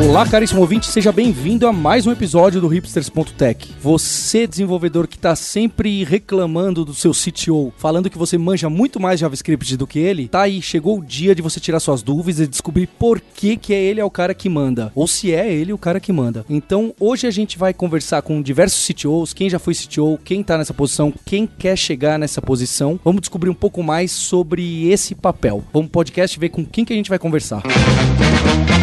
Olá, 0.00 0.26
caríssimo 0.26 0.62
ouvinte, 0.62 0.86
seja 0.86 1.12
bem-vindo 1.12 1.66
a 1.66 1.72
mais 1.72 2.06
um 2.06 2.10
episódio 2.10 2.60
do 2.60 2.66
Hipsters.tech. 2.68 3.74
Você, 3.80 4.46
desenvolvedor 4.46 5.06
que 5.06 5.16
está 5.16 5.36
sempre 5.36 6.02
reclamando 6.04 6.84
do 6.84 6.94
seu 6.94 7.12
CTO, 7.12 7.72
falando 7.76 8.08
que 8.08 8.16
você 8.16 8.38
manja 8.38 8.70
muito 8.70 8.98
mais 8.98 9.20
JavaScript 9.20 9.76
do 9.76 9.86
que 9.86 9.98
ele, 9.98 10.26
tá 10.26 10.42
aí, 10.42 10.62
chegou 10.62 10.98
o 10.98 11.04
dia 11.04 11.34
de 11.34 11.42
você 11.42 11.60
tirar 11.60 11.80
suas 11.80 12.02
dúvidas 12.02 12.40
e 12.40 12.46
descobrir 12.46 12.86
por 12.86 13.20
que, 13.20 13.56
que 13.56 13.74
é 13.74 13.80
ele 13.80 14.00
é 14.00 14.04
o 14.04 14.10
cara 14.10 14.34
que 14.34 14.48
manda, 14.48 14.90
ou 14.94 15.06
se 15.06 15.32
é 15.34 15.52
ele 15.52 15.72
o 15.72 15.78
cara 15.78 16.00
que 16.00 16.12
manda. 16.12 16.46
Então, 16.48 16.94
hoje 16.98 17.26
a 17.26 17.30
gente 17.30 17.58
vai 17.58 17.74
conversar 17.74 18.22
com 18.22 18.40
diversos 18.40 18.86
CTOs, 18.86 19.34
quem 19.34 19.50
já 19.50 19.58
foi 19.58 19.74
CTO, 19.74 20.18
quem 20.24 20.40
está 20.40 20.56
nessa 20.56 20.72
posição, 20.72 21.12
quem 21.26 21.46
quer 21.46 21.76
chegar 21.76 22.18
nessa 22.18 22.40
posição. 22.40 22.98
Vamos 23.04 23.20
descobrir 23.20 23.50
um 23.50 23.54
pouco 23.54 23.82
mais 23.82 24.10
sobre 24.10 24.90
esse 24.90 25.14
papel. 25.14 25.62
Vamos 25.72 25.90
podcast 25.90 26.38
ver 26.38 26.48
com 26.48 26.64
quem 26.64 26.84
que 26.84 26.92
a 26.92 26.96
gente 26.96 27.10
vai 27.10 27.18
conversar. 27.18 27.62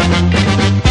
Música 0.07 0.86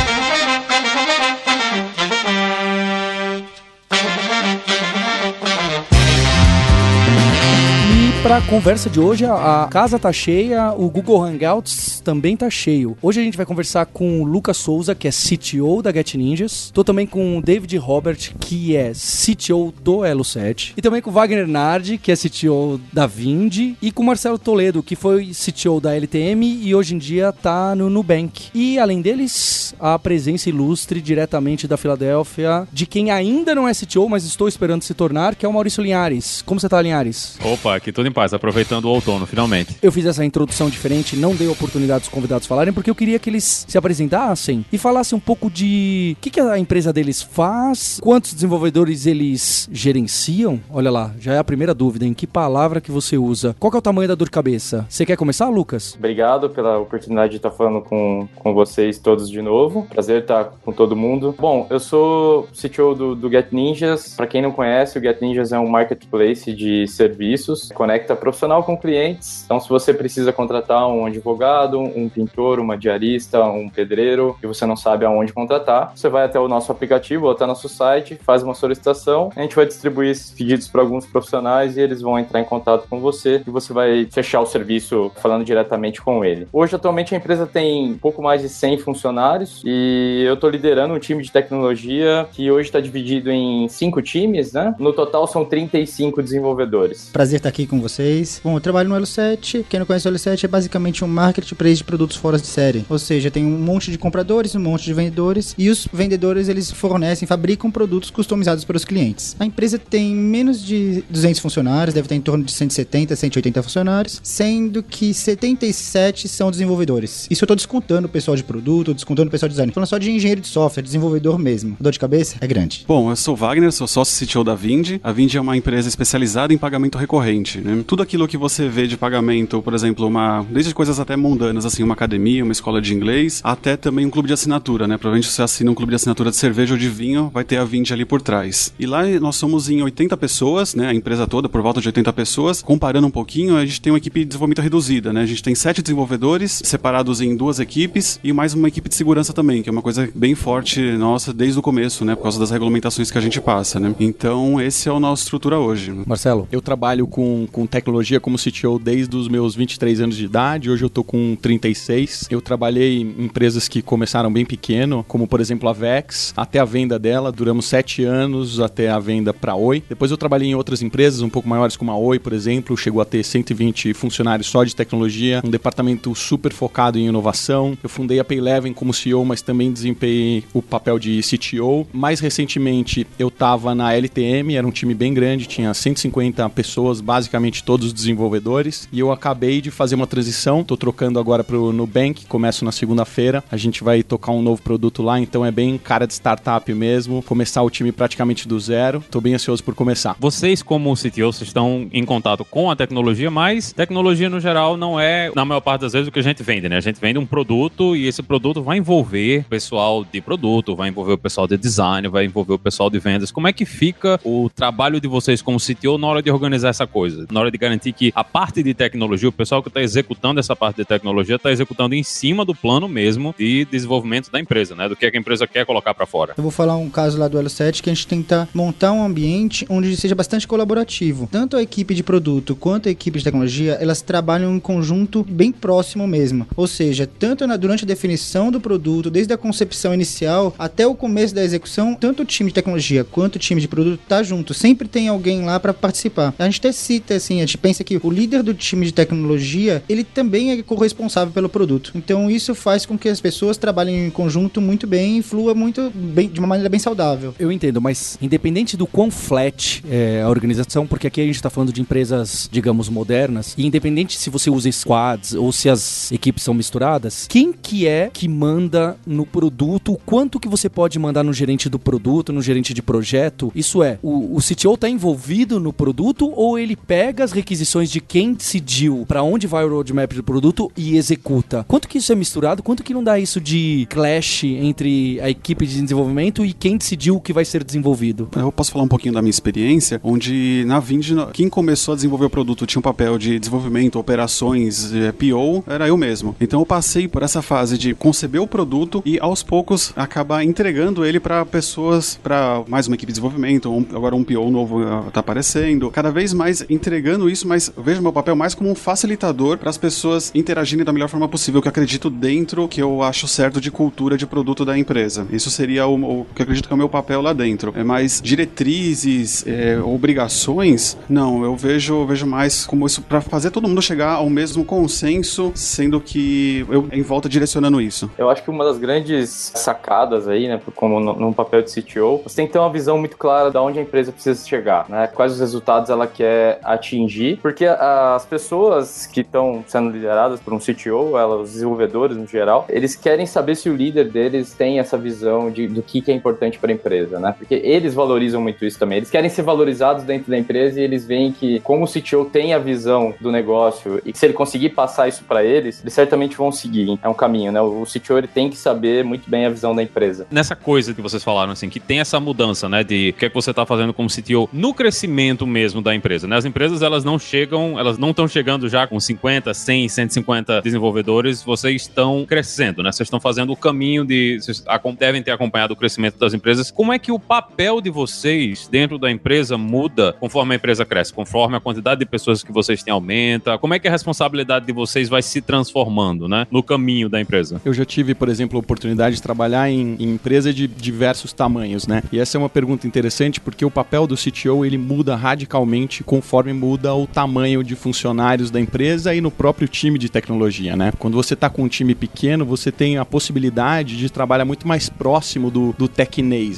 para 8.27 8.39
a 8.39 8.43
conversa 8.43 8.91
de 8.91 8.99
hoje. 8.99 9.25
A 9.25 9.69
casa 9.71 10.01
tá 10.01 10.13
cheia, 10.13 10.73
o 10.73 10.91
Google 10.91 11.23
Hangouts 11.23 12.01
também 12.01 12.37
tá 12.37 12.51
cheio. 12.51 12.99
Hoje 13.01 13.21
a 13.21 13.23
gente 13.23 13.37
vai 13.37 13.47
conversar 13.47 13.87
com 13.87 14.21
o 14.21 14.25
Lucas 14.25 14.57
Souza, 14.57 14.97
que 14.97 15.07
é 15.07 15.13
CTO 15.13 15.81
da 15.81 15.93
Get 15.93 16.15
Ninjas. 16.15 16.73
Tô 16.75 16.83
também 16.83 17.07
com 17.07 17.39
o 17.39 17.41
David 17.41 17.77
Robert, 17.77 18.33
que 18.41 18.75
é 18.75 18.91
CTO 18.91 19.73
do 19.81 20.05
Elo 20.05 20.25
7. 20.25 20.75
E 20.77 20.83
também 20.83 21.01
com 21.01 21.11
o 21.11 21.13
Wagner 21.13 21.47
Nardi, 21.47 21.99
que 21.99 22.11
é 22.11 22.17
CTO 22.17 22.81
da 22.93 23.07
Vind. 23.07 23.77
E 23.81 23.93
com 23.93 24.03
o 24.03 24.07
Marcelo 24.07 24.41
Toledo, 24.41 24.83
que 24.83 24.97
foi 24.97 25.31
CTO 25.31 25.81
da 25.81 25.95
LTM 25.95 26.45
e 26.65 26.75
hoje 26.75 26.97
em 26.97 26.99
dia 26.99 27.33
tá 27.33 27.77
no 27.77 27.89
Nubank. 27.89 28.49
E 28.53 28.77
além 28.77 29.01
deles, 29.01 29.73
a 29.79 29.97
presença 30.01 30.49
ilustre 30.49 31.01
diretamente 31.01 31.69
da 31.69 31.77
Filadélfia, 31.77 32.67
de 32.73 32.87
quem 32.87 33.13
ainda 33.13 33.55
não 33.55 33.69
é 33.69 33.73
CTO, 33.73 34.09
mas 34.09 34.25
estou 34.25 34.49
esperando 34.49 34.83
se 34.83 34.95
tornar, 34.95 35.37
que 35.37 35.47
é 35.47 35.49
o 35.49 35.53
Maurício 35.53 35.81
Linhares. 35.81 36.43
Como 36.43 36.59
você 36.59 36.69
tá, 36.69 36.83
Linhares? 36.83 37.39
Opa, 37.45 37.77
aqui 37.77 37.93
tudo 37.93 38.09
em 38.09 38.16
paz, 38.17 38.33
aproveitando 38.33 38.87
o 38.87 38.89
outono, 38.89 39.27
finalmente. 39.27 39.77
Eu 39.83 39.93
fiz 39.93 40.07
essa 40.07 40.25
introdução 40.25 40.71
diferente, 40.71 41.17
não 41.17 41.35
dei 41.35 41.49
oportunidade 41.49 42.01
dos 42.01 42.09
convidados 42.09 42.47
falarem, 42.47 42.73
porque 42.73 42.89
eu 42.89 42.95
queria 42.95 43.19
que 43.19 43.29
eles 43.29 43.67
se 43.69 43.77
apresentassem 43.77 44.65
e 44.73 44.79
falassem 44.79 45.15
um 45.15 45.21
pouco 45.21 45.51
de 45.51 46.17
o 46.17 46.21
que, 46.23 46.31
que 46.31 46.41
a 46.41 46.59
empresa 46.59 46.95
deles 46.95 47.21
faz, 47.21 48.01
quantos 48.03 48.33
desenvolvedores 48.33 49.05
eles 49.05 49.69
gerenciam. 49.71 50.59
Olha 50.71 50.91
lá, 50.91 51.13
já 51.21 51.35
é 51.35 51.39
a 51.39 51.45
primeira 51.45 51.75
dúvida, 51.75 52.07
em 52.07 52.15
que 52.15 52.27
palavra 52.27 52.81
que 52.81 52.91
você 52.91 53.19
usa? 53.19 53.55
Qual 53.61 53.71
que 53.71 53.77
é 53.77 53.81
o 53.81 53.83
tamanho 53.83 54.09
da 54.09 54.15
dor 54.15 54.25
de 54.25 54.31
cabeça? 54.31 54.87
Você 54.89 55.05
quer 55.05 55.17
começar, 55.17 55.51
Lucas? 55.51 55.95
Obrigado 55.99 56.49
pela 56.49 56.79
oportunidade 56.79 57.33
de 57.33 57.37
estar 57.37 57.51
falando 57.51 57.83
com, 57.83 58.27
com 58.35 58.55
vocês 58.55 58.99
todos 58.99 59.29
de 59.29 59.43
novo. 59.43 59.87
Prazer 59.91 60.23
estar 60.23 60.55
com 60.65 60.73
todo 60.73 60.97
mundo. 60.97 61.35
Bom, 61.39 61.67
eu 61.69 61.79
sou 61.79 62.49
CTO 62.55 62.95
do, 62.95 63.15
do 63.15 63.31
Get 63.31 63.53
Ninjas. 63.53 64.15
Para 64.17 64.27
quem 64.27 64.41
não 64.41 64.53
conhece, 64.53 64.99
o 64.99 65.03
Get 65.03 65.21
Ninjas 65.21 65.53
é 65.53 65.59
um 65.59 65.69
marketplace 65.69 66.51
de 66.55 66.89
serviços, 66.89 67.71
conecta 67.75 68.06
conecta 68.07 68.15
profissional 68.15 68.63
com 68.63 68.77
clientes. 68.77 69.43
Então, 69.45 69.59
se 69.59 69.69
você 69.69 69.93
precisa 69.93 70.33
contratar 70.33 70.87
um 70.89 71.07
advogado, 71.07 71.81
um 71.81 72.09
pintor, 72.09 72.61
uma 72.61 72.77
diarista, 72.77 73.43
um 73.45 73.69
pedreiro, 73.69 74.37
e 74.43 74.47
você 74.47 74.65
não 74.65 74.77
sabe 74.77 75.05
aonde 75.05 75.33
contratar, 75.33 75.93
você 75.95 76.09
vai 76.09 76.25
até 76.25 76.39
o 76.39 76.47
nosso 76.47 76.71
aplicativo 76.71 77.27
ou 77.27 77.33
até 77.33 77.45
nosso 77.45 77.69
site, 77.69 78.19
faz 78.23 78.43
uma 78.43 78.55
solicitação, 78.55 79.31
a 79.35 79.43
gente 79.43 79.57
vai 79.57 79.67
distribuir 79.67 80.11
esses 80.11 80.31
pedidos 80.31 80.69
para 80.69 80.83
alguns 80.83 81.05
profissionais 81.07 81.77
e 81.77 81.81
eles 81.81 82.01
vão 82.01 82.19
entrar 82.19 82.41
em 82.41 82.45
contato 82.45 82.87
com 82.89 83.01
você 83.01 83.43
e 83.47 83.51
você 83.51 83.73
vai 83.73 84.07
fechar 84.11 84.41
o 84.41 84.47
serviço 84.47 85.11
falando 85.17 85.45
diretamente 85.45 86.01
com 86.01 86.25
ele. 86.25 86.47
Hoje, 86.53 86.77
atualmente, 86.77 87.15
a 87.15 87.19
empresa 87.19 87.47
tem 87.47 87.95
pouco 87.95 88.23
mais 88.23 88.43
de 88.43 88.49
100 88.49 88.79
funcionários 88.79 89.63
e 89.65 90.23
eu 90.27 90.35
estou 90.35 90.49
liderando 90.49 90.95
um 90.95 90.99
time 90.99 91.23
de 91.23 91.33
tecnologia 91.33 92.29
que 92.33 92.51
hoje 92.51 92.69
está 92.69 92.81
dividido 92.81 93.31
em 93.31 93.69
cinco 93.69 94.01
times, 94.01 94.53
né? 94.53 94.75
No 94.79 94.93
total, 94.93 95.27
são 95.27 95.45
35 95.45 96.23
desenvolvedores. 96.23 97.11
Prazer 97.13 97.39
estar 97.39 97.49
aqui 97.49 97.67
com 97.67 97.81
você 97.81 97.96
vocês. 97.97 98.41
Bom, 98.45 98.57
eu 98.57 98.61
trabalho 98.61 98.89
no 98.89 98.95
Elo7. 98.95 99.65
Quem 99.69 99.81
não 99.81 99.87
conhece 99.87 100.07
o 100.07 100.13
Elo7 100.13 100.45
é 100.45 100.49
basicamente 100.49 101.05
um 101.05 101.09
marketplace 101.09 101.77
de 101.77 101.85
produtos 101.85 102.17
fora 102.17 102.39
de 102.39 102.47
série. 102.47 102.85
Ou 102.89 102.99
seja, 102.99 103.31
tem 103.31 103.45
um 103.45 103.59
monte 103.59 103.91
de 103.91 103.97
compradores, 103.97 104.55
um 104.55 104.61
monte 104.61 104.85
de 104.85 104.93
vendedores 104.93 105.55
e 105.57 105.71
os 105.71 105.89
vendedores 105.93 106.49
eles 106.49 106.71
fornecem, 106.71 107.27
fabricam 107.27 107.71
produtos 107.71 108.11
customizados 108.11 108.65
para 108.65 108.77
os 108.77 108.85
clientes. 108.85 109.35
A 109.41 109.47
empresa 109.47 109.79
tem 109.79 110.15
menos 110.15 110.65
de 110.65 111.03
200 111.09 111.41
funcionários, 111.41 111.95
deve 111.95 112.09
ter 112.09 112.15
em 112.15 112.21
torno 112.21 112.45
de 112.45 112.53
170, 112.53 113.17
180 113.17 113.63
funcionários, 113.63 114.21
sendo 114.23 114.83
que 114.83 115.15
77 115.15 116.29
são 116.29 116.51
desenvolvedores. 116.51 117.27
Isso 117.31 117.45
eu 117.45 117.47
estou 117.47 117.57
descontando 117.57 118.07
o 118.07 118.11
pessoal 118.11 118.37
de 118.37 118.45
produto, 118.45 118.93
descontando 118.93 119.29
o 119.29 119.31
pessoal 119.31 119.49
de 119.49 119.55
design. 119.55 119.73
Falando 119.73 119.89
só 119.89 119.99
de 119.99 120.11
engenheiro 120.11 120.41
de 120.41 120.49
software, 120.49 120.83
desenvolvedor 120.83 121.39
mesmo. 121.39 121.77
A 121.81 121.83
dor 121.83 121.93
de 121.93 121.99
cabeça 121.99 122.37
é 122.41 122.47
grande. 122.47 122.85
Bom, 122.87 123.11
eu 123.11 123.17
sou 123.17 123.35
Wagner, 123.35 123.73
sou 123.73 123.87
sócio 123.87 124.27
CTO 124.27 124.45
da 124.45 124.55
Vind. 124.55 124.99
A 125.03 125.13
Vind 125.13 125.35
é 125.35 125.41
uma 125.41 125.57
empresa 125.57 125.89
especializada 125.89 126.53
em 126.53 126.59
pagamento 126.59 126.99
recorrente. 126.99 127.61
Né? 127.61 127.86
Tudo 127.87 128.03
aquilo 128.03 128.27
que 128.27 128.37
você 128.37 128.69
vê 128.69 128.87
de 128.87 128.97
pagamento, 128.97 129.63
por 129.63 129.73
exemplo, 129.73 130.07
uma 130.07 130.45
desde 130.51 130.75
coisas 130.75 130.99
até 130.99 131.17
mundanas, 131.17 131.65
assim, 131.65 131.83
uma 131.83 131.95
academia, 131.95 132.43
uma 132.43 132.53
escola 132.53 132.81
de 132.81 132.93
inglês, 132.95 133.41
até 133.45 133.77
também 133.77 134.05
um 134.05 134.11
clube 134.11 134.27
de 134.27 134.35
assinatura, 134.35 134.87
né? 134.87 134.97
Provavelmente 134.97 135.31
você 135.31 135.43
assina 135.43 135.71
um 135.71 135.75
clube 135.75 135.91
de 135.91 135.97
assinatura 135.97 136.31
de 136.31 136.37
cerveja 136.37 136.75
ou 136.75 136.79
de 136.79 136.89
vinho, 136.89 137.31
vai 137.33 137.45
ter 137.45 137.57
a 137.59 137.65
20 137.65 137.93
ali 137.93 138.05
por 138.05 138.21
trás. 138.21 138.75
E 138.79 138.87
lá 138.87 139.05
nós 139.21 139.37
somos 139.37 139.69
em 139.69 139.83
80 139.83 140.17
pessoas, 140.17 140.75
né? 140.75 140.89
A 140.89 140.95
empresa 140.95 141.27
toda, 141.27 141.49
por 141.49 141.63
volta 141.63 141.81
de 141.81 141.89
80 141.89 142.13
pessoas. 142.13 142.63
Comparando 142.63 143.07
um 143.07 143.11
pouquinho, 143.11 143.57
a 143.57 143.65
gente 143.65 143.81
tem 143.81 143.93
uma 143.93 143.99
equipe 143.99 144.21
de 144.21 144.27
desenvolvimento 144.27 144.63
reduzida, 144.63 145.13
né? 145.13 145.23
A 145.23 145.27
gente 145.27 145.43
tem 145.43 145.55
sete 145.55 145.81
desenvolvedores 145.81 146.61
separados 146.65 147.21
em 147.21 147.37
duas 147.37 147.61
equipes 147.61 148.19
e 148.23 148.33
mais 148.33 148.55
uma 148.55 148.69
equipe 148.69 148.89
de 148.89 148.95
segurança 148.95 149.33
também, 149.33 149.63
que 149.63 149.69
é 149.69 149.73
uma 149.73 149.83
coisa 149.83 150.09
bem 150.15 150.35
forte 150.35 150.81
nossa 150.97 151.33
desde 151.33 151.59
o 151.59 151.63
começo, 151.63 152.05
né? 152.05 152.15
Por 152.15 152.23
causa 152.23 152.39
das 152.39 152.51
regulamentações 152.51 153.11
que 153.11 153.19
a 153.19 153.21
gente 153.21 153.41
passa, 153.41 153.79
né? 153.79 153.95
Então, 154.01 154.61
esse 154.61 154.89
é 154.89 154.93
a 154.93 154.99
nossa 154.99 155.23
estrutura 155.23 155.59
hoje. 155.59 155.93
Marcelo, 156.07 156.49
eu 156.51 156.61
trabalho 156.61 157.07
com, 157.07 157.47
com 157.53 157.67
tecnologia 157.77 158.19
como 158.19 158.39
CTO 158.39 158.79
desde 158.79 159.15
os 159.15 159.29
meus 159.29 159.55
23 159.55 160.01
anos 160.01 160.17
de 160.17 160.25
idade, 160.25 160.71
hoje 160.71 160.83
eu 160.83 160.89
tô 160.89 161.05
com 161.05 161.37
36. 161.37 162.27
Eu 162.31 162.41
trabalhei 162.41 163.03
em 163.03 163.25
empresas 163.25 163.69
que 163.69 163.83
começaram 163.83 164.33
bem 164.33 164.47
pequeno, 164.47 165.05
como 165.07 165.29
por 165.29 165.43
exemplo 165.43 165.69
a 165.69 165.75
Vex, 165.75 166.33
até 166.35 166.59
a 166.59 166.65
venda 166.65 166.99
dela, 166.99 167.31
duramos 167.31 167.67
7 167.67 168.03
anos 168.03 168.61
até 168.61 168.89
a 168.89 168.99
venda 168.99 169.35
para 169.35 169.55
Oi. 169.55 169.83
Depois 169.87 170.11
eu 170.11 170.17
trabalhei 170.17 170.49
em 170.49 170.55
outras 170.55 170.81
empresas 170.81 171.21
um 171.21 171.29
pouco 171.29 171.47
maiores, 171.47 171.77
como 171.77 171.91
a 171.91 171.99
Oi, 171.99 172.19
por 172.19 172.33
exemplo, 172.33 172.75
chegou 172.79 173.03
a 173.03 173.05
ter 173.05 173.23
120 173.23 173.93
funcionários 173.93 174.49
só 174.49 174.65
de 174.65 174.75
tecnologia, 174.75 175.43
um 175.45 175.51
departamento 175.51 176.15
super 176.15 176.55
focado 176.55 176.99
em 176.99 177.07
inovação. 177.07 177.77
Eu 177.83 177.91
fundei 177.91 178.19
a 178.19 178.25
Payleven 178.25 178.73
como 178.73 178.95
CEO, 178.95 179.23
mas 179.23 179.43
também 179.43 179.71
desempenhei 179.71 180.45
o 180.55 180.63
papel 180.63 180.99
de 180.99 181.21
CTO. 181.21 181.87
Mais 181.93 182.21
recentemente, 182.21 183.07
eu 183.19 183.29
estava 183.29 183.75
na 183.75 183.93
LTM, 183.93 184.55
era 184.55 184.67
um 184.67 184.71
time 184.71 184.95
bem 184.95 185.13
grande, 185.13 185.45
tinha 185.45 185.75
150 185.75 186.49
pessoas, 186.49 187.03
basicamente 187.03 187.66
todos 187.67 187.93
desenvolvedores. 187.93 188.89
E 188.93 189.01
eu 189.01 189.11
acabei 189.11 189.61
de 189.61 189.73
fazer 189.73 189.97
uma 189.97 190.07
transição, 190.07 190.63
tô 190.63 190.77
trocando 190.77 191.19
agora 191.19 191.43
pro 191.43 191.73
Nubank, 191.73 192.25
começo 192.27 192.65
na 192.65 192.71
segunda-feira. 192.71 193.43
A 193.51 193.57
gente 193.57 193.83
vai 193.83 194.05
tocar 194.05 194.31
um 194.31 194.41
novo 194.41 194.63
produto 194.63 195.03
lá, 195.03 195.19
então 195.19 195.45
é 195.45 195.51
bem 195.51 195.77
cara 195.77 196.07
de 196.07 196.15
startup 196.15 196.73
mesmo. 196.73 197.23
Começar 197.23 197.63
o 197.63 197.69
time 197.69 197.91
praticamente 197.91 198.47
do 198.47 198.59
zero. 198.61 199.05
Tô 199.11 199.21
bem 199.21 199.35
ansioso 199.35 199.65
por 199.65 199.75
começar. 199.75 200.17
Vocês, 200.21 200.63
como 200.63 200.95
CTO, 200.95 201.33
vocês 201.33 201.49
estão 201.49 201.89
em 201.93 202.05
contato 202.05 202.45
com 202.45 202.71
a 202.71 202.77
tecnologia, 202.77 203.33
mas 203.33 203.73
tecnologia 203.73 204.31
no 204.31 204.39
geral 204.39 204.77
não 204.77 204.99
é, 204.99 205.33
na 205.35 205.45
maior 205.45 205.61
parte 205.61 205.81
das 205.81 205.93
vezes, 205.93 206.07
o 206.07 206.13
que 206.13 206.21
a 206.21 206.23
gente 206.23 206.45
vende, 206.45 206.69
né? 206.69 206.77
A 206.77 206.81
gente 206.81 207.01
vende 207.01 207.19
um 207.19 207.27
produto 207.27 207.97
e 207.97 208.07
esse 208.07 208.23
produto 208.23 208.63
vai 208.63 208.79
envolver 208.79 209.41
o 209.41 209.51
pessoal 209.51 210.05
de 210.05 210.21
produto, 210.21 210.77
vai 210.77 210.89
envolver 210.89 211.15
o 211.15 211.19
pessoal 211.19 211.49
de 211.49 211.57
design, 211.57 212.07
vai 212.07 212.27
envolver 212.27 212.53
o 212.53 212.59
pessoal 212.59 212.89
de 212.89 213.01
vendas. 213.01 213.33
Como 213.33 213.49
é 213.49 213.53
que 213.53 213.65
fica 213.65 214.21
o 214.23 214.49
trabalho 214.55 215.01
de 215.01 215.09
vocês 215.09 215.43
como 215.43 215.59
CTO 215.59 215.99
na 215.99 216.07
hora 216.07 216.23
de 216.23 216.31
organizar 216.31 216.69
essa 216.69 216.87
coisa? 216.87 217.27
Na 217.29 217.41
hora 217.41 217.46
de 217.51 217.59
garantir 217.59 217.93
que 217.93 218.13
a 218.15 218.25
parte 218.25 218.63
de 218.63 218.75
tecnologia, 218.75 219.29
o 219.29 219.33
pessoal 219.33 219.63
que 219.63 219.69
está 219.69 219.83
executando 219.83 220.41
essa 220.41 220.55
parte 220.55 220.77
de 220.77 220.85
tecnologia 220.85 221.37
está 221.37 221.51
executando 221.51 221.95
em 221.95 222.03
cima 222.03 222.45
do 222.45 222.55
plano 222.55 222.89
mesmo 222.89 223.35
de 223.39 223.65
desenvolvimento 223.67 224.31
da 224.31 224.41
empresa, 224.41 224.75
né? 224.75 224.89
Do 224.89 224.97
que, 224.97 225.07
é 225.07 225.11
que 225.11 225.17
a 225.17 225.21
empresa 225.21 225.47
quer 225.47 225.65
colocar 225.65 225.95
para 225.95 226.07
fora. 226.07 226.35
Eu 226.37 226.43
vou 226.43 226.53
falar 226.53 226.77
um 226.77 226.91
caso 226.91 227.19
lá 227.19 227.29
do 227.29 227.39
Elo7 227.39 227.81
que 227.81 227.91
a 227.91 227.95
gente 227.95 228.07
tenta 228.07 228.49
montar 228.55 228.93
um 228.93 229.05
ambiente 229.05 229.67
onde 229.69 229.97
seja 229.97 230.15
bastante 230.15 230.47
colaborativo. 230.47 231.29
Tanto 231.31 231.57
a 231.57 231.63
equipe 231.63 231.95
de 231.95 232.03
produto 232.03 232.55
quanto 232.55 232.89
a 232.89 232.93
equipe 232.93 233.19
de 233.19 233.25
tecnologia, 233.25 233.75
elas 233.81 234.03
trabalham 234.03 234.55
em 234.55 234.61
conjunto 234.61 235.25
bem 235.29 235.53
próximo 235.53 236.07
mesmo. 236.07 236.47
Ou 236.57 236.67
seja, 236.67 237.07
tanto 237.07 237.47
na, 237.47 237.57
durante 237.57 237.85
a 237.85 237.87
definição 237.87 238.51
do 238.51 238.61
produto, 238.61 239.11
desde 239.11 239.33
a 239.33 239.39
concepção 239.39 239.95
inicial 239.95 240.55
até 240.59 240.87
o 240.87 240.95
começo 240.95 241.35
da 241.35 241.45
execução, 241.45 241.95
tanto 241.95 242.23
o 242.23 242.25
time 242.25 242.51
de 242.51 242.55
tecnologia 242.55 243.05
quanto 243.05 243.37
o 243.37 243.39
time 243.39 243.61
de 243.61 243.69
produto 243.69 244.01
tá 244.09 244.23
junto. 244.23 244.55
Sempre 244.55 244.89
tem 244.89 245.09
alguém 245.09 245.45
lá 245.45 245.59
para 245.59 245.75
participar. 245.75 246.35
A 246.39 246.45
gente 246.45 246.59
até 246.59 246.73
cita 246.73 247.15
assim, 247.15 247.36
a 247.43 247.47
gente 247.47 247.59
pensa 247.59 247.85
que 247.85 248.01
o 248.03 248.11
líder 248.11 248.43
do 248.43 248.55
time 248.55 248.87
de 248.87 248.93
tecnologia, 248.93 249.83
ele 249.89 250.05
também 250.05 250.53
é 250.53 250.63
corresponsável 250.63 251.33
pelo 251.33 251.49
produto. 251.49 251.93
Então 251.95 252.31
isso 252.31 252.55
faz 252.55 252.87
com 252.87 252.99
que 252.99 253.09
as 253.09 253.21
pessoas 253.21 253.57
trabalhem 253.57 254.07
em 254.07 254.11
conjunto 254.11 254.61
muito 254.61 254.87
bem 254.87 255.19
e 255.19 255.23
flua 255.23 255.55
muito 255.55 255.91
bem, 255.95 256.29
de 256.29 256.39
uma 256.39 256.49
maneira 256.49 256.69
bem 256.69 256.81
saudável. 256.81 257.35
Eu 257.39 257.53
entendo, 257.53 257.81
mas 257.81 258.19
independente 258.21 258.77
do 258.77 258.87
quão 258.87 259.11
flat 259.11 259.83
é 259.89 260.23
a 260.23 260.29
organização, 260.29 260.87
porque 260.87 261.07
aqui 261.07 261.21
a 261.21 261.25
gente 261.25 261.37
está 261.37 261.51
falando 261.51 261.73
de 261.73 261.81
empresas, 261.81 262.49
digamos, 262.51 262.89
modernas, 262.89 263.55
e 263.57 263.67
independente 263.67 264.19
se 264.19 264.31
você 264.31 264.51
usa 264.51 264.71
squads 264.71 265.35
ou 265.35 265.53
se 265.53 265.69
as 265.69 266.11
equipes 266.13 266.43
são 266.43 266.55
misturadas, 266.55 267.27
quem 267.29 267.53
que 267.53 267.87
é 267.87 268.11
que 268.13 268.29
manda 268.29 268.97
no 269.07 269.27
produto, 269.27 269.93
o 269.93 269.99
quanto 269.99 270.41
que 270.41 270.49
você 270.49 270.69
pode 270.69 270.99
mandar 270.99 271.23
no 271.23 271.33
gerente 271.33 271.69
do 271.69 271.79
produto, 271.79 272.33
no 272.33 272.43
gerente 272.43 272.73
de 272.73 272.83
projeto? 272.83 273.53
Isso 273.55 273.83
é, 273.83 273.99
o, 274.03 274.37
o 274.37 274.41
CTO 274.41 274.75
está 274.75 274.89
envolvido 274.89 275.61
no 275.61 275.73
produto 275.73 276.33
ou 276.35 276.59
ele 276.59 276.77
pega 276.77 277.26
as 277.27 277.33
requisições 277.33 277.91
de 277.91 278.01
quem 278.01 278.35
decidiu 278.35 279.05
para 279.07 279.21
onde 279.21 279.49
vai 279.49 279.65
o 279.65 279.69
roadmap 279.69 280.13
do 280.13 280.23
produto 280.23 280.71
e 280.77 280.97
executa? 280.97 281.65
Quanto 281.67 281.89
que 281.89 281.99
isso 281.99 282.13
é 282.13 282.15
misturado? 282.15 282.63
Quanto 282.63 282.85
que 282.85 282.95
não 282.95 283.03
dá 283.03 283.19
isso 283.19 283.41
de 283.41 283.85
clash 283.91 284.45
entre 284.45 285.21
a 285.21 285.29
equipe 285.29 285.67
de 285.67 285.83
desenvolvimento 285.83 286.45
e 286.45 286.53
quem 286.53 286.77
decidiu 286.77 287.17
o 287.17 287.21
que 287.21 287.33
vai 287.33 287.45
ser 287.45 287.65
desenvolvido? 287.65 288.29
Eu 288.37 288.53
posso 288.53 288.71
falar 288.71 288.85
um 288.85 288.89
pouquinho 288.89 289.13
da 289.13 289.21
minha 289.21 289.31
experiência, 289.31 290.01
onde 290.05 290.65
na 290.67 290.79
Vind, 290.79 291.07
quem 291.33 291.49
começou 291.49 291.93
a 291.93 291.97
desenvolver 291.97 292.27
o 292.27 292.31
produto 292.31 292.65
tinha 292.65 292.79
um 292.79 292.83
papel 292.83 293.19
de 293.19 293.41
desenvolvimento, 293.41 293.99
operações, 293.99 294.95
eh, 294.95 295.11
PO, 295.11 295.65
era 295.67 295.89
eu 295.89 295.97
mesmo. 295.97 296.37
Então 296.41 296.61
eu 296.61 296.67
passei 296.67 297.09
por 297.09 297.25
essa 297.25 297.43
fase 297.43 297.77
de 297.77 297.93
conceber 297.93 298.41
o 298.41 298.47
produto 298.47 299.03
e 299.05 299.19
aos 299.19 299.43
poucos 299.43 299.93
acabar 299.97 300.45
entregando 300.45 301.05
ele 301.05 301.19
para 301.19 301.45
pessoas, 301.45 302.21
para 302.23 302.63
mais 302.69 302.87
uma 302.87 302.95
equipe 302.95 303.11
de 303.11 303.15
desenvolvimento, 303.15 303.69
um, 303.69 303.85
agora 303.97 304.15
um 304.15 304.23
PO 304.23 304.49
novo 304.49 304.81
está 305.09 305.19
aparecendo, 305.19 305.91
cada 305.91 306.13
vez 306.13 306.33
mais 306.33 306.65
entregando 306.71 307.16
isso, 307.29 307.49
mas 307.49 307.73
vejo 307.77 308.03
meu 308.03 308.13
papel 308.13 308.37
mais 308.37 308.55
como 308.55 308.71
um 308.71 308.75
facilitador 308.75 309.59
para 309.59 309.71
as 309.71 309.79
pessoas 309.79 310.31
interagirem 310.35 310.85
da 310.85 310.93
melhor 310.93 311.09
forma 311.09 311.29
possível, 311.29 311.61
que 311.63 311.69
eu 311.69 311.71
acredito 311.71 312.11
dentro 312.11 312.69
que 312.69 312.81
eu 312.81 313.03
acho 313.03 313.27
certo 313.27 313.61
de 313.61 313.71
cultura 313.71 314.17
de 314.17 314.27
produto 314.27 314.65
da 314.65 314.77
empresa. 314.77 315.27
Isso 315.31 315.51
seria 315.51 315.87
o, 315.87 316.21
o 316.21 316.27
que 316.35 316.43
eu 316.43 316.45
acredito 316.45 316.67
que 316.67 316.73
é 316.73 316.77
o 316.77 316.79
meu 316.79 316.89
papel 316.89 317.23
lá 317.23 317.33
dentro. 317.33 317.73
É 317.77 317.83
mais 317.83 318.21
diretrizes, 318.21 319.45
é, 319.47 319.79
obrigações, 319.79 320.97
não, 321.09 321.45
eu 321.45 321.57
vejo, 321.57 322.05
vejo 322.07 322.27
mais 322.27 322.67
como 322.67 322.87
isso 322.87 323.03
para 323.03 323.21
fazer 323.21 323.51
todo 323.51 323.69
mundo 323.69 323.81
chegar 323.81 324.15
ao 324.15 324.29
mesmo 324.29 324.65
consenso, 324.65 325.53
sendo 325.55 326.01
que 326.01 326.67
eu 326.69 326.89
em 326.93 327.03
volta 327.03 327.29
direcionando 327.29 327.81
isso. 327.81 328.11
Eu 328.19 328.31
acho 328.31 328.43
que 328.43 328.51
uma 328.51 328.65
das 328.65 328.79
grandes 328.79 329.53
sacadas 329.55 330.29
aí, 330.29 330.49
né, 330.49 330.61
como 330.75 331.01
num 331.01 331.33
papel 331.33 331.63
de 331.63 331.71
CTO, 331.73 332.23
você 332.25 332.37
tem 332.37 332.47
que 332.47 332.53
ter 332.53 332.59
uma 332.59 332.71
visão 332.71 332.99
muito 332.99 333.17
clara 333.17 333.51
de 333.51 333.59
onde 333.59 333.79
a 333.79 333.83
empresa 333.83 334.13
precisa 334.13 334.47
chegar, 334.47 334.89
né? 334.89 335.07
Quais 335.07 335.33
os 335.33 335.41
resultados 335.41 335.91
ela 335.91 336.07
quer 336.07 336.59
atingir, 336.63 337.06
porque 337.41 337.67
as 337.67 338.25
pessoas 338.25 339.07
que 339.07 339.21
estão 339.21 339.65
sendo 339.67 339.91
lideradas 339.91 340.41
por 340.41 340.53
um 340.53 340.59
CTO, 340.59 341.17
ela, 341.17 341.37
os 341.37 341.53
desenvolvedores 341.53 342.17
no 342.17 342.27
geral, 342.27 342.67
eles 342.69 342.95
querem 342.95 343.27
saber 343.27 343.57
se 343.57 343.69
o 343.69 343.77
líder 343.77 344.11
deles 344.11 344.53
tem 344.53 344.79
essa 344.79 344.97
visão 344.97 345.51
de, 345.51 345.67
do 345.67 345.83
que, 345.83 346.01
que 346.01 346.11
é 346.11 346.15
importante 346.15 346.59
para 346.59 346.71
a 346.71 346.75
empresa, 346.75 347.19
né? 347.19 347.35
Porque 347.37 347.55
eles 347.55 347.95
valorizam 347.95 348.41
muito 348.41 348.65
isso 348.65 348.79
também. 348.79 348.99
Eles 348.99 349.11
querem 349.11 349.31
ser 349.31 349.43
valorizados 349.43 350.05
dentro 350.05 350.31
da 350.31 350.39
empresa 350.39 350.81
e 350.81 350.85
eles 350.85 351.07
veem 351.07 351.33
que, 351.33 351.61
como 351.61 351.85
o 351.85 351.89
CTO 351.89 352.25
tem 352.25 352.55
a 352.55 352.59
visão 352.59 353.15
do 353.21 353.31
negócio 353.31 354.01
e 354.05 354.13
que 354.13 354.19
se 354.19 354.27
ele 354.27 354.33
conseguir 354.33 354.71
passar 354.71 355.09
isso 355.09 355.25
para 355.25 355.45
eles, 355.45 355.81
eles 355.83 355.93
certamente 355.93 356.37
vão 356.37 356.51
seguir. 356.53 356.99
É 357.03 357.09
um 357.09 357.15
caminho, 357.15 357.53
né? 357.53 357.61
O 357.61 357.85
CTO 357.85 358.19
ele 358.19 358.27
tem 358.27 358.51
que 358.51 358.57
saber 358.57 359.05
muito 359.05 359.29
bem 359.29 359.47
a 359.47 359.51
visão 359.51 359.75
da 359.75 359.83
empresa. 359.83 360.27
Nessa 360.31 360.57
coisa 360.57 360.95
que 360.95 361.01
vocês 361.01 361.23
falaram, 361.23 361.53
assim, 361.53 361.69
que 361.69 361.81
tem 361.81 362.01
essa 362.01 362.19
mudança, 362.21 362.69
né, 362.69 362.83
de 362.83 363.11
o 363.11 363.19
que 363.19 363.27
é 363.27 363.29
que 363.29 363.35
você 363.35 363.51
está 363.51 363.65
fazendo 363.67 363.93
como 363.93 364.09
CTO 364.09 364.49
no 364.53 364.75
crescimento 364.75 365.47
mesmo 365.47 365.81
da 365.81 365.95
empresa, 365.95 366.27
né? 366.27 366.37
As 366.37 366.45
empresas, 366.45 366.83
elas 366.83 366.96
não 367.05 367.19
chegam, 367.19 367.79
elas 367.79 367.99
não 367.99 368.11
estão 368.11 368.27
chegando 368.29 368.69
já 368.69 368.87
com 368.87 368.99
50, 368.99 369.53
100, 369.53 369.89
150 369.89 370.63
desenvolvedores, 370.63 371.43
vocês 371.43 371.83
estão 371.83 372.25
crescendo, 372.27 372.83
né? 372.83 372.93
Vocês 372.93 373.07
estão 373.07 373.21
fazendo 373.21 373.53
o 373.53 373.57
caminho 373.57 374.05
de, 374.05 374.39
vocês 374.41 374.65
devem 374.99 375.23
ter 375.23 375.31
acompanhado 375.31 375.75
o 375.75 375.77
crescimento 375.77 376.19
das 376.19 376.35
empresas. 376.35 376.71
Como 376.71 376.93
é 376.93 376.99
que 376.99 377.13
o 377.13 377.19
papel 377.19 377.81
de 377.81 377.91
vocês 377.91 378.69
dentro 378.69 378.99
da 378.99 379.11
empresa 379.11 379.57
muda 379.59 380.15
conforme 380.19 380.55
a 380.55 380.57
empresa 380.57 380.85
cresce, 380.85 381.13
conforme 381.13 381.57
a 381.57 381.61
quantidade 381.61 382.01
de 382.01 382.07
pessoas 382.07 382.43
que 382.43 382.53
vocês 382.53 382.83
têm 382.83 382.93
aumenta? 382.93 383.59
Como 383.59 383.75
é 383.75 383.79
que 383.79 383.89
a 383.89 383.91
responsabilidade 383.91 384.67
de 384.67 384.73
vocês 384.73 385.09
vai 385.09 385.23
se 385.23 385.41
transformando, 385.41 386.29
né, 386.29 386.47
no 386.51 386.63
caminho 386.63 387.09
da 387.09 387.21
empresa? 387.21 387.61
Eu 387.65 387.73
já 387.73 387.85
tive, 387.85 388.15
por 388.15 388.29
exemplo, 388.29 388.57
a 388.59 388.61
oportunidade 388.61 389.17
de 389.17 389.23
trabalhar 389.23 389.71
em, 389.71 389.97
em 389.99 390.15
empresa 390.15 390.53
de 390.53 390.67
diversos 390.67 391.33
tamanhos, 391.33 391.87
né? 391.87 392.03
E 392.13 392.19
essa 392.19 392.37
é 392.37 392.39
uma 392.39 392.49
pergunta 392.49 392.87
interessante 392.87 393.41
porque 393.41 393.65
o 393.65 393.71
papel 393.71 394.07
do 394.07 394.17
CTO 394.17 394.65
ele 394.65 394.79
muda 394.79 395.17
radicalmente 395.17 396.03
conforme 396.03 396.53
muda 396.53 396.86
o 396.95 397.07
tamanho 397.07 397.63
de 397.63 397.75
funcionários 397.75 398.51
da 398.51 398.61
empresa 398.61 399.15
e 399.15 399.21
no 399.21 399.31
próprio 399.31 399.69
time 399.69 399.99
de 399.99 400.09
tecnologia, 400.09 400.77
né? 400.77 400.93
Quando 400.99 401.15
você 401.15 401.35
está 401.35 401.49
com 401.49 401.63
um 401.63 401.69
time 401.69 401.95
pequeno, 401.95 402.45
você 402.45 402.71
tem 402.71 402.99
a 402.99 403.05
possibilidade 403.05 403.97
de 403.97 404.11
trabalhar 404.11 404.45
muito 404.45 404.67
mais 404.67 404.89
próximo 404.89 405.51
do, 405.51 405.75
do 405.77 405.91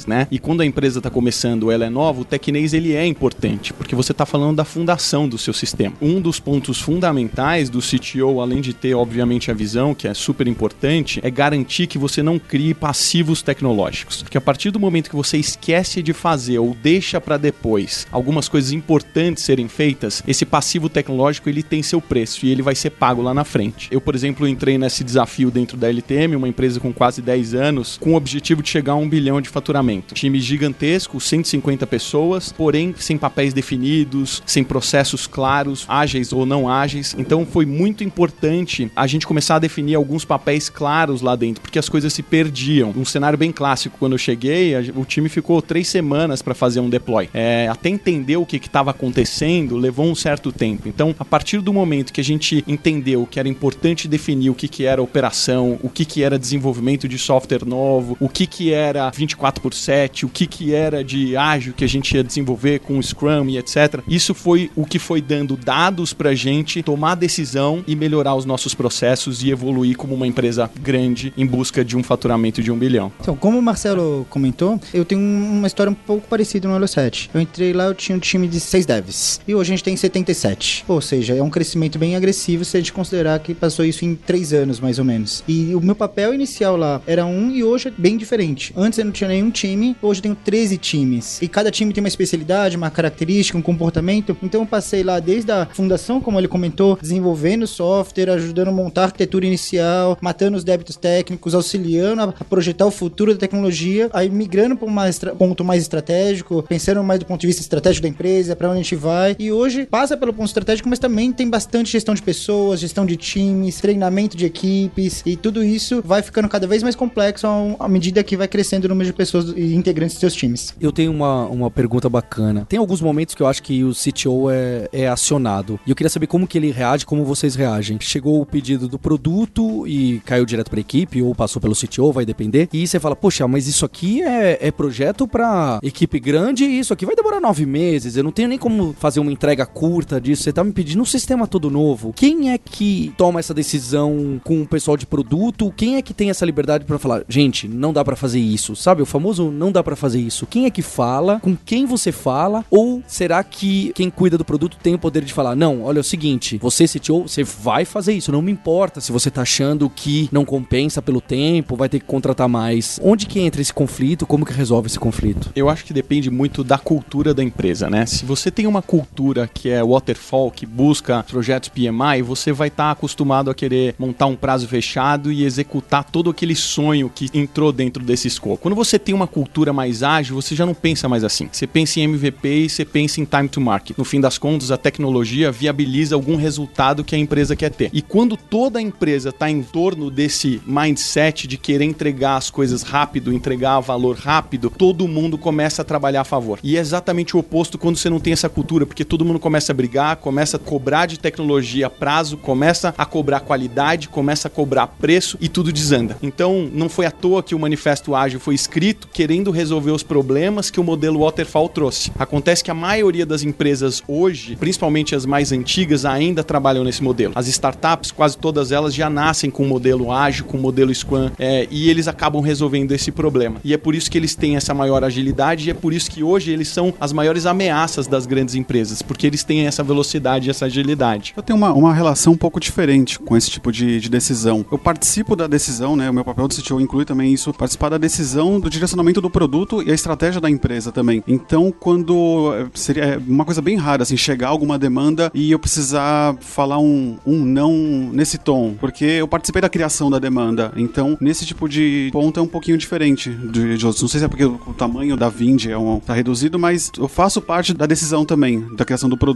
né? 0.07 0.27
E 0.29 0.37
quando 0.37 0.61
a 0.61 0.65
empresa 0.65 0.99
está 0.99 1.09
começando, 1.09 1.71
ela 1.71 1.85
é 1.85 1.89
nova, 1.89 2.21
o 2.21 2.25
tecnês 2.25 2.73
ele 2.73 2.93
é 2.93 3.05
importante, 3.05 3.73
porque 3.73 3.95
você 3.95 4.11
está 4.11 4.25
falando 4.25 4.57
da 4.57 4.65
fundação 4.65 5.27
do 5.27 5.37
seu 5.37 5.53
sistema. 5.53 5.95
Um 6.01 6.21
dos 6.21 6.39
pontos 6.39 6.79
fundamentais 6.79 7.69
do 7.69 7.79
CTO, 7.79 8.41
além 8.41 8.61
de 8.61 8.73
ter, 8.73 8.93
obviamente, 8.93 9.49
a 9.49 9.53
visão, 9.53 9.95
que 9.95 10.07
é 10.07 10.13
super 10.13 10.47
importante, 10.47 11.19
é 11.23 11.29
garantir 11.29 11.87
que 11.87 11.97
você 11.97 12.21
não 12.21 12.37
crie 12.37 12.73
passivos 12.73 13.41
tecnológicos. 13.41 14.21
Porque 14.21 14.37
a 14.37 14.41
partir 14.41 14.71
do 14.71 14.79
momento 14.79 15.09
que 15.09 15.15
você 15.15 15.37
esquece 15.37 16.01
de 16.01 16.13
fazer 16.13 16.59
ou 16.59 16.75
deixa 16.81 17.19
para 17.19 17.37
depois 17.37 18.07
algumas 18.11 18.47
coisas 18.47 18.71
importantes 18.71 19.43
serem 19.43 19.67
feitas, 19.67 20.18
esse 20.27 20.45
passivo 20.45 20.89
tecnológico 20.89 21.49
ele 21.49 21.63
tem 21.63 21.81
seu 21.83 22.01
preço 22.01 22.45
e 22.45 22.51
ele 22.51 22.61
vai 22.61 22.75
ser 22.75 22.91
pago 22.91 23.21
lá 23.21 23.33
na 23.33 23.43
frente. 23.43 23.87
Eu, 23.91 24.01
por 24.01 24.15
exemplo, 24.15 24.47
entrei 24.47 24.77
nesse 24.77 25.03
desafio 25.03 25.51
dentro 25.51 25.77
da 25.77 25.89
LTM, 25.89 26.35
uma 26.35 26.47
empresa 26.47 26.79
com 26.79 26.93
quase 26.93 27.21
10 27.21 27.53
anos, 27.53 27.97
com 27.99 28.13
o 28.13 28.15
objetivo 28.15 28.61
de 28.61 28.69
chegar 28.69 28.93
a 28.93 28.95
um 28.95 29.09
bilhão 29.09 29.41
de 29.41 29.49
faturamento. 29.49 30.13
Time 30.13 30.39
gigantesco, 30.39 31.19
150 31.19 31.85
pessoas, 31.87 32.51
porém 32.51 32.93
sem 32.97 33.17
papéis 33.17 33.53
definidos, 33.53 34.41
sem 34.45 34.63
processos 34.63 35.27
claros, 35.27 35.85
ágeis 35.87 36.33
ou 36.33 36.45
não 36.45 36.69
ágeis. 36.69 37.15
Então 37.17 37.45
foi 37.45 37.65
muito 37.65 38.03
importante 38.03 38.91
a 38.95 39.07
gente 39.07 39.27
começar 39.27 39.55
a 39.55 39.59
definir 39.59 39.95
alguns 39.95 40.25
papéis 40.25 40.69
claros 40.69 41.21
lá 41.21 41.35
dentro, 41.35 41.61
porque 41.61 41.79
as 41.79 41.89
coisas 41.89 42.13
se 42.13 42.23
perdiam. 42.23 42.93
Um 42.95 43.05
cenário 43.05 43.37
bem 43.37 43.51
clássico, 43.51 43.97
quando 43.97 44.13
eu 44.13 44.17
cheguei, 44.17 44.73
o 44.95 45.05
time 45.05 45.29
ficou 45.29 45.61
três 45.61 45.87
semanas 45.87 46.41
para 46.41 46.53
fazer 46.53 46.79
um 46.79 46.89
deploy. 46.89 47.29
É, 47.33 47.67
até 47.69 47.89
entender 47.89 48.37
o 48.37 48.45
que 48.45 48.57
estava 48.57 48.91
acontecendo 48.91 49.77
levou 49.77 50.08
um 50.09 50.15
certo 50.15 50.51
tempo. 50.51 50.87
Então, 50.87 51.15
a 51.17 51.25
partir 51.25 51.61
do 51.61 51.73
momento 51.73 52.11
que 52.11 52.21
a 52.21 52.23
gente 52.23 52.63
entendeu 52.67 53.27
que 53.29 53.39
era 53.39 53.47
importante 53.47 54.07
definir 54.07 54.49
o 54.49 54.55
que, 54.55 54.67
que 54.67 54.85
era 54.85 55.01
operação, 55.01 55.79
o 55.81 55.89
que, 55.89 56.05
que 56.05 56.23
era 56.23 56.37
desenvolvimento 56.37 57.07
de 57.07 57.17
software 57.17 57.65
novo, 57.65 58.17
o 58.19 58.29
que, 58.29 58.45
que 58.45 58.73
era 58.73 59.09
24 59.09 59.61
por 59.61 59.73
7, 59.73 60.25
o 60.25 60.29
que, 60.29 60.45
que 60.45 60.73
era 60.73 61.03
de 61.03 61.35
ágil 61.35 61.73
que 61.73 61.83
a 61.83 61.87
gente 61.87 62.15
ia 62.15 62.23
desenvolver 62.23 62.79
com 62.79 62.97
o 62.97 63.03
Scrum 63.03 63.47
e 63.49 63.57
etc. 63.57 64.01
Isso 64.07 64.33
foi 64.33 64.71
o 64.75 64.85
que 64.85 64.99
foi 64.99 65.21
dando 65.21 65.55
dados 65.55 66.13
para 66.13 66.31
a 66.31 66.35
gente 66.35 66.81
tomar 66.83 67.15
decisão 67.15 67.83
e 67.87 67.95
melhorar 67.95 68.35
os 68.35 68.45
nossos 68.45 68.73
processos 68.73 69.43
e 69.43 69.51
evoluir 69.51 69.97
como 69.97 70.15
uma 70.15 70.27
empresa 70.27 70.69
grande 70.81 71.33
em 71.37 71.45
busca 71.45 71.83
de 71.83 71.97
um 71.97 72.03
faturamento 72.03 72.61
de 72.61 72.71
um 72.71 72.77
bilhão. 72.77 73.11
Então, 73.19 73.35
como 73.35 73.57
o 73.57 73.61
Marcelo 73.61 74.25
comentou, 74.29 74.79
eu 74.93 75.05
tenho 75.05 75.21
uma 75.21 75.67
história 75.67 75.91
um 75.91 75.95
pouco 75.95 76.27
parecida 76.27 76.67
no 76.67 76.75
Elo 76.75 76.87
7. 76.87 77.29
Eu 77.33 77.41
entrei 77.41 77.73
lá, 77.73 77.85
eu 77.85 77.95
tinha 77.95 78.15
um 78.15 78.19
time 78.19 78.47
de 78.47 78.59
6 78.59 78.85
devs. 78.85 79.41
E 79.47 79.55
hoje 79.55 79.71
a 79.71 79.75
gente 79.75 79.83
tem 79.83 79.88
77. 79.97 80.85
Ou 80.87 81.01
seja, 81.01 81.35
é 81.35 81.41
um 81.41 81.49
crescimento 81.49 81.97
bem 81.97 82.15
agressivo 82.15 82.65
se 82.65 82.77
a 82.77 82.79
gente 82.79 82.93
considerar 82.93 83.39
que 83.39 83.53
passou 83.53 83.85
isso 83.85 84.05
em 84.05 84.15
3 84.15 84.53
anos, 84.53 84.79
mais 84.79 84.99
ou 84.99 85.05
menos. 85.05 85.43
E 85.47 85.73
o 85.75 85.81
meu 85.81 85.95
papel 85.95 86.33
inicial 86.33 86.75
lá 86.75 87.01
era 87.05 87.25
um 87.25 87.51
e 87.51 87.63
hoje 87.63 87.89
é 87.89 87.91
bem 87.95 88.17
diferente. 88.17 88.73
Antes 88.75 88.99
eu 88.99 89.05
não 89.05 89.11
tinha 89.11 89.27
nenhum 89.27 89.51
time, 89.51 89.95
hoje 90.01 90.19
eu 90.19 90.23
tenho 90.23 90.35
13 90.35 90.77
times. 90.77 91.41
E 91.41 91.47
cada 91.47 91.71
time 91.71 91.93
tem 91.93 92.03
uma 92.03 92.07
especialidade, 92.07 92.77
uma 92.77 92.89
característica, 92.89 93.57
um 93.57 93.61
comportamento. 93.61 94.35
Então 94.41 94.61
eu 94.61 94.67
passei 94.67 95.03
lá 95.03 95.19
desde 95.19 95.51
a 95.51 95.67
fundação, 95.71 96.21
como 96.21 96.39
ele 96.39 96.47
comentou, 96.47 96.97
desenvolvendo 97.01 97.67
software, 97.67 98.29
ajudando 98.29 98.69
a 98.69 98.71
montar 98.71 99.01
a 99.01 99.05
arquitetura 99.05 99.45
inicial, 99.45 100.17
matando 100.21 100.57
os 100.57 100.63
débitos 100.63 100.95
técnicos, 100.95 101.55
auxiliando 101.55 102.21
a 102.21 102.43
projetar 102.43 102.85
o 102.85 102.91
futuro 102.91 103.33
da 103.33 103.39
tecnologia, 103.39 104.09
aí 104.13 104.29
migrando 104.29 104.75
para 104.75 104.87
um 104.87 105.35
ponto 105.35 105.63
mais 105.63 105.81
estratégico, 105.83 106.63
pensando 106.63 107.03
mais 107.03 107.19
do 107.19 107.25
ponto 107.25 107.41
de 107.41 107.47
vista 107.47 107.61
estratégico 107.61 108.03
da 108.03 108.09
empresa, 108.09 108.55
para 108.55 108.69
onde 108.69 108.79
a 108.79 108.83
gente 108.83 108.95
vai. 108.95 109.35
E 109.39 109.51
hoje 109.51 109.78
passa 109.85 110.17
pelo 110.17 110.33
ponto 110.33 110.47
estratégico, 110.47 110.89
mas 110.89 110.99
também 110.99 111.31
tem 111.31 111.49
bastante 111.49 111.91
gestão 111.91 112.13
de 112.13 112.21
pessoas, 112.21 112.79
gestão 112.79 113.05
de 113.05 113.15
times, 113.15 113.79
treinamento 113.79 114.35
de 114.35 114.45
equipes, 114.45 115.21
e 115.25 115.35
tudo 115.35 115.63
isso 115.63 116.01
vai 116.03 116.21
ficando 116.21 116.47
cada 116.47 116.67
vez 116.67 116.83
mais 116.83 116.95
complexo 116.95 117.47
à 117.79 117.87
medida 117.87 118.23
que 118.23 118.37
vai 118.37 118.47
crescendo 118.47 118.85
o 118.85 118.89
número 118.89 119.07
de 119.07 119.13
pessoas 119.13 119.53
e 119.55 119.73
integrantes 119.75 120.15
dos 120.15 120.21
seus 120.21 120.33
times. 120.33 120.73
Eu 120.79 120.91
tenho 120.91 121.11
uma, 121.11 121.45
uma 121.45 121.71
pergunta 121.71 122.09
bacana. 122.09 122.65
Tem 122.67 122.79
alguns 122.79 123.01
momentos 123.01 123.35
que 123.35 123.41
eu 123.41 123.47
acho 123.47 123.61
que 123.63 123.83
o 123.83 123.91
CTO 123.93 124.49
é, 124.49 124.87
é 124.91 125.07
acionado. 125.07 125.79
E 125.85 125.89
eu 125.89 125.95
queria 125.95 126.09
saber 126.09 126.27
como 126.27 126.47
que 126.47 126.57
ele 126.57 126.71
reage, 126.71 127.05
como 127.05 127.23
vocês 127.23 127.55
reagem. 127.55 127.97
Chegou 127.99 128.41
o 128.41 128.45
pedido 128.45 128.87
do 128.87 128.99
produto 128.99 129.87
e 129.87 130.21
caiu 130.25 130.45
direto 130.45 130.69
para 130.69 130.79
equipe, 130.79 131.21
ou 131.21 131.33
passou 131.35 131.61
pelo 131.61 131.75
CTO, 131.75 132.11
vai 132.11 132.25
depender. 132.25 132.67
E 132.73 132.87
você 132.87 132.99
fala, 132.99 133.15
poxa, 133.15 133.47
mas 133.47 133.67
isso 133.67 133.85
aqui 133.85 134.21
é, 134.21 134.57
é 134.61 134.71
projeto 134.71 135.27
para 135.27 135.79
equipe 135.83 136.19
grande 136.19 136.65
e 136.65 136.79
isso 136.79 136.93
aqui 136.93 137.05
vai 137.05 137.15
demorar 137.15 137.39
nove 137.39 137.65
meses. 137.65 138.15
Eu 138.15 138.23
não 138.23 138.31
tenho 138.31 138.47
nem 138.47 138.57
como 138.57 138.93
fazer 138.93 139.19
uma 139.19 139.31
entrega 139.31 139.65
curta 139.73 140.19
disso, 140.19 140.43
você 140.43 140.53
tá 140.53 140.63
me 140.63 140.71
pedindo 140.71 141.01
um 141.01 141.05
sistema 141.05 141.47
todo 141.47 141.69
novo. 141.69 142.13
Quem 142.13 142.51
é 142.51 142.57
que 142.57 143.13
toma 143.17 143.39
essa 143.39 143.53
decisão 143.53 144.39
com 144.43 144.61
o 144.61 144.67
pessoal 144.67 144.97
de 144.97 145.05
produto? 145.05 145.73
Quem 145.75 145.95
é 145.95 146.01
que 146.01 146.13
tem 146.13 146.29
essa 146.29 146.45
liberdade 146.45 146.85
para 146.85 146.99
falar, 146.99 147.23
gente, 147.27 147.67
não 147.67 147.93
dá 147.93 148.03
para 148.03 148.15
fazer 148.15 148.39
isso, 148.39 148.75
sabe? 148.75 149.01
O 149.01 149.05
famoso 149.05 149.51
não 149.51 149.71
dá 149.71 149.83
para 149.83 149.95
fazer 149.95 150.19
isso. 150.19 150.45
Quem 150.47 150.65
é 150.65 150.69
que 150.69 150.81
fala? 150.81 151.39
Com 151.39 151.55
quem 151.55 151.85
você 151.85 152.11
fala? 152.11 152.65
Ou 152.69 153.01
será 153.07 153.43
que 153.43 153.91
quem 153.93 154.09
cuida 154.09 154.37
do 154.37 154.45
produto 154.45 154.77
tem 154.81 154.95
o 154.95 154.99
poder 154.99 155.23
de 155.23 155.33
falar, 155.33 155.55
não, 155.55 155.83
olha 155.83 155.99
é 155.99 156.01
o 156.01 156.03
seguinte, 156.03 156.57
você 156.57 156.85
CTO, 156.85 157.23
você 157.23 157.43
vai 157.43 157.85
fazer 157.85 158.13
isso, 158.13 158.31
não 158.31 158.41
me 158.41 158.51
importa 158.51 159.01
se 159.01 159.11
você 159.11 159.29
tá 159.29 159.41
achando 159.41 159.89
que 159.89 160.29
não 160.31 160.45
compensa 160.45 161.01
pelo 161.01 161.21
tempo, 161.21 161.75
vai 161.75 161.89
ter 161.89 161.99
que 161.99 162.05
contratar 162.05 162.47
mais. 162.47 162.99
Onde 163.03 163.25
que 163.25 163.39
entra 163.39 163.61
esse 163.61 163.73
conflito? 163.73 164.25
Como 164.25 164.45
que 164.45 164.53
resolve 164.53 164.87
esse 164.87 164.99
conflito? 164.99 165.51
Eu 165.55 165.69
acho 165.69 165.85
que 165.85 165.93
depende 165.93 166.29
muito 166.29 166.63
da 166.63 166.77
cultura 166.77 167.33
da 167.33 167.43
empresa, 167.43 167.89
né? 167.89 168.05
Se 168.05 168.25
você 168.25 168.49
tem 168.49 168.65
uma 168.65 168.81
cultura 168.81 169.47
que 169.59 169.69
é 169.69 169.83
waterfall, 169.83 170.49
que 170.49 170.65
busca 170.65 171.21
projetos 171.23 171.67
PMI, 171.69 172.21
você 172.21 172.53
vai 172.53 172.69
estar 172.69 172.85
tá 172.85 172.91
acostumado 172.91 173.51
a 173.51 173.55
querer 173.55 173.93
montar 173.99 174.25
um 174.27 174.35
prazo 174.35 174.67
fechado 174.67 175.31
e 175.33 175.43
executar 175.43 176.05
todo 176.05 176.29
aquele 176.29 176.55
sonho 176.55 177.11
que 177.13 177.29
entrou 177.33 177.73
dentro 177.73 178.01
desse 178.01 178.27
escopo. 178.27 178.57
Quando 178.57 178.75
você 178.75 178.97
tem 178.97 179.13
uma 179.13 179.27
cultura 179.27 179.73
mais 179.73 180.01
ágil, 180.01 180.35
você 180.35 180.55
já 180.55 180.65
não 180.65 180.73
pensa 180.73 181.09
mais 181.09 181.25
assim. 181.25 181.49
Você 181.51 181.67
pensa 181.67 181.99
em 181.99 182.03
MVP 182.03 182.47
e 182.47 182.69
você 182.69 182.85
pensa 182.85 183.19
em 183.19 183.25
time 183.25 183.49
to 183.49 183.59
market. 183.59 183.97
No 183.97 184.05
fim 184.05 184.21
das 184.21 184.37
contas, 184.37 184.71
a 184.71 184.77
tecnologia 184.77 185.51
viabiliza 185.51 186.15
algum 186.15 186.37
resultado 186.37 187.03
que 187.03 187.13
a 187.13 187.17
empresa 187.17 187.55
quer 187.55 187.71
ter. 187.71 187.89
E 187.91 188.01
quando 188.01 188.37
toda 188.37 188.79
a 188.79 188.81
empresa 188.81 189.29
está 189.29 189.49
em 189.49 189.61
torno 189.61 190.09
desse 190.09 190.61
mindset 190.65 191.47
de 191.47 191.57
querer 191.57 191.83
entregar 191.83 192.37
as 192.37 192.49
coisas 192.49 192.81
rápido, 192.81 193.33
entregar 193.33 193.81
valor 193.81 194.15
rápido, 194.15 194.69
todo 194.69 195.07
mundo 195.07 195.37
começa 195.37 195.81
a 195.81 195.85
trabalhar 195.85 196.21
a 196.21 196.25
favor. 196.25 196.59
E 196.63 196.77
é 196.77 196.79
exatamente 196.79 197.35
o 197.35 197.39
oposto 197.39 197.77
quando 197.77 197.97
você 197.97 198.09
não 198.09 198.21
tem 198.21 198.31
essa 198.31 198.47
cultura, 198.47 198.85
porque 198.85 199.03
todo 199.03 199.25
mundo 199.25 199.39
começa 199.39 199.48
a 199.57 199.73
brigar, 199.73 200.17
começa 200.17 200.57
a 200.57 200.59
cobrar 200.59 201.05
de 201.05 201.17
tecnologia 201.17 201.89
prazo, 201.89 202.37
começa 202.37 202.93
a 202.97 203.05
cobrar 203.05 203.39
qualidade, 203.39 204.07
começa 204.07 204.47
a 204.47 204.51
cobrar 204.51 204.87
preço 204.87 205.37
e 205.41 205.49
tudo 205.49 205.71
desanda. 205.71 206.17
Então, 206.21 206.69
não 206.71 206.87
foi 206.87 207.05
à 207.05 207.11
toa 207.11 207.41
que 207.41 207.55
o 207.55 207.59
Manifesto 207.59 208.15
Ágil 208.15 208.39
foi 208.39 208.55
escrito 208.55 209.07
querendo 209.11 209.51
resolver 209.51 209.91
os 209.91 210.03
problemas 210.03 210.69
que 210.69 210.79
o 210.79 210.83
modelo 210.83 211.19
Waterfall 211.19 211.69
trouxe. 211.69 212.11
Acontece 212.17 212.63
que 212.63 212.71
a 212.71 212.75
maioria 212.75 213.25
das 213.25 213.43
empresas 213.43 214.03
hoje, 214.07 214.55
principalmente 214.55 215.15
as 215.15 215.25
mais 215.25 215.51
antigas, 215.51 216.05
ainda 216.05 216.43
trabalham 216.43 216.83
nesse 216.83 217.03
modelo. 217.03 217.33
As 217.35 217.47
startups, 217.47 218.11
quase 218.11 218.37
todas 218.37 218.71
elas 218.71 218.93
já 218.93 219.09
nascem 219.09 219.49
com 219.49 219.63
o 219.63 219.67
modelo 219.67 220.11
ágil, 220.11 220.45
com 220.45 220.57
o 220.57 220.61
modelo 220.61 220.93
Scrum, 220.93 221.31
é, 221.39 221.67
e 221.69 221.89
eles 221.89 222.07
acabam 222.07 222.41
resolvendo 222.41 222.91
esse 222.91 223.11
problema. 223.11 223.59
E 223.63 223.73
é 223.73 223.77
por 223.77 223.95
isso 223.95 224.09
que 224.09 224.17
eles 224.17 224.35
têm 224.35 224.55
essa 224.55 224.73
maior 224.73 225.03
agilidade 225.03 225.67
e 225.67 225.71
é 225.71 225.73
por 225.73 225.93
isso 225.93 226.09
que 226.09 226.23
hoje 226.23 226.51
eles 226.51 226.67
são 226.67 226.93
as 226.99 227.11
maiores 227.11 227.45
ameaças 227.45 228.07
das 228.07 228.25
grandes 228.25 228.55
empresas, 228.55 229.01
porque 229.01 229.27
eles 229.27 229.38
têm 229.43 229.65
essa 229.65 229.83
velocidade 229.83 230.47
e 230.47 230.49
essa 230.49 230.65
agilidade. 230.65 231.33
Eu 231.35 231.43
tenho 231.43 231.57
uma, 231.57 231.73
uma 231.73 231.93
relação 231.93 232.33
um 232.33 232.37
pouco 232.37 232.59
diferente 232.59 233.19
com 233.19 233.35
esse 233.35 233.49
tipo 233.49 233.71
de, 233.71 233.99
de 233.99 234.09
decisão. 234.09 234.65
Eu 234.71 234.77
participo 234.77 235.35
da 235.35 235.47
decisão, 235.47 235.95
né? 235.95 236.09
O 236.09 236.13
meu 236.13 236.25
papel 236.25 236.47
do 236.47 236.55
CTO 236.55 236.79
inclui 236.79 237.05
também 237.05 237.33
isso, 237.33 237.53
participar 237.53 237.89
da 237.89 237.97
decisão 237.97 238.59
do 238.59 238.69
direcionamento 238.69 239.21
do 239.21 239.29
produto 239.29 239.81
e 239.81 239.91
a 239.91 239.93
estratégia 239.93 240.41
da 240.41 240.49
empresa 240.49 240.91
também. 240.91 241.23
Então, 241.27 241.73
quando 241.77 242.53
eh, 242.53 242.67
seria 242.73 243.03
é, 243.03 243.17
uma 243.17 243.45
coisa 243.45 243.61
bem 243.61 243.75
rara, 243.75 244.03
assim, 244.03 244.17
chegar 244.17 244.49
alguma 244.49 244.77
demanda 244.77 245.31
e 245.33 245.51
eu 245.51 245.59
precisar 245.59 246.35
falar 246.41 246.79
um, 246.79 247.17
um 247.25 247.45
não 247.45 247.73
nesse 248.11 248.37
tom, 248.37 248.75
porque 248.79 249.05
eu 249.05 249.27
participei 249.27 249.61
da 249.61 249.69
criação 249.69 250.09
da 250.09 250.19
demanda. 250.19 250.71
Então, 250.75 251.17
nesse 251.21 251.45
tipo 251.45 251.67
de 251.67 252.09
ponto 252.11 252.39
é 252.39 252.43
um 252.43 252.47
pouquinho 252.47 252.77
diferente 252.77 253.29
de, 253.29 253.77
de 253.77 253.85
outros. 253.85 254.01
Não 254.01 254.09
sei 254.09 254.19
se 254.19 254.25
é 254.25 254.27
porque 254.27 254.45
o, 254.45 254.57
tamanho 254.77 255.15
da 255.15 255.29
Vind 255.29 255.65
é 255.65 255.77
um, 255.77 255.99
tá 255.99 256.13
reduzido, 256.13 256.57
mas 256.57 256.91
eu 256.97 257.07
faço 257.07 257.41
parte 257.41 257.73
da 257.73 257.85
decisão 257.85 258.25
também, 258.25 258.65
da 258.75 258.85
criação 258.85 259.09
do 259.09 259.17
produto. 259.17 259.28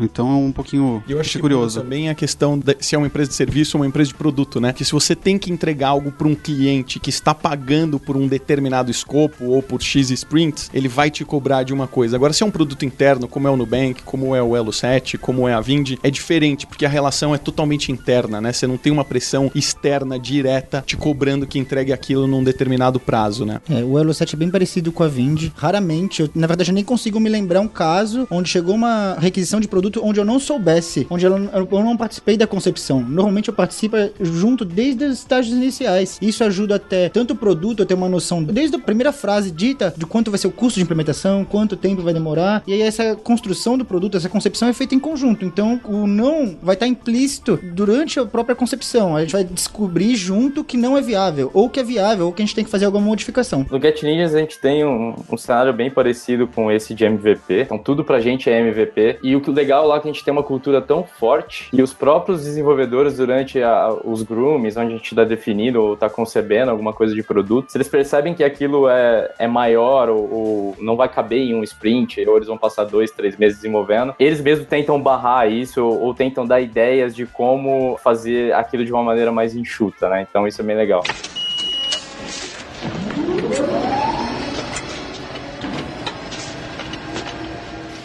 Então 0.00 0.30
é 0.30 0.34
um 0.34 0.52
pouquinho 0.52 1.02
eu 1.08 1.20
acho 1.20 1.38
curioso. 1.38 1.80
Também 1.80 2.08
a 2.08 2.14
questão 2.14 2.58
de, 2.58 2.76
se 2.80 2.94
é 2.94 2.98
uma 2.98 3.06
empresa 3.06 3.30
de 3.30 3.36
serviço 3.36 3.76
ou 3.76 3.82
uma 3.82 3.86
empresa 3.86 4.08
de 4.08 4.14
produto, 4.14 4.60
né? 4.60 4.72
Que 4.72 4.84
se 4.84 4.92
você 4.92 5.14
tem 5.14 5.38
que 5.38 5.52
entregar 5.52 5.88
algo 5.88 6.10
para 6.10 6.26
um 6.26 6.34
cliente 6.34 6.98
que 6.98 7.10
está 7.10 7.34
pagando 7.34 7.98
por 7.98 8.16
um 8.16 8.26
determinado 8.26 8.90
escopo 8.90 9.46
ou 9.46 9.62
por 9.62 9.82
X 9.82 10.10
sprints, 10.10 10.70
ele 10.72 10.88
vai 10.88 11.10
te 11.10 11.24
cobrar 11.24 11.62
de 11.62 11.72
uma 11.72 11.86
coisa. 11.86 12.16
Agora, 12.16 12.32
se 12.32 12.42
é 12.42 12.46
um 12.46 12.50
produto 12.50 12.84
interno, 12.84 13.28
como 13.28 13.48
é 13.48 13.50
o 13.50 13.56
Nubank, 13.56 14.02
como 14.02 14.34
é 14.34 14.42
o 14.42 14.56
Elo 14.56 14.72
7, 14.72 15.18
como 15.18 15.48
é 15.48 15.54
a 15.54 15.60
Vind, 15.60 15.94
é 16.02 16.10
diferente, 16.10 16.66
porque 16.66 16.86
a 16.86 16.88
relação 16.88 17.34
é 17.34 17.38
totalmente 17.38 17.92
interna, 17.92 18.40
né? 18.40 18.52
Você 18.52 18.66
não 18.66 18.76
tem 18.76 18.92
uma 18.92 19.04
pressão 19.04 19.50
externa 19.54 20.18
direta 20.18 20.82
te 20.86 20.96
cobrando 20.96 21.46
que 21.46 21.58
entregue 21.58 21.92
aquilo 21.92 22.26
num 22.26 22.42
determinado 22.42 22.98
prazo, 23.00 23.44
né? 23.44 23.60
É, 23.68 23.84
o 23.84 23.98
Elo 23.98 24.12
7 24.12 24.34
é 24.34 24.38
bem 24.38 24.50
parecido 24.50 24.92
com 24.92 25.02
a 25.02 25.08
Vind. 25.08 25.48
Raramente, 25.56 26.22
eu, 26.22 26.30
na 26.34 26.46
verdade, 26.46 26.70
eu 26.70 26.74
nem 26.74 26.84
consigo 26.84 27.18
me 27.20 27.28
lembrar 27.28 27.60
um 27.60 27.68
caso 27.68 28.26
onde 28.30 28.48
chegou 28.48 28.74
uma 28.74 29.16
requisição 29.18 29.39
de 29.60 29.68
produto 29.68 30.00
onde 30.02 30.20
eu 30.20 30.24
não 30.24 30.38
soubesse, 30.38 31.06
onde 31.10 31.24
eu, 31.24 31.32
eu 31.32 31.84
não 31.84 31.96
participei 31.96 32.36
da 32.36 32.46
concepção. 32.46 33.00
Normalmente 33.00 33.48
eu 33.48 33.54
participo 33.54 33.96
junto 34.20 34.64
desde 34.64 35.04
os 35.04 35.18
estágios 35.18 35.56
iniciais. 35.56 36.18
Isso 36.20 36.44
ajuda 36.44 36.76
até 36.76 37.08
tanto 37.08 37.32
o 37.34 37.36
produto 37.36 37.82
a 37.82 37.86
ter 37.86 37.94
uma 37.94 38.08
noção 38.08 38.42
desde 38.42 38.76
a 38.76 38.78
primeira 38.78 39.12
frase 39.12 39.50
dita 39.50 39.92
de 39.96 40.06
quanto 40.06 40.30
vai 40.30 40.38
ser 40.38 40.48
o 40.48 40.52
custo 40.52 40.78
de 40.78 40.84
implementação, 40.84 41.44
quanto 41.44 41.76
tempo 41.76 42.02
vai 42.02 42.12
demorar. 42.12 42.62
E 42.66 42.72
aí 42.72 42.82
essa 42.82 43.16
construção 43.16 43.78
do 43.78 43.84
produto, 43.84 44.16
essa 44.16 44.28
concepção 44.28 44.68
é 44.68 44.72
feita 44.72 44.94
em 44.94 45.00
conjunto. 45.00 45.44
Então 45.44 45.80
o 45.84 46.06
não 46.06 46.56
vai 46.62 46.74
estar 46.74 46.86
implícito 46.86 47.58
durante 47.74 48.18
a 48.18 48.26
própria 48.26 48.54
concepção. 48.54 49.16
A 49.16 49.22
gente 49.22 49.32
vai 49.32 49.44
descobrir 49.44 50.14
junto 50.16 50.64
que 50.64 50.76
não 50.76 50.96
é 50.96 51.02
viável, 51.02 51.50
ou 51.54 51.68
que 51.68 51.80
é 51.80 51.84
viável, 51.84 52.26
ou 52.26 52.32
que 52.32 52.42
a 52.42 52.44
gente 52.44 52.54
tem 52.54 52.64
que 52.64 52.70
fazer 52.70 52.84
alguma 52.84 53.04
modificação. 53.04 53.66
No 53.70 53.80
Get 53.80 54.02
Ninjas 54.02 54.34
a 54.34 54.38
gente 54.38 54.58
tem 54.58 54.84
um, 54.84 55.14
um 55.30 55.36
cenário 55.36 55.72
bem 55.72 55.90
parecido 55.90 56.46
com 56.46 56.70
esse 56.70 56.94
de 56.94 57.04
MVP. 57.04 57.62
Então 57.62 57.78
tudo 57.78 58.04
pra 58.04 58.20
gente 58.20 58.50
é 58.50 58.60
MVP. 58.60 59.18
E 59.22 59.36
o 59.36 59.40
que 59.40 59.50
legal 59.50 59.86
lá 59.86 59.96
é 59.96 60.00
que 60.00 60.08
a 60.08 60.12
gente 60.12 60.24
tem 60.24 60.32
uma 60.32 60.42
cultura 60.42 60.80
tão 60.80 61.04
forte 61.04 61.68
e 61.72 61.82
os 61.82 61.92
próprios 61.92 62.44
desenvolvedores 62.44 63.16
durante 63.16 63.62
a, 63.62 63.94
os 64.04 64.22
grooms, 64.22 64.76
onde 64.76 64.94
a 64.94 64.96
gente 64.96 65.10
está 65.10 65.24
definindo 65.24 65.82
ou 65.82 65.94
está 65.94 66.08
concebendo 66.08 66.70
alguma 66.70 66.92
coisa 66.92 67.14
de 67.14 67.22
produto, 67.22 67.70
se 67.70 67.76
eles 67.76 67.88
percebem 67.88 68.34
que 68.34 68.42
aquilo 68.42 68.88
é, 68.88 69.30
é 69.38 69.46
maior 69.46 70.08
ou, 70.08 70.32
ou 70.32 70.76
não 70.78 70.96
vai 70.96 71.08
caber 71.08 71.40
em 71.40 71.54
um 71.54 71.62
sprint, 71.62 72.26
ou 72.26 72.36
eles 72.36 72.48
vão 72.48 72.58
passar 72.58 72.84
dois, 72.84 73.10
três 73.10 73.36
meses 73.36 73.58
desenvolvendo, 73.58 74.14
eles 74.18 74.40
mesmos 74.40 74.66
tentam 74.66 75.00
barrar 75.00 75.50
isso 75.50 75.84
ou, 75.84 76.00
ou 76.00 76.14
tentam 76.14 76.46
dar 76.46 76.60
ideias 76.60 77.14
de 77.14 77.26
como 77.26 77.98
fazer 77.98 78.54
aquilo 78.54 78.84
de 78.84 78.92
uma 78.92 79.02
maneira 79.02 79.30
mais 79.30 79.54
enxuta, 79.54 80.08
né? 80.08 80.26
Então 80.28 80.46
isso 80.46 80.60
é 80.60 80.64
bem 80.64 80.76
legal. 80.76 81.02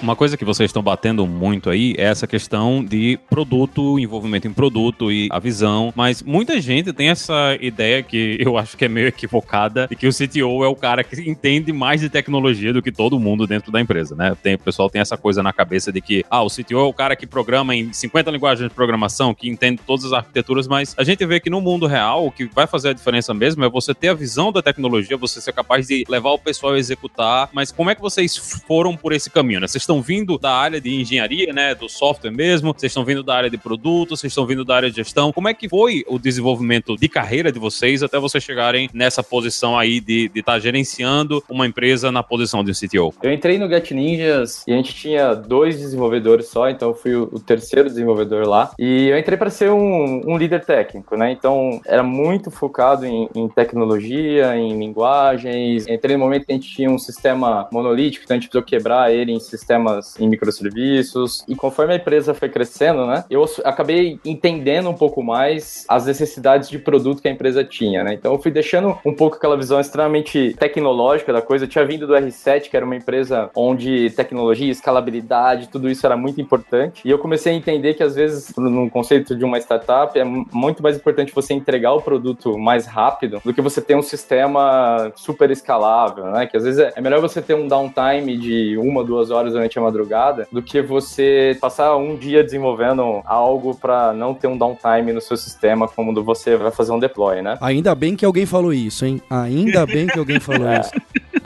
Uma 0.05 0.15
coisa 0.15 0.37
que 0.37 0.45
vocês 0.45 0.69
estão 0.69 0.83
batendo 0.83 1.25
muito 1.25 1.67
aí 1.67 1.95
é 1.97 2.03
essa 2.03 2.27
questão 2.27 2.85
de 2.85 3.17
produto, 3.27 3.97
envolvimento 3.97 4.47
em 4.47 4.53
produto 4.53 5.11
e 5.11 5.27
a 5.31 5.39
visão. 5.39 5.91
Mas 5.95 6.21
muita 6.21 6.61
gente 6.61 6.93
tem 6.93 7.09
essa 7.09 7.57
ideia 7.59 8.03
que 8.03 8.37
eu 8.39 8.55
acho 8.55 8.77
que 8.77 8.85
é 8.85 8.87
meio 8.87 9.07
equivocada 9.07 9.87
de 9.87 9.95
que 9.95 10.07
o 10.07 10.11
CTO 10.13 10.63
é 10.63 10.67
o 10.67 10.75
cara 10.75 11.03
que 11.03 11.19
entende 11.27 11.73
mais 11.73 12.01
de 12.01 12.07
tecnologia 12.07 12.71
do 12.71 12.83
que 12.83 12.91
todo 12.91 13.19
mundo 13.19 13.47
dentro 13.47 13.71
da 13.71 13.81
empresa, 13.81 14.15
né? 14.15 14.37
Tem, 14.43 14.53
o 14.53 14.59
pessoal 14.59 14.91
tem 14.91 15.01
essa 15.01 15.17
coisa 15.17 15.41
na 15.41 15.51
cabeça 15.51 15.91
de 15.91 15.99
que, 16.01 16.23
ah, 16.29 16.43
o 16.43 16.51
CTO 16.51 16.77
é 16.77 16.83
o 16.83 16.93
cara 16.93 17.15
que 17.15 17.25
programa 17.25 17.75
em 17.75 17.91
50 17.91 18.29
linguagens 18.29 18.69
de 18.69 18.75
programação, 18.75 19.33
que 19.33 19.49
entende 19.49 19.81
todas 19.87 20.05
as 20.05 20.13
arquiteturas, 20.13 20.67
mas 20.67 20.93
a 20.99 21.03
gente 21.03 21.25
vê 21.25 21.39
que 21.39 21.49
no 21.49 21.59
mundo 21.59 21.87
real 21.87 22.27
o 22.27 22.31
que 22.31 22.45
vai 22.45 22.67
fazer 22.67 22.89
a 22.89 22.93
diferença 22.93 23.33
mesmo 23.33 23.65
é 23.65 23.69
você 23.69 23.91
ter 23.91 24.09
a 24.09 24.13
visão 24.13 24.51
da 24.51 24.61
tecnologia, 24.61 25.17
você 25.17 25.41
ser 25.41 25.51
capaz 25.51 25.87
de 25.87 26.05
levar 26.07 26.29
o 26.29 26.37
pessoal 26.37 26.73
a 26.73 26.77
executar. 26.77 27.49
Mas 27.51 27.71
como 27.71 27.89
é 27.89 27.95
que 27.95 28.01
vocês 28.01 28.37
foram 28.67 28.95
por 28.95 29.11
esse 29.11 29.31
caminho, 29.31 29.61
né? 29.61 29.67
Vocês 29.67 29.81
estão 29.81 29.94
estão 29.95 30.01
vindo 30.01 30.37
da 30.37 30.51
área 30.51 30.81
de 30.81 30.93
engenharia, 30.93 31.53
né, 31.53 31.75
do 31.75 31.87
software 31.87 32.31
mesmo, 32.31 32.73
vocês 32.73 32.91
estão 32.91 33.05
vindo 33.05 33.23
da 33.23 33.35
área 33.35 33.49
de 33.49 33.57
produto, 33.57 34.15
vocês 34.15 34.31
estão 34.31 34.45
vindo 34.45 34.65
da 34.65 34.75
área 34.75 34.89
de 34.89 34.95
gestão. 34.95 35.31
Como 35.31 35.47
é 35.47 35.53
que 35.53 35.69
foi 35.69 36.03
o 36.07 36.19
desenvolvimento 36.19 36.95
de 36.95 37.07
carreira 37.07 37.51
de 37.51 37.59
vocês 37.59 38.03
até 38.03 38.19
vocês 38.19 38.43
chegarem 38.43 38.89
nessa 38.93 39.23
posição 39.23 39.77
aí 39.77 39.99
de 39.99 40.31
estar 40.35 40.53
tá 40.53 40.59
gerenciando 40.59 41.43
uma 41.49 41.65
empresa 41.65 42.11
na 42.11 42.23
posição 42.23 42.63
de 42.63 42.71
CTO? 42.73 43.13
Eu 43.21 43.31
entrei 43.31 43.57
no 43.57 43.69
Get 43.69 43.91
Ninjas 43.91 44.63
e 44.67 44.73
a 44.73 44.75
gente 44.75 44.93
tinha 44.93 45.33
dois 45.33 45.77
desenvolvedores 45.77 46.47
só, 46.47 46.69
então 46.69 46.89
eu 46.89 46.95
fui 46.95 47.15
o, 47.15 47.29
o 47.31 47.39
terceiro 47.39 47.89
desenvolvedor 47.89 48.47
lá. 48.47 48.71
E 48.77 49.07
eu 49.07 49.17
entrei 49.17 49.37
para 49.37 49.49
ser 49.49 49.69
um, 49.71 50.21
um, 50.25 50.37
líder 50.37 50.65
técnico, 50.65 51.15
né? 51.15 51.31
Então 51.31 51.79
era 51.85 52.03
muito 52.03 52.51
focado 52.51 53.05
em, 53.05 53.29
em 53.35 53.47
tecnologia, 53.47 54.55
em 54.55 54.77
linguagens. 54.77 55.87
Entrei 55.87 56.17
no 56.17 56.23
momento 56.23 56.45
que 56.45 56.51
a 56.51 56.55
gente 56.55 56.69
tinha 56.69 56.89
um 56.89 56.99
sistema 56.99 57.67
monolítico, 57.71 58.25
então 58.25 58.35
a 58.35 58.39
gente 58.39 58.49
precisou 58.49 58.65
quebrar 58.65 59.13
ele 59.13 59.31
em 59.31 59.39
sistemas 59.39 59.84
em 60.19 60.27
microserviços. 60.27 61.43
E 61.47 61.55
conforme 61.55 61.93
a 61.93 61.95
empresa 61.97 62.33
foi 62.33 62.49
crescendo, 62.49 63.05
né, 63.05 63.25
eu 63.29 63.45
acabei 63.63 64.19
entendendo 64.25 64.89
um 64.89 64.93
pouco 64.93 65.23
mais 65.23 65.85
as 65.87 66.05
necessidades 66.05 66.69
de 66.69 66.79
produto 66.79 67.21
que 67.21 67.27
a 67.27 67.31
empresa 67.31 67.63
tinha, 67.63 68.03
né? 68.03 68.13
Então 68.13 68.33
eu 68.33 68.39
fui 68.39 68.51
deixando 68.51 68.97
um 69.05 69.13
pouco 69.13 69.37
aquela 69.37 69.57
visão 69.57 69.79
extremamente 69.79 70.55
tecnológica 70.57 71.33
da 71.33 71.41
coisa. 71.41 71.65
Eu 71.65 71.69
tinha 71.69 71.85
vindo 71.85 72.07
do 72.07 72.13
R7, 72.13 72.69
que 72.69 72.77
era 72.77 72.85
uma 72.85 72.95
empresa 72.95 73.49
onde 73.55 74.09
tecnologia, 74.11 74.71
escalabilidade, 74.71 75.69
tudo 75.69 75.89
isso 75.89 76.05
era 76.05 76.15
muito 76.15 76.39
importante. 76.41 77.01
E 77.05 77.09
eu 77.09 77.19
comecei 77.19 77.53
a 77.53 77.55
entender 77.55 77.93
que 77.93 78.03
às 78.03 78.15
vezes, 78.15 78.53
no 78.55 78.89
conceito 78.89 79.35
de 79.35 79.43
uma 79.43 79.57
startup, 79.57 80.17
é 80.17 80.23
muito 80.23 80.81
mais 80.81 80.95
importante 80.95 81.33
você 81.33 81.53
entregar 81.53 81.93
o 81.93 82.01
produto 82.01 82.57
mais 82.57 82.85
rápido 82.85 83.41
do 83.43 83.53
que 83.53 83.61
você 83.61 83.81
ter 83.81 83.95
um 83.95 84.01
sistema 84.01 85.11
super 85.15 85.51
escalável, 85.51 86.25
né? 86.25 86.45
Que 86.45 86.57
às 86.57 86.63
vezes 86.63 86.91
é 86.95 87.01
melhor 87.01 87.21
você 87.21 87.41
ter 87.41 87.53
um 87.53 87.67
downtime 87.67 88.37
de 88.37 88.77
uma, 88.77 89.03
duas 89.03 89.31
horas 89.31 89.55
durante 89.65 89.79
a 89.79 89.81
madrugada 89.81 90.47
do 90.51 90.61
que 90.61 90.81
você 90.81 91.57
passar 91.59 91.95
um 91.97 92.15
dia 92.15 92.43
desenvolvendo 92.43 93.21
algo 93.25 93.75
para 93.75 94.13
não 94.13 94.33
ter 94.33 94.47
um 94.47 94.57
downtime 94.57 95.11
no 95.11 95.21
seu 95.21 95.35
sistema 95.35 95.87
quando 95.87 96.23
você 96.23 96.55
vai 96.55 96.71
fazer 96.71 96.91
um 96.91 96.99
deploy, 96.99 97.41
né? 97.41 97.57
Ainda 97.61 97.93
bem 97.95 98.15
que 98.15 98.25
alguém 98.25 98.45
falou 98.45 98.73
isso, 98.73 99.05
hein? 99.05 99.21
Ainda 99.29 99.85
bem 99.85 100.07
que 100.07 100.19
alguém 100.19 100.39
falou 100.39 100.67
isso. 100.79 100.91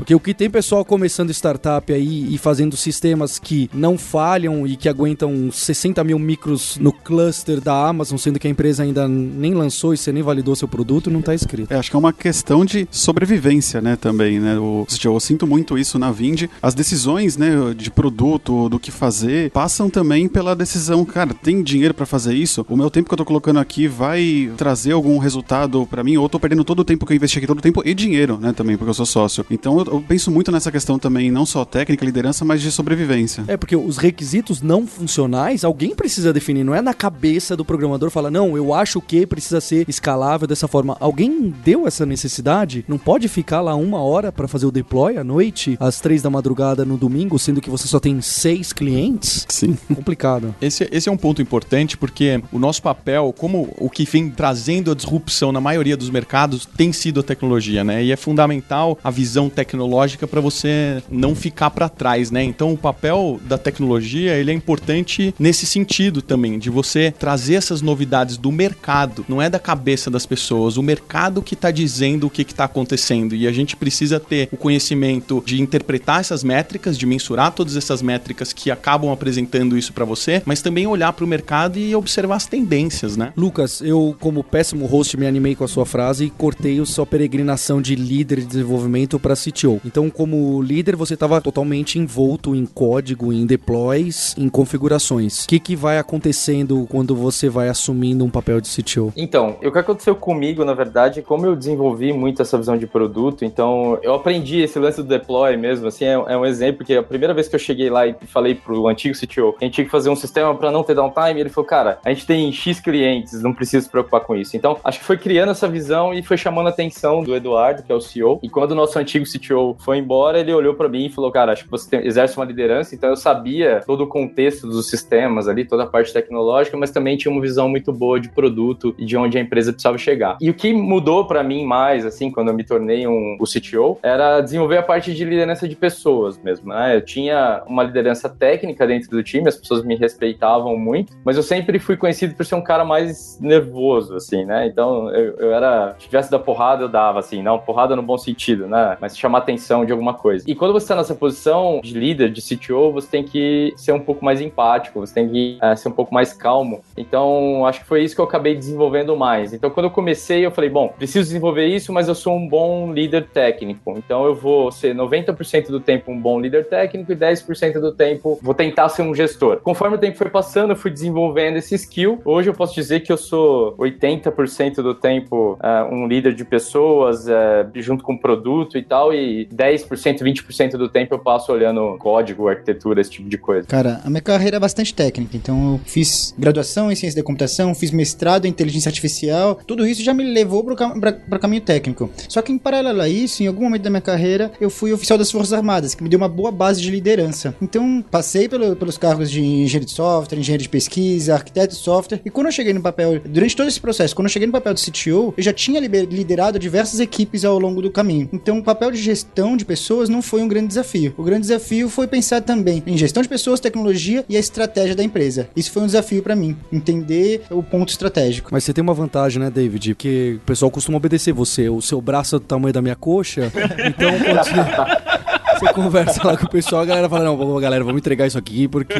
Porque 0.09 0.15
o 0.15 0.19
que 0.19 0.33
tem 0.33 0.49
pessoal 0.49 0.83
começando 0.83 1.29
startup 1.29 1.93
aí 1.93 2.33
e 2.33 2.37
fazendo 2.39 2.75
sistemas 2.75 3.37
que 3.37 3.69
não 3.71 3.95
falham 3.95 4.65
e 4.65 4.75
que 4.75 4.89
aguentam 4.89 5.51
60 5.51 6.03
mil 6.03 6.17
micros 6.17 6.77
no 6.77 6.91
cluster 6.91 7.61
da 7.61 7.87
Amazon, 7.87 8.17
sendo 8.17 8.39
que 8.39 8.47
a 8.47 8.49
empresa 8.49 8.81
ainda 8.81 9.07
nem 9.07 9.53
lançou 9.53 9.93
e 9.93 9.97
você 9.97 10.11
nem 10.11 10.23
validou 10.23 10.55
seu 10.55 10.67
produto, 10.67 11.11
não 11.11 11.21
tá 11.21 11.35
escrito. 11.35 11.71
É, 11.71 11.77
acho 11.77 11.91
que 11.91 11.95
é 11.95 11.99
uma 11.99 12.11
questão 12.11 12.65
de 12.65 12.87
sobrevivência, 12.89 13.81
né, 13.81 13.95
também, 13.95 14.39
né? 14.39 14.57
O, 14.57 14.87
eu 15.05 15.19
sinto 15.19 15.45
muito 15.45 15.77
isso 15.77 15.99
na 15.99 16.11
Vind. 16.11 16.45
As 16.59 16.73
decisões, 16.73 17.37
né, 17.37 17.51
de 17.77 17.91
produto, 17.91 18.67
do 18.67 18.79
que 18.79 18.89
fazer, 18.89 19.51
passam 19.51 19.91
também 19.91 20.27
pela 20.27 20.55
decisão, 20.55 21.05
cara, 21.05 21.35
tem 21.35 21.61
dinheiro 21.61 21.93
para 21.93 22.07
fazer 22.07 22.33
isso? 22.33 22.65
O 22.67 22.75
meu 22.75 22.89
tempo 22.89 23.07
que 23.07 23.13
eu 23.13 23.17
tô 23.17 23.25
colocando 23.25 23.59
aqui 23.59 23.87
vai 23.87 24.51
trazer 24.57 24.93
algum 24.93 25.19
resultado 25.19 25.85
para 25.85 26.03
mim? 26.03 26.17
Ou 26.17 26.25
eu 26.25 26.29
tô 26.29 26.39
perdendo 26.39 26.63
todo 26.63 26.79
o 26.79 26.83
tempo 26.83 27.05
que 27.05 27.13
eu 27.13 27.15
investi 27.15 27.37
aqui, 27.37 27.45
todo 27.45 27.59
o 27.59 27.61
tempo 27.61 27.83
e 27.85 27.93
dinheiro, 27.93 28.39
né, 28.41 28.53
também, 28.53 28.75
porque 28.75 28.89
eu 28.89 28.95
sou 28.95 29.05
sócio. 29.05 29.45
Então 29.51 29.77
eu, 29.77 29.98
eu 29.99 30.01
penso 30.01 30.31
muito 30.31 30.49
nessa 30.49 30.71
questão 30.71 30.97
também, 30.97 31.29
não 31.29 31.45
só 31.45 31.65
técnica, 31.65 32.05
liderança, 32.05 32.45
mas 32.45 32.61
de 32.61 32.71
sobrevivência. 32.71 33.43
É, 33.47 33.57
porque 33.57 33.75
os 33.75 33.97
requisitos 33.97 34.61
não 34.61 34.87
funcionais, 34.87 35.65
alguém 35.65 35.93
precisa 35.93 36.31
definir, 36.31 36.63
não 36.63 36.73
é 36.73 36.81
na 36.81 36.93
cabeça 36.93 37.55
do 37.55 37.65
programador 37.65 38.09
falar, 38.09 38.31
não, 38.31 38.55
eu 38.55 38.73
acho 38.73 39.01
que 39.01 39.27
precisa 39.27 39.59
ser 39.59 39.87
escalável 39.89 40.47
dessa 40.47 40.67
forma. 40.67 40.95
Alguém 40.99 41.53
deu 41.63 41.85
essa 41.85 42.05
necessidade? 42.05 42.85
Não 42.87 42.97
pode 42.97 43.27
ficar 43.27 43.59
lá 43.59 43.75
uma 43.75 44.01
hora 44.01 44.31
para 44.31 44.47
fazer 44.47 44.65
o 44.65 44.71
deploy 44.71 45.17
à 45.17 45.23
noite, 45.23 45.75
às 45.79 45.99
três 45.99 46.21
da 46.21 46.29
madrugada 46.29 46.85
no 46.85 46.97
domingo, 46.97 47.37
sendo 47.37 47.59
que 47.59 47.69
você 47.69 47.87
só 47.87 47.99
tem 47.99 48.21
seis 48.21 48.71
clientes? 48.71 49.45
Sim. 49.49 49.77
Complicado. 49.93 50.55
Esse, 50.61 50.87
esse 50.91 51.09
é 51.09 51.11
um 51.11 51.17
ponto 51.17 51.41
importante 51.41 51.97
porque 51.97 52.41
o 52.53 52.59
nosso 52.59 52.81
papel, 52.81 53.33
como 53.37 53.73
o 53.77 53.89
que 53.89 54.05
vem 54.05 54.29
trazendo 54.29 54.91
a 54.91 54.95
disrupção 54.95 55.51
na 55.51 55.59
maioria 55.59 55.97
dos 55.97 56.09
mercados, 56.09 56.65
tem 56.65 56.93
sido 56.93 57.19
a 57.19 57.23
tecnologia, 57.23 57.83
né? 57.83 58.03
E 58.03 58.11
é 58.11 58.15
fundamental 58.15 58.97
a 59.03 59.11
visão 59.11 59.49
tecnológica 59.49 59.88
para 60.27 60.41
você 60.41 61.01
não 61.09 61.35
ficar 61.35 61.69
para 61.69 61.89
trás, 61.89 62.31
né? 62.31 62.43
Então 62.43 62.73
o 62.73 62.77
papel 62.77 63.39
da 63.45 63.57
tecnologia 63.57 64.35
ele 64.35 64.51
é 64.51 64.53
importante 64.53 65.33
nesse 65.39 65.65
sentido 65.65 66.21
também, 66.21 66.59
de 66.59 66.69
você 66.69 67.13
trazer 67.17 67.55
essas 67.55 67.81
novidades 67.81 68.37
do 68.37 68.51
mercado, 68.51 69.25
não 69.27 69.41
é 69.41 69.49
da 69.49 69.59
cabeça 69.59 70.09
das 70.09 70.25
pessoas, 70.25 70.77
o 70.77 70.83
mercado 70.83 71.41
que 71.41 71.53
está 71.53 71.71
dizendo 71.71 72.27
o 72.27 72.29
que 72.29 72.41
está 72.41 72.65
acontecendo 72.65 73.35
e 73.35 73.47
a 73.47 73.51
gente 73.51 73.75
precisa 73.75 74.19
ter 74.19 74.49
o 74.51 74.57
conhecimento 74.57 75.43
de 75.45 75.61
interpretar 75.61 76.21
essas 76.21 76.43
métricas, 76.43 76.97
de 76.97 77.05
mensurar 77.05 77.51
todas 77.51 77.75
essas 77.75 78.01
métricas 78.01 78.53
que 78.53 78.71
acabam 78.71 79.11
apresentando 79.11 79.77
isso 79.77 79.93
para 79.93 80.05
você, 80.05 80.41
mas 80.45 80.61
também 80.61 80.87
olhar 80.87 81.13
para 81.13 81.25
o 81.25 81.27
mercado 81.27 81.77
e 81.77 81.95
observar 81.95 82.35
as 82.35 82.45
tendências, 82.45 83.17
né? 83.17 83.33
Lucas, 83.35 83.81
eu 83.81 84.15
como 84.19 84.43
péssimo 84.43 84.85
host 84.85 85.17
me 85.17 85.27
animei 85.27 85.55
com 85.55 85.63
a 85.63 85.67
sua 85.67 85.85
frase 85.85 86.25
e 86.25 86.29
cortei 86.29 86.79
a 86.79 86.85
sua 86.85 87.05
peregrinação 87.05 87.81
de 87.81 87.95
líder 87.95 88.39
de 88.41 88.45
desenvolvimento 88.45 89.19
para 89.19 89.35
CTO. 89.35 89.68
Então, 89.85 90.09
como 90.09 90.61
líder, 90.61 90.95
você 90.95 91.13
estava 91.13 91.41
totalmente 91.41 91.99
envolto 91.99 92.55
em 92.55 92.65
código, 92.65 93.31
em 93.33 93.45
deploys, 93.45 94.35
em 94.37 94.49
configurações. 94.49 95.43
O 95.43 95.47
que, 95.47 95.59
que 95.59 95.75
vai 95.75 95.97
acontecendo 95.97 96.87
quando 96.89 97.15
você 97.15 97.49
vai 97.49 97.69
assumindo 97.69 98.23
um 98.23 98.29
papel 98.29 98.61
de 98.61 98.69
CTO? 98.69 99.13
Então, 99.15 99.57
o 99.63 99.71
que 99.71 99.79
aconteceu 99.79 100.15
comigo, 100.15 100.63
na 100.63 100.73
verdade, 100.73 101.21
como 101.21 101.45
eu 101.45 101.55
desenvolvi 101.55 102.13
muito 102.13 102.41
essa 102.41 102.57
visão 102.57 102.77
de 102.77 102.87
produto, 102.87 103.45
então 103.45 103.99
eu 104.01 104.13
aprendi 104.13 104.61
esse 104.61 104.79
lance 104.79 104.97
do 105.01 105.07
deploy 105.07 105.57
mesmo, 105.57 105.87
assim, 105.87 106.05
é, 106.05 106.13
é 106.13 106.37
um 106.37 106.45
exemplo 106.45 106.85
que 106.85 106.95
a 106.95 107.03
primeira 107.03 107.33
vez 107.33 107.47
que 107.47 107.55
eu 107.55 107.59
cheguei 107.59 107.89
lá 107.89 108.07
e 108.07 108.15
falei 108.27 108.55
pro 108.55 108.87
antigo 108.87 109.15
CTO 109.15 109.53
que 109.53 109.63
a 109.63 109.65
gente 109.65 109.75
tinha 109.75 109.85
que 109.85 109.91
fazer 109.91 110.09
um 110.09 110.15
sistema 110.15 110.55
para 110.55 110.71
não 110.71 110.83
ter 110.83 110.95
downtime, 110.95 111.39
ele 111.39 111.49
falou, 111.49 111.67
cara, 111.67 111.99
a 112.03 112.09
gente 112.09 112.25
tem 112.25 112.51
X 112.51 112.79
clientes, 112.79 113.41
não 113.41 113.53
precisa 113.53 113.83
se 113.83 113.89
preocupar 113.89 114.21
com 114.21 114.35
isso. 114.35 114.55
Então, 114.55 114.77
acho 114.83 114.99
que 114.99 115.05
foi 115.05 115.17
criando 115.17 115.51
essa 115.51 115.67
visão 115.67 116.13
e 116.13 116.23
foi 116.23 116.37
chamando 116.37 116.67
a 116.67 116.69
atenção 116.69 117.23
do 117.23 117.35
Eduardo, 117.35 117.83
que 117.83 117.91
é 117.91 117.95
o 117.95 118.01
CEO, 118.01 118.39
e 118.41 118.49
quando 118.49 118.71
o 118.71 118.75
nosso 118.75 118.97
antigo 118.97 119.25
CTO 119.25 119.58
foi 119.79 119.97
embora, 119.97 120.39
ele 120.39 120.53
olhou 120.53 120.73
para 120.73 120.89
mim 120.89 121.05
e 121.05 121.09
falou, 121.09 121.31
cara, 121.31 121.51
acho 121.51 121.65
que 121.65 121.71
você 121.71 121.89
tem, 121.89 122.05
exerce 122.05 122.37
uma 122.37 122.45
liderança, 122.45 122.95
então 122.95 123.09
eu 123.09 123.15
sabia 123.15 123.81
todo 123.85 124.03
o 124.03 124.07
contexto 124.07 124.67
dos 124.67 124.89
sistemas 124.89 125.47
ali, 125.47 125.65
toda 125.65 125.83
a 125.83 125.87
parte 125.87 126.13
tecnológica, 126.13 126.77
mas 126.77 126.91
também 126.91 127.17
tinha 127.17 127.31
uma 127.31 127.41
visão 127.41 127.69
muito 127.69 127.91
boa 127.91 128.19
de 128.19 128.29
produto 128.29 128.95
e 128.97 129.05
de 129.05 129.17
onde 129.17 129.37
a 129.37 129.41
empresa 129.41 129.71
precisava 129.71 129.97
chegar. 129.97 130.37
E 130.41 130.49
o 130.49 130.53
que 130.53 130.73
mudou 130.73 131.25
para 131.25 131.43
mim 131.43 131.65
mais, 131.65 132.05
assim, 132.05 132.31
quando 132.31 132.49
eu 132.49 132.53
me 132.53 132.63
tornei 132.63 133.07
um, 133.07 133.37
o 133.39 133.45
CTO, 133.45 133.97
era 134.01 134.41
desenvolver 134.41 134.77
a 134.77 134.83
parte 134.83 135.13
de 135.13 135.23
liderança 135.25 135.67
de 135.67 135.75
pessoas 135.75 136.37
mesmo, 136.41 136.69
né? 136.69 136.95
Eu 136.95 137.01
tinha 137.01 137.63
uma 137.67 137.83
liderança 137.83 138.29
técnica 138.29 138.85
dentro 138.87 139.09
do 139.09 139.23
time, 139.23 139.47
as 139.47 139.55
pessoas 139.55 139.83
me 139.83 139.95
respeitavam 139.95 140.77
muito, 140.77 141.13
mas 141.23 141.37
eu 141.37 141.43
sempre 141.43 141.79
fui 141.79 141.97
conhecido 141.97 142.35
por 142.35 142.45
ser 142.45 142.55
um 142.55 142.63
cara 142.63 142.83
mais 142.83 143.39
nervoso, 143.39 144.15
assim, 144.15 144.45
né? 144.45 144.67
Então 144.67 145.09
eu, 145.13 145.35
eu 145.37 145.53
era, 145.53 145.95
se 145.99 146.07
tivesse 146.07 146.31
da 146.31 146.39
porrada, 146.39 146.83
eu 146.83 146.89
dava, 146.89 147.19
assim, 147.19 147.41
não, 147.41 147.59
porrada 147.59 147.95
no 147.95 148.01
bom 148.01 148.17
sentido, 148.17 148.67
né? 148.67 148.97
Mas 148.99 149.17
chamar 149.17 149.41
atenção 149.49 149.85
de 149.85 149.91
alguma 149.91 150.13
coisa. 150.13 150.45
E 150.47 150.53
quando 150.53 150.71
você 150.71 150.85
está 150.85 150.95
nessa 150.95 151.15
posição 151.15 151.81
de 151.83 151.93
líder, 151.97 152.31
de 152.31 152.41
CTO, 152.41 152.91
você 152.91 153.07
tem 153.07 153.23
que 153.23 153.73
ser 153.75 153.91
um 153.91 153.99
pouco 153.99 154.23
mais 154.23 154.39
empático, 154.39 154.99
você 154.99 155.13
tem 155.13 155.27
que 155.27 155.57
é, 155.61 155.75
ser 155.75 155.89
um 155.89 155.91
pouco 155.91 156.13
mais 156.13 156.33
calmo. 156.33 156.81
Então, 156.95 157.65
acho 157.65 157.81
que 157.81 157.87
foi 157.87 158.03
isso 158.03 158.15
que 158.15 158.21
eu 158.21 158.25
acabei 158.25 158.55
desenvolvendo 158.55 159.15
mais. 159.17 159.53
Então, 159.53 159.69
quando 159.69 159.85
eu 159.85 159.91
comecei, 159.91 160.45
eu 160.45 160.51
falei, 160.51 160.69
bom, 160.69 160.89
preciso 160.89 161.25
desenvolver 161.25 161.65
isso, 161.65 161.91
mas 161.91 162.07
eu 162.07 162.15
sou 162.15 162.35
um 162.35 162.47
bom 162.47 162.93
líder 162.93 163.27
técnico. 163.27 163.95
Então, 163.97 164.25
eu 164.25 164.35
vou 164.35 164.71
ser 164.71 164.95
90% 164.95 165.67
do 165.69 165.79
tempo 165.79 166.11
um 166.11 166.19
bom 166.19 166.39
líder 166.39 166.67
técnico 166.67 167.11
e 167.11 167.15
10% 167.15 167.79
do 167.79 167.91
tempo 167.91 168.39
vou 168.41 168.53
tentar 168.53 168.89
ser 168.89 169.01
um 169.01 169.13
gestor. 169.13 169.57
Conforme 169.61 169.95
o 169.95 169.99
tempo 169.99 170.17
foi 170.17 170.29
passando, 170.29 170.71
eu 170.71 170.75
fui 170.75 170.91
desenvolvendo 170.91 171.57
esse 171.57 171.75
skill. 171.75 172.21
Hoje 172.23 172.49
eu 172.49 172.53
posso 172.53 172.75
dizer 172.75 173.01
que 173.01 173.11
eu 173.11 173.17
sou 173.17 173.75
80% 173.77 174.75
do 174.75 174.93
tempo 174.93 175.57
uh, 175.61 175.93
um 175.93 176.07
líder 176.07 176.33
de 176.33 176.45
pessoas, 176.45 177.27
uh, 177.27 177.69
junto 177.75 178.03
com 178.03 178.17
produto 178.17 178.77
e 178.77 178.83
tal, 178.83 179.13
e 179.13 179.38
10%, 179.45 180.19
20% 180.19 180.71
do 180.71 180.89
tempo 180.89 181.15
eu 181.15 181.19
passo 181.19 181.51
olhando 181.51 181.97
código, 181.97 182.47
arquitetura, 182.47 183.01
esse 183.01 183.11
tipo 183.11 183.29
de 183.29 183.37
coisa. 183.37 183.67
Cara, 183.67 184.01
a 184.03 184.09
minha 184.09 184.21
carreira 184.21 184.57
é 184.57 184.59
bastante 184.59 184.93
técnica, 184.93 185.35
então 185.35 185.73
eu 185.73 185.81
fiz 185.85 186.33
graduação 186.37 186.91
em 186.91 186.95
ciência 186.95 187.21
da 187.21 187.25
computação, 187.25 187.73
fiz 187.75 187.91
mestrado 187.91 188.45
em 188.45 188.49
inteligência 188.49 188.89
artificial, 188.89 189.55
tudo 189.65 189.85
isso 189.85 190.03
já 190.03 190.13
me 190.13 190.23
levou 190.23 190.63
para 190.63 191.37
o 191.37 191.39
caminho 191.39 191.61
técnico. 191.61 192.09
Só 192.27 192.41
que 192.41 192.51
em 192.51 192.57
paralelo 192.57 193.01
a 193.01 193.09
isso, 193.09 193.43
em 193.43 193.47
algum 193.47 193.63
momento 193.63 193.83
da 193.83 193.89
minha 193.89 194.01
carreira, 194.01 194.51
eu 194.59 194.69
fui 194.69 194.91
oficial 194.93 195.17
das 195.17 195.31
Forças 195.31 195.53
Armadas, 195.53 195.95
que 195.95 196.03
me 196.03 196.09
deu 196.09 196.17
uma 196.17 196.27
boa 196.27 196.51
base 196.51 196.81
de 196.81 196.89
liderança. 196.89 197.55
Então, 197.61 198.03
passei 198.09 198.47
pelo, 198.47 198.75
pelos 198.75 198.97
cargos 198.97 199.29
de 199.29 199.41
engenheiro 199.41 199.85
de 199.85 199.91
software, 199.91 200.37
engenheiro 200.37 200.63
de 200.63 200.69
pesquisa, 200.69 201.33
arquiteto 201.33 201.75
de 201.75 201.79
software, 201.79 202.21
e 202.25 202.29
quando 202.29 202.47
eu 202.47 202.51
cheguei 202.51 202.73
no 202.73 202.81
papel, 202.81 203.19
durante 203.19 203.55
todo 203.55 203.67
esse 203.67 203.79
processo, 203.79 204.15
quando 204.15 204.27
eu 204.27 204.31
cheguei 204.31 204.47
no 204.47 204.53
papel 204.53 204.73
de 204.73 204.81
CTO, 204.81 205.33
eu 205.37 205.43
já 205.43 205.53
tinha 205.53 205.79
liderado 205.79 206.59
diversas 206.59 206.99
equipes 206.99 207.45
ao 207.45 207.59
longo 207.59 207.81
do 207.81 207.91
caminho. 207.91 208.29
Então, 208.31 208.59
o 208.59 208.63
papel 208.63 208.91
de 208.91 209.01
gestão 209.29 209.55
de 209.55 209.63
pessoas 209.63 210.09
não 210.09 210.21
foi 210.21 210.41
um 210.41 210.47
grande 210.47 210.67
desafio. 210.67 211.13
O 211.15 211.23
grande 211.23 211.41
desafio 211.41 211.87
foi 211.87 212.07
pensar 212.07 212.41
também 212.41 212.81
em 212.85 212.97
gestão 212.97 213.21
de 213.21 213.29
pessoas, 213.29 213.59
tecnologia 213.59 214.25
e 214.27 214.35
a 214.35 214.39
estratégia 214.39 214.95
da 214.95 215.03
empresa. 215.03 215.47
Isso 215.55 215.71
foi 215.71 215.83
um 215.83 215.85
desafio 215.85 216.23
para 216.23 216.35
mim, 216.35 216.57
entender 216.73 217.43
o 217.51 217.61
ponto 217.61 217.89
estratégico. 217.89 218.49
Mas 218.51 218.63
você 218.63 218.73
tem 218.73 218.81
uma 218.81 218.93
vantagem, 218.93 219.39
né, 219.41 219.51
David? 219.51 219.93
Porque 219.93 220.37
o 220.37 220.45
pessoal 220.45 220.71
costuma 220.71 220.97
obedecer 220.97 221.31
você. 221.31 221.69
O 221.69 221.79
seu 221.79 222.01
braço 222.01 222.35
é 222.35 222.39
do 222.39 222.45
tamanho 222.45 222.73
da 222.73 222.81
minha 222.81 222.95
coxa, 222.95 223.51
então 223.85 224.09
você 225.59 225.73
conversa 225.73 226.25
lá 226.25 226.37
com 226.37 226.45
o 226.45 226.49
pessoal, 226.49 226.81
a 226.81 226.85
galera 226.85 227.09
fala: 227.09 227.25
Não, 227.25 227.59
galera, 227.59 227.83
vamos 227.83 227.99
entregar 227.99 228.25
isso 228.25 228.37
aqui 228.37 228.67
porque 228.67 228.93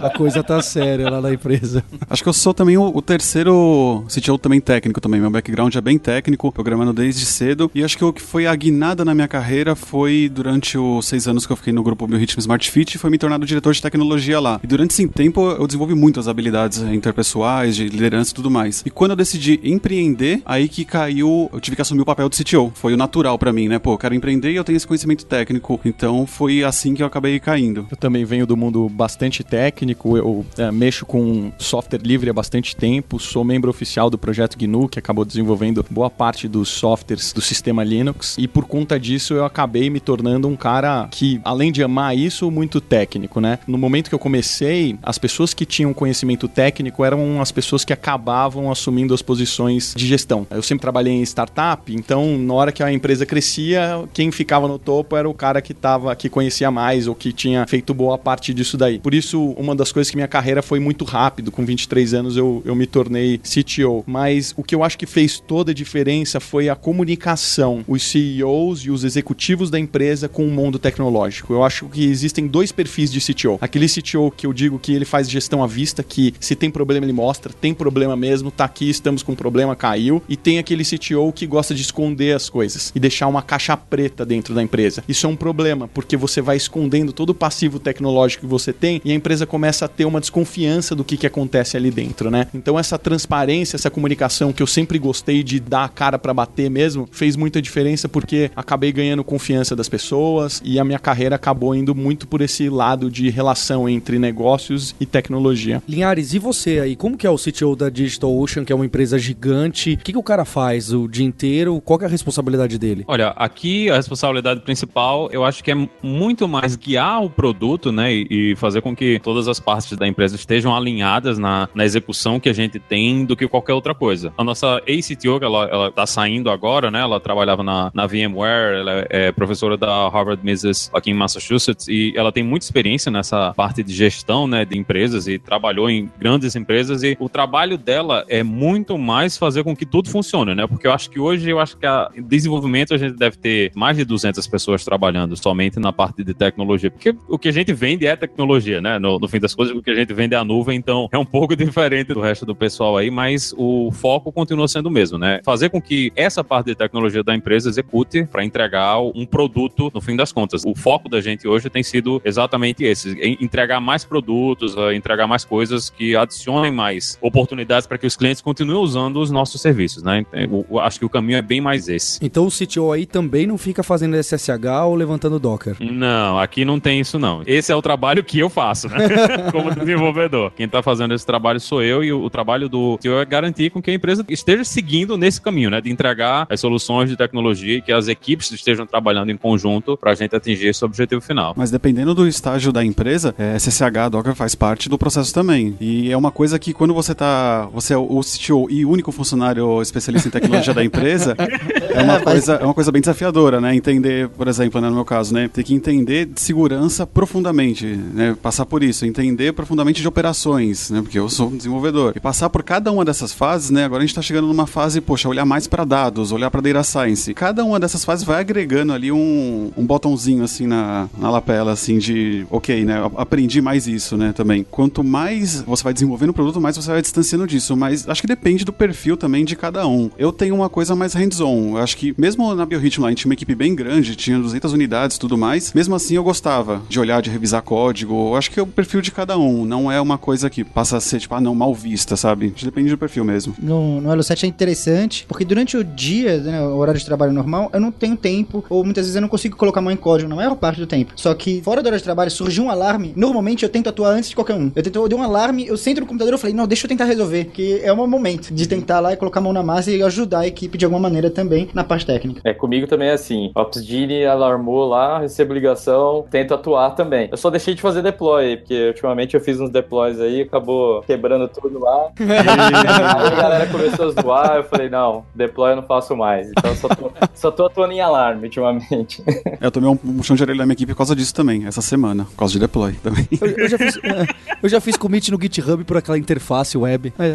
a 0.00 0.10
coisa 0.10 0.42
tá 0.42 0.60
séria 0.60 1.08
lá 1.08 1.20
na 1.20 1.32
empresa. 1.32 1.84
Acho 2.08 2.22
que 2.22 2.28
eu 2.28 2.32
sou 2.32 2.52
também 2.52 2.76
o, 2.76 2.84
o 2.94 3.00
terceiro 3.00 4.04
CTO 4.08 4.38
também 4.38 4.60
técnico 4.60 5.00
também. 5.00 5.20
Meu 5.20 5.30
background 5.30 5.74
é 5.74 5.80
bem 5.80 5.98
técnico, 5.98 6.50
programando 6.50 6.92
desde 6.92 7.24
cedo. 7.24 7.70
E 7.74 7.84
acho 7.84 7.96
que 7.96 8.04
o 8.04 8.12
que 8.12 8.20
foi 8.20 8.46
a 8.46 8.54
guinada 8.54 9.04
na 9.04 9.14
minha 9.14 9.28
carreira 9.28 9.74
foi 9.74 10.28
durante 10.32 10.76
os 10.76 11.06
seis 11.06 11.28
anos 11.28 11.46
que 11.46 11.52
eu 11.52 11.56
fiquei 11.56 11.72
no 11.72 11.82
grupo 11.82 12.06
Bioritmo 12.06 12.40
Smart 12.40 12.70
Fit, 12.70 12.98
foi 12.98 13.10
me 13.10 13.18
tornado 13.18 13.46
diretor 13.46 13.72
de 13.72 13.80
tecnologia 13.80 14.40
lá. 14.40 14.60
E 14.62 14.66
durante 14.66 14.90
esse 14.90 15.06
tempo 15.08 15.50
eu 15.50 15.66
desenvolvi 15.66 15.94
muitas 15.94 16.26
habilidades 16.28 16.78
interpessoais, 16.78 17.76
de 17.76 17.88
liderança 17.88 18.32
e 18.32 18.34
tudo 18.34 18.50
mais. 18.50 18.82
E 18.84 18.90
quando 18.90 19.12
eu 19.12 19.16
decidi 19.16 19.60
empreender, 19.62 20.42
aí 20.44 20.68
que 20.68 20.84
caiu, 20.84 21.48
eu 21.52 21.60
tive 21.60 21.76
que 21.76 21.82
assumir 21.82 22.00
o 22.02 22.04
papel 22.04 22.28
de 22.28 22.42
CTO. 22.42 22.72
Foi 22.74 22.94
o 22.94 22.96
natural 22.96 23.38
para 23.38 23.52
mim, 23.52 23.68
né? 23.68 23.78
Pô, 23.78 23.94
eu 23.94 23.98
quero 23.98 24.14
empreender 24.14 24.50
e 24.50 24.56
eu 24.56 24.64
tenho 24.64 24.76
esse 24.76 24.86
conhecimento 24.86 25.24
técnico. 25.24 25.80
Então 26.00 26.26
foi 26.26 26.64
assim 26.64 26.94
que 26.94 27.02
eu 27.02 27.06
acabei 27.06 27.38
caindo. 27.38 27.86
Eu 27.90 27.96
também 27.96 28.24
venho 28.24 28.46
do 28.46 28.56
mundo 28.56 28.88
bastante 28.88 29.44
técnico, 29.44 30.16
eu 30.16 30.46
é, 30.56 30.72
mexo 30.72 31.04
com 31.04 31.52
software 31.58 32.00
livre 32.02 32.30
há 32.30 32.32
bastante 32.32 32.74
tempo, 32.74 33.18
sou 33.18 33.44
membro 33.44 33.68
oficial 33.68 34.08
do 34.08 34.16
projeto 34.16 34.56
GNU, 34.56 34.88
que 34.88 34.98
acabou 34.98 35.26
desenvolvendo 35.26 35.84
boa 35.90 36.08
parte 36.08 36.48
dos 36.48 36.70
softwares 36.70 37.34
do 37.34 37.42
sistema 37.42 37.84
Linux, 37.84 38.36
e 38.38 38.48
por 38.48 38.64
conta 38.64 38.98
disso 38.98 39.34
eu 39.34 39.44
acabei 39.44 39.90
me 39.90 40.00
tornando 40.00 40.48
um 40.48 40.56
cara 40.56 41.06
que, 41.10 41.38
além 41.44 41.70
de 41.70 41.82
amar 41.82 42.16
isso, 42.16 42.50
muito 42.50 42.80
técnico, 42.80 43.38
né? 43.38 43.58
No 43.66 43.76
momento 43.76 44.08
que 44.08 44.14
eu 44.14 44.18
comecei, 44.18 44.98
as 45.02 45.18
pessoas 45.18 45.52
que 45.52 45.66
tinham 45.66 45.92
conhecimento 45.92 46.48
técnico 46.48 47.04
eram 47.04 47.42
as 47.42 47.52
pessoas 47.52 47.84
que 47.84 47.92
acabavam 47.92 48.70
assumindo 48.70 49.12
as 49.12 49.20
posições 49.20 49.92
de 49.94 50.06
gestão. 50.06 50.46
Eu 50.50 50.62
sempre 50.62 50.80
trabalhei 50.80 51.12
em 51.12 51.22
startup, 51.24 51.94
então 51.94 52.38
na 52.38 52.54
hora 52.54 52.72
que 52.72 52.82
a 52.82 52.90
empresa 52.90 53.26
crescia, 53.26 54.02
quem 54.14 54.30
ficava 54.30 54.66
no 54.66 54.78
topo 54.78 55.14
era 55.14 55.28
o 55.28 55.34
cara 55.34 55.60
que 55.60 55.72
estava 55.72 55.89
tava, 55.90 56.14
que 56.14 56.28
conhecia 56.28 56.70
mais 56.70 57.08
ou 57.08 57.14
que 57.14 57.32
tinha 57.32 57.66
feito 57.66 57.92
boa 57.92 58.16
parte 58.16 58.54
disso 58.54 58.76
daí. 58.76 58.98
Por 58.98 59.12
isso, 59.12 59.54
uma 59.56 59.74
das 59.74 59.90
coisas 59.90 60.10
que 60.10 60.16
minha 60.16 60.28
carreira 60.28 60.62
foi 60.62 60.78
muito 60.78 61.04
rápido, 61.04 61.50
com 61.50 61.64
23 61.64 62.14
anos 62.14 62.36
eu, 62.36 62.62
eu 62.64 62.76
me 62.76 62.86
tornei 62.86 63.38
CTO. 63.38 64.04
Mas 64.06 64.54
o 64.56 64.62
que 64.62 64.74
eu 64.74 64.84
acho 64.84 64.96
que 64.96 65.06
fez 65.06 65.40
toda 65.40 65.72
a 65.72 65.74
diferença 65.74 66.38
foi 66.38 66.68
a 66.68 66.76
comunicação, 66.76 67.84
os 67.88 68.04
CEOs 68.04 68.80
e 68.80 68.90
os 68.90 69.02
executivos 69.02 69.70
da 69.70 69.78
empresa 69.78 70.28
com 70.28 70.46
o 70.46 70.50
mundo 70.50 70.78
tecnológico. 70.78 71.52
Eu 71.52 71.64
acho 71.64 71.86
que 71.86 72.04
existem 72.04 72.46
dois 72.46 72.70
perfis 72.70 73.10
de 73.10 73.20
CTO. 73.20 73.58
Aquele 73.60 73.88
CTO 73.88 74.30
que 74.30 74.46
eu 74.46 74.52
digo 74.52 74.78
que 74.78 74.92
ele 74.92 75.04
faz 75.04 75.28
gestão 75.28 75.62
à 75.62 75.66
vista, 75.66 76.02
que 76.04 76.34
se 76.38 76.54
tem 76.54 76.70
problema 76.70 77.04
ele 77.04 77.12
mostra, 77.12 77.52
tem 77.52 77.74
problema 77.74 78.16
mesmo, 78.16 78.50
tá 78.50 78.64
aqui, 78.64 78.88
estamos 78.88 79.22
com 79.22 79.34
problema, 79.34 79.74
caiu. 79.74 80.22
E 80.28 80.36
tem 80.36 80.58
aquele 80.58 80.84
CTO 80.84 81.32
que 81.32 81.46
gosta 81.46 81.74
de 81.74 81.82
esconder 81.82 82.36
as 82.36 82.48
coisas 82.48 82.92
e 82.94 83.00
deixar 83.00 83.26
uma 83.26 83.42
caixa 83.42 83.76
preta 83.76 84.24
dentro 84.24 84.54
da 84.54 84.62
empresa. 84.62 85.02
Isso 85.08 85.26
é 85.26 85.28
um 85.28 85.36
problema, 85.36 85.79
porque 85.88 86.16
você 86.16 86.40
vai 86.40 86.56
escondendo 86.56 87.12
todo 87.12 87.30
o 87.30 87.34
passivo 87.34 87.78
tecnológico 87.78 88.42
que 88.42 88.50
você 88.50 88.72
tem 88.72 89.00
e 89.04 89.12
a 89.12 89.14
empresa 89.14 89.46
começa 89.46 89.84
a 89.84 89.88
ter 89.88 90.04
uma 90.04 90.20
desconfiança 90.20 90.94
do 90.94 91.04
que, 91.04 91.16
que 91.16 91.26
acontece 91.26 91.76
ali 91.76 91.90
dentro, 91.90 92.30
né? 92.30 92.46
Então 92.54 92.78
essa 92.78 92.98
transparência, 92.98 93.76
essa 93.76 93.90
comunicação 93.90 94.52
que 94.52 94.62
eu 94.62 94.66
sempre 94.66 94.98
gostei 94.98 95.42
de 95.42 95.60
dar 95.60 95.84
a 95.84 95.88
cara 95.88 96.18
para 96.18 96.34
bater 96.34 96.70
mesmo, 96.70 97.08
fez 97.10 97.36
muita 97.36 97.60
diferença 97.60 98.08
porque 98.08 98.50
acabei 98.54 98.92
ganhando 98.92 99.24
confiança 99.24 99.74
das 99.76 99.88
pessoas 99.88 100.60
e 100.64 100.78
a 100.78 100.84
minha 100.84 100.98
carreira 100.98 101.36
acabou 101.36 101.74
indo 101.74 101.94
muito 101.94 102.26
por 102.26 102.40
esse 102.40 102.68
lado 102.68 103.10
de 103.10 103.30
relação 103.30 103.88
entre 103.88 104.18
negócios 104.18 104.94
e 105.00 105.06
tecnologia. 105.06 105.82
Linhares, 105.88 106.34
e 106.34 106.38
você 106.38 106.80
aí? 106.80 106.96
Como 106.96 107.16
que 107.16 107.26
é 107.26 107.30
o 107.30 107.36
CTO 107.36 107.76
da 107.76 107.88
Digital 107.88 108.36
Ocean, 108.36 108.64
que 108.64 108.72
é 108.72 108.76
uma 108.76 108.86
empresa 108.86 109.18
gigante? 109.18 109.94
O 109.94 109.98
que, 109.98 110.12
que 110.12 110.18
o 110.18 110.22
cara 110.22 110.44
faz 110.44 110.92
o 110.92 111.08
dia 111.08 111.24
inteiro? 111.24 111.80
Qual 111.80 112.00
é 112.00 112.04
a 112.04 112.08
responsabilidade 112.08 112.78
dele? 112.78 113.04
Olha, 113.06 113.28
aqui 113.30 113.90
a 113.90 113.96
responsabilidade 113.96 114.60
principal 114.60 115.28
eu 115.32 115.44
acho 115.44 115.62
que 115.62 115.69
é 115.70 115.88
muito 116.02 116.48
mais 116.48 116.76
guiar 116.76 117.22
o 117.22 117.30
produto, 117.30 117.92
né? 117.92 118.12
E, 118.12 118.54
fazer 118.56 118.80
com 118.80 118.94
que 118.94 119.20
todas 119.20 119.48
as 119.48 119.60
partes 119.60 119.96
da 119.96 120.06
empresa 120.06 120.34
estejam 120.34 120.74
alinhadas 120.74 121.38
na, 121.38 121.68
na 121.74 121.84
execução 121.84 122.40
que 122.40 122.48
a 122.48 122.52
gente 122.52 122.78
tem 122.78 123.24
do 123.24 123.36
que 123.36 123.46
qualquer 123.46 123.74
outra 123.74 123.94
coisa. 123.94 124.32
A 124.36 124.44
nossa 124.44 124.78
ACTO, 124.78 125.38
ela, 125.42 125.64
ela 125.66 125.90
tá 125.90 126.06
saindo 126.06 126.50
agora, 126.50 126.90
né? 126.90 127.00
Ela 127.00 127.20
trabalhava 127.20 127.62
na, 127.62 127.90
na 127.94 128.06
VMware, 128.06 128.80
ela 128.80 129.06
é 129.08 129.32
professora 129.32 129.76
da 129.76 130.08
Harvard 130.08 130.44
Mises 130.44 130.90
aqui 130.92 131.10
em 131.10 131.14
Massachusetts 131.14 131.86
e 131.88 132.12
ela 132.16 132.32
tem 132.32 132.42
muita 132.42 132.66
experiência 132.66 133.10
nessa 133.10 133.54
parte 133.54 133.82
de 133.82 133.94
gestão, 133.94 134.46
né? 134.46 134.64
De 134.64 134.76
empresas 134.76 135.26
e 135.26 135.38
trabalhou 135.38 135.88
em 135.88 136.10
grandes 136.18 136.56
empresas 136.56 137.02
e 137.02 137.16
o 137.20 137.28
trabalho 137.28 137.78
dela 137.78 138.24
é 138.28 138.42
muito 138.42 138.98
mais 138.98 139.36
fazer 139.36 139.62
com 139.64 139.74
que 139.74 139.86
tudo 139.86 140.10
funcione, 140.10 140.54
né? 140.54 140.66
Porque 140.66 140.86
eu 140.86 140.92
acho 140.92 141.08
que 141.10 141.20
hoje, 141.20 141.48
eu 141.48 141.60
acho 141.60 141.76
que 141.76 141.86
a 141.86 142.10
desenvolvimento 142.18 142.94
a 142.94 142.98
gente 142.98 143.16
deve 143.16 143.36
ter 143.36 143.72
mais 143.74 143.96
de 143.96 144.04
200 144.04 144.46
pessoas 144.46 144.84
trabalhando 144.84 145.36
somente 145.36 145.59
na 145.80 145.92
parte 145.92 146.24
de 146.24 146.32
tecnologia, 146.32 146.90
porque 146.90 147.14
o 147.28 147.38
que 147.38 147.48
a 147.48 147.52
gente 147.52 147.72
vende 147.72 148.06
é 148.06 148.16
tecnologia, 148.16 148.80
né? 148.80 148.98
No, 148.98 149.18
no 149.18 149.28
fim 149.28 149.38
das 149.38 149.54
coisas, 149.54 149.76
o 149.76 149.82
que 149.82 149.90
a 149.90 149.94
gente 149.94 150.12
vende 150.14 150.34
é 150.34 150.38
a 150.38 150.44
nuvem, 150.44 150.78
então 150.78 151.08
é 151.12 151.18
um 151.18 151.24
pouco 151.24 151.54
diferente 151.56 152.14
do 152.14 152.20
resto 152.20 152.46
do 152.46 152.54
pessoal 152.54 152.96
aí, 152.96 153.10
mas 153.10 153.52
o 153.56 153.90
foco 153.92 154.32
continua 154.32 154.68
sendo 154.68 154.86
o 154.86 154.90
mesmo, 154.90 155.18
né? 155.18 155.40
Fazer 155.44 155.68
com 155.68 155.80
que 155.80 156.12
essa 156.16 156.42
parte 156.42 156.66
de 156.66 156.74
tecnologia 156.74 157.22
da 157.22 157.34
empresa 157.34 157.68
execute 157.68 158.24
para 158.24 158.44
entregar 158.44 159.00
um 159.00 159.26
produto 159.26 159.90
no 159.92 160.00
fim 160.00 160.16
das 160.16 160.32
contas. 160.32 160.62
O 160.64 160.74
foco 160.74 161.08
da 161.08 161.20
gente 161.20 161.46
hoje 161.46 161.68
tem 161.68 161.82
sido 161.82 162.20
exatamente 162.24 162.84
esse: 162.84 163.16
entregar 163.40 163.80
mais 163.80 164.04
produtos, 164.04 164.74
entregar 164.94 165.26
mais 165.26 165.44
coisas 165.44 165.90
que 165.90 166.16
adicionem 166.16 166.70
mais 166.70 167.18
oportunidades 167.20 167.86
para 167.86 167.98
que 167.98 168.06
os 168.06 168.16
clientes 168.16 168.40
continuem 168.40 168.78
usando 168.78 169.20
os 169.20 169.30
nossos 169.30 169.60
serviços, 169.60 170.02
né? 170.02 170.24
Eu, 170.32 170.64
eu 170.70 170.78
acho 170.78 170.98
que 170.98 171.04
o 171.04 171.08
caminho 171.08 171.38
é 171.38 171.42
bem 171.42 171.60
mais 171.60 171.88
esse. 171.88 172.18
Então 172.22 172.46
o 172.46 172.50
CTO 172.50 172.92
aí 172.92 173.06
também 173.06 173.46
não 173.46 173.58
fica 173.58 173.82
fazendo 173.82 174.16
SSH 174.16 174.84
ou 174.86 174.94
levantando 174.94 175.39
Docker? 175.40 175.76
Não, 175.80 176.38
aqui 176.38 176.64
não 176.64 176.78
tem 176.78 177.00
isso 177.00 177.18
não. 177.18 177.42
Esse 177.46 177.72
é 177.72 177.76
o 177.76 177.82
trabalho 177.82 178.22
que 178.22 178.38
eu 178.38 178.48
faço, 178.48 178.88
né? 178.88 178.96
Como 179.50 179.74
desenvolvedor. 179.74 180.52
Quem 180.54 180.66
está 180.66 180.82
fazendo 180.82 181.14
esse 181.14 181.26
trabalho 181.26 181.58
sou 181.58 181.82
eu 181.82 182.04
e 182.04 182.12
o, 182.12 182.22
o 182.22 182.30
trabalho 182.30 182.68
do 182.68 182.96
CTO 182.98 183.18
é 183.18 183.24
garantir 183.24 183.70
com 183.70 183.82
que 183.82 183.90
a 183.90 183.94
empresa 183.94 184.24
esteja 184.28 184.64
seguindo 184.64 185.16
nesse 185.16 185.40
caminho, 185.40 185.70
né? 185.70 185.80
De 185.80 185.90
entregar 185.90 186.46
as 186.48 186.60
soluções 186.60 187.08
de 187.10 187.16
tecnologia 187.16 187.78
e 187.78 187.82
que 187.82 187.92
as 187.92 188.08
equipes 188.08 188.50
estejam 188.52 188.86
trabalhando 188.86 189.30
em 189.30 189.36
conjunto 189.36 189.96
para 189.96 190.12
a 190.12 190.14
gente 190.14 190.36
atingir 190.36 190.68
esse 190.68 190.84
objetivo 190.84 191.20
final. 191.20 191.54
Mas 191.56 191.70
dependendo 191.70 192.14
do 192.14 192.28
estágio 192.28 192.72
da 192.72 192.84
empresa, 192.84 193.34
é, 193.38 193.56
SSH 193.58 194.10
Docker 194.10 194.34
faz 194.34 194.54
parte 194.54 194.88
do 194.88 194.98
processo 194.98 195.32
também. 195.32 195.76
E 195.80 196.10
é 196.10 196.16
uma 196.16 196.30
coisa 196.30 196.58
que 196.58 196.72
quando 196.72 196.94
você 196.94 197.14
tá, 197.14 197.68
você 197.72 197.94
é 197.94 197.96
o 197.96 198.20
CTO 198.20 198.68
e 198.70 198.84
o 198.84 198.90
único 198.90 199.10
funcionário 199.10 199.80
especialista 199.80 200.28
em 200.28 200.30
tecnologia 200.30 200.74
da 200.74 200.84
empresa, 200.84 201.36
é 201.92 202.02
uma 202.02 202.20
coisa, 202.22 202.54
é 202.54 202.64
uma 202.64 202.74
coisa 202.74 202.92
bem 202.92 203.00
desafiadora, 203.00 203.60
né? 203.60 203.74
Entender, 203.74 204.28
por 204.28 204.48
exemplo, 204.48 204.80
né, 204.80 204.88
no 204.88 204.94
meu 204.94 205.04
caso, 205.04 205.34
né, 205.34 205.48
ter 205.48 205.62
que 205.62 205.74
entender 205.74 206.26
de 206.26 206.40
segurança 206.40 207.06
profundamente, 207.06 207.86
né? 207.86 208.36
Passar 208.42 208.66
por 208.66 208.82
isso, 208.82 209.04
entender 209.04 209.52
profundamente 209.52 210.00
de 210.00 210.08
operações, 210.08 210.90
né? 210.90 211.02
Porque 211.02 211.18
eu 211.18 211.28
sou 211.28 211.48
um 211.48 211.56
desenvolvedor. 211.56 212.12
E 212.16 212.20
passar 212.20 212.48
por 212.50 212.62
cada 212.62 212.90
uma 212.92 213.04
dessas 213.04 213.32
fases, 213.32 213.70
né? 213.70 213.84
Agora 213.84 214.02
a 214.02 214.06
gente 214.06 214.10
está 214.10 214.22
chegando 214.22 214.46
numa 214.46 214.66
fase, 214.66 215.00
poxa, 215.00 215.28
olhar 215.28 215.44
mais 215.44 215.66
para 215.66 215.84
dados, 215.84 216.32
olhar 216.32 216.50
para 216.50 216.60
data 216.60 216.82
science. 216.82 217.32
Cada 217.34 217.64
uma 217.64 217.78
dessas 217.78 218.04
fases 218.04 218.24
vai 218.24 218.40
agregando 218.40 218.92
ali 218.92 219.10
um, 219.12 219.70
um 219.76 219.84
botãozinho 219.84 220.44
assim 220.44 220.66
na, 220.66 221.08
na 221.18 221.30
lapela, 221.30 221.72
assim, 221.72 221.98
de 221.98 222.46
ok, 222.50 222.84
né? 222.84 222.96
Aprendi 223.16 223.60
mais 223.60 223.86
isso, 223.86 224.16
né? 224.16 224.32
Também. 224.32 224.64
Quanto 224.70 225.02
mais 225.02 225.62
você 225.62 225.82
vai 225.82 225.92
desenvolvendo 225.92 226.30
o 226.30 226.34
produto, 226.34 226.60
mais 226.60 226.76
você 226.76 226.90
vai 226.90 227.02
distanciando 227.02 227.46
disso. 227.46 227.76
Mas 227.76 228.08
acho 228.08 228.20
que 228.20 228.28
depende 228.28 228.64
do 228.64 228.72
perfil 228.72 229.16
também 229.16 229.44
de 229.44 229.56
cada 229.56 229.86
um. 229.86 230.10
Eu 230.18 230.32
tenho 230.32 230.54
uma 230.54 230.68
coisa 230.68 230.94
mais 230.94 231.14
hands-on. 231.14 231.76
Acho 231.82 231.96
que 231.96 232.14
mesmo 232.16 232.54
na 232.54 232.66
Biorhythm 232.66 233.00
lá, 233.00 233.08
a 233.08 233.10
gente 233.10 233.20
tinha 233.20 233.30
uma 233.30 233.34
equipe 233.34 233.54
bem 233.54 233.74
grande, 233.74 234.16
tinha 234.16 234.38
200 234.38 234.72
unidades 234.72 235.16
e 235.16 235.20
tudo 235.20 235.36
mais. 235.36 235.72
Mesmo 235.72 235.94
assim, 235.94 236.14
eu 236.14 236.24
gostava 236.24 236.82
de 236.88 236.98
olhar, 237.00 237.22
de 237.22 237.30
revisar 237.30 237.62
código. 237.62 238.30
Eu 238.30 238.36
acho 238.36 238.50
que 238.50 238.60
é 238.60 238.62
o 238.62 238.66
perfil 238.66 239.00
de 239.00 239.10
cada 239.10 239.38
um. 239.38 239.64
Não 239.64 239.90
é 239.90 240.00
uma 240.00 240.18
coisa 240.18 240.50
que 240.50 240.64
passa 240.64 240.96
a 240.96 241.00
ser, 241.00 241.20
tipo, 241.20 241.34
ah, 241.34 241.40
não, 241.40 241.54
mal 241.54 241.74
vista, 241.74 242.16
sabe? 242.16 242.54
Depende 242.62 242.90
do 242.90 242.98
perfil 242.98 243.24
mesmo. 243.24 243.54
No, 243.58 244.00
no 244.00 244.12
Elo 244.12 244.22
7 244.22 244.46
é 244.46 244.48
interessante, 244.48 245.24
porque 245.26 245.44
durante 245.44 245.76
o 245.76 245.84
dia, 245.84 246.38
né, 246.38 246.62
o 246.62 246.76
horário 246.76 246.98
de 246.98 247.06
trabalho 247.06 247.32
normal, 247.32 247.70
eu 247.72 247.80
não 247.80 247.90
tenho 247.90 248.16
tempo, 248.16 248.64
ou 248.68 248.84
muitas 248.84 249.04
vezes 249.04 249.16
eu 249.16 249.22
não 249.22 249.28
consigo 249.28 249.56
colocar 249.56 249.80
a 249.80 249.82
mão 249.82 249.92
em 249.92 249.96
código 249.96 250.28
na 250.28 250.36
maior 250.36 250.54
parte 250.56 250.80
do 250.80 250.86
tempo. 250.86 251.12
Só 251.16 251.32
que 251.34 251.60
fora 251.62 251.82
do 251.82 251.86
horário 251.86 251.98
de 251.98 252.04
trabalho 252.04 252.30
surgiu 252.30 252.64
um 252.64 252.70
alarme, 252.70 253.12
normalmente 253.16 253.62
eu 253.62 253.68
tento 253.68 253.88
atuar 253.88 254.10
antes 254.10 254.30
de 254.30 254.36
qualquer 254.36 254.54
um. 254.54 254.70
Eu 254.74 254.82
tento, 254.82 254.96
eu 254.96 255.08
dei 255.08 255.18
um 255.18 255.22
alarme, 255.22 255.66
eu 255.66 255.76
sento 255.76 256.00
no 256.00 256.06
computador 256.06 256.34
e 256.34 256.38
falei, 256.38 256.54
não, 256.54 256.66
deixa 256.66 256.86
eu 256.86 256.88
tentar 256.88 257.04
resolver, 257.04 257.46
que 257.46 257.80
é 257.82 257.94
meu 257.94 258.06
momento 258.06 258.52
de 258.52 258.68
tentar 258.68 259.00
lá 259.00 259.12
e 259.12 259.16
colocar 259.16 259.40
a 259.40 259.42
mão 259.42 259.52
na 259.52 259.62
massa 259.62 259.90
e 259.90 260.02
ajudar 260.02 260.40
a 260.40 260.46
equipe 260.46 260.76
de 260.76 260.84
alguma 260.84 261.00
maneira 261.00 261.30
também 261.30 261.69
na 261.74 261.84
parte 261.84 262.06
técnica. 262.06 262.40
É, 262.44 262.52
comigo 262.52 262.86
também 262.86 263.08
é 263.08 263.12
assim. 263.12 263.50
OpsGenie 263.54 264.24
alarmou 264.24 264.88
lá, 264.88 265.20
recebo 265.20 265.52
ligação, 265.52 266.24
tento 266.30 266.54
atuar 266.54 266.90
também. 266.90 267.28
Eu 267.30 267.36
só 267.36 267.50
deixei 267.50 267.74
de 267.74 267.82
fazer 267.82 268.02
deploy, 268.02 268.56
porque 268.56 268.88
ultimamente 268.88 269.34
eu 269.34 269.40
fiz 269.40 269.60
uns 269.60 269.70
deploys 269.70 270.20
aí, 270.20 270.42
acabou 270.42 271.02
quebrando 271.02 271.48
tudo 271.48 271.78
lá. 271.78 272.10
aí 272.18 273.32
a 273.32 273.42
galera 273.42 273.66
começou 273.66 274.08
a 274.08 274.22
zoar, 274.22 274.56
eu 274.56 274.64
falei, 274.64 274.88
não, 274.88 275.24
deploy 275.34 275.72
eu 275.72 275.76
não 275.76 275.82
faço 275.82 276.16
mais. 276.16 276.50
Então 276.50 276.70
eu 276.70 276.76
só 276.76 276.88
tô, 276.88 277.10
só 277.34 277.50
tô 277.50 277.66
atuando 277.66 277.92
em 277.92 278.00
alarme 278.00 278.44
ultimamente. 278.44 279.22
É, 279.60 279.66
eu 279.66 279.70
tomei 279.70 279.88
um, 279.88 279.98
um 280.04 280.22
chão 280.22 280.36
de 280.36 280.42
orelha 280.42 280.58
da 280.58 280.66
minha 280.66 280.74
equipe 280.74 280.92
por 280.92 280.98
causa 280.98 281.14
disso 281.14 281.34
também, 281.34 281.66
essa 281.66 281.80
semana, 281.80 282.24
por 282.24 282.36
causa 282.36 282.52
de 282.52 282.58
deploy 282.58 282.92
também. 282.94 283.26
Eu, 283.40 283.48
eu 283.48 283.68
já 283.68 283.78
fiz, 283.78 284.00
eu 284.62 284.68
já 284.68 284.80
fiz 284.80 284.96
commit 284.96 285.30
no 285.30 285.40
GitHub 285.40 285.84
por 285.84 285.96
aquela 285.96 286.18
interface 286.18 286.76
web. 286.76 287.12
É. 287.18 287.34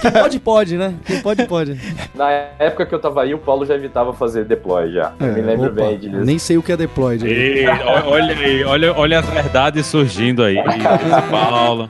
Quem 0.00 0.10
pode, 0.10 0.40
pode, 0.40 0.76
né? 0.76 0.94
Quem 1.04 1.20
pode, 1.20 1.46
pode. 1.46 1.80
Na 2.14 2.30
época 2.30 2.86
que 2.86 2.94
eu 2.94 2.98
tava 2.98 3.22
aí, 3.22 3.34
o 3.34 3.38
Paulo 3.38 3.64
já 3.68 3.74
evitava 3.74 4.12
fazer 4.12 4.44
deploy 4.44 4.90
já. 4.92 5.12
Eu 5.20 5.26
me 5.34 5.42
lembro 5.42 5.66
É, 5.66 5.68
opa, 5.68 5.82
bem 5.82 5.98
disso. 5.98 6.16
Nem 6.24 6.38
sei 6.38 6.56
o 6.56 6.62
que 6.62 6.72
é 6.72 6.76
deploy. 6.76 7.18
E, 7.22 7.66
olha 8.06 8.34
aí, 8.34 8.64
olha, 8.64 8.94
olha 8.96 9.18
as 9.18 9.26
verdades 9.26 9.86
surgindo 9.86 10.42
aí. 10.42 10.56
Paulo. 11.30 11.86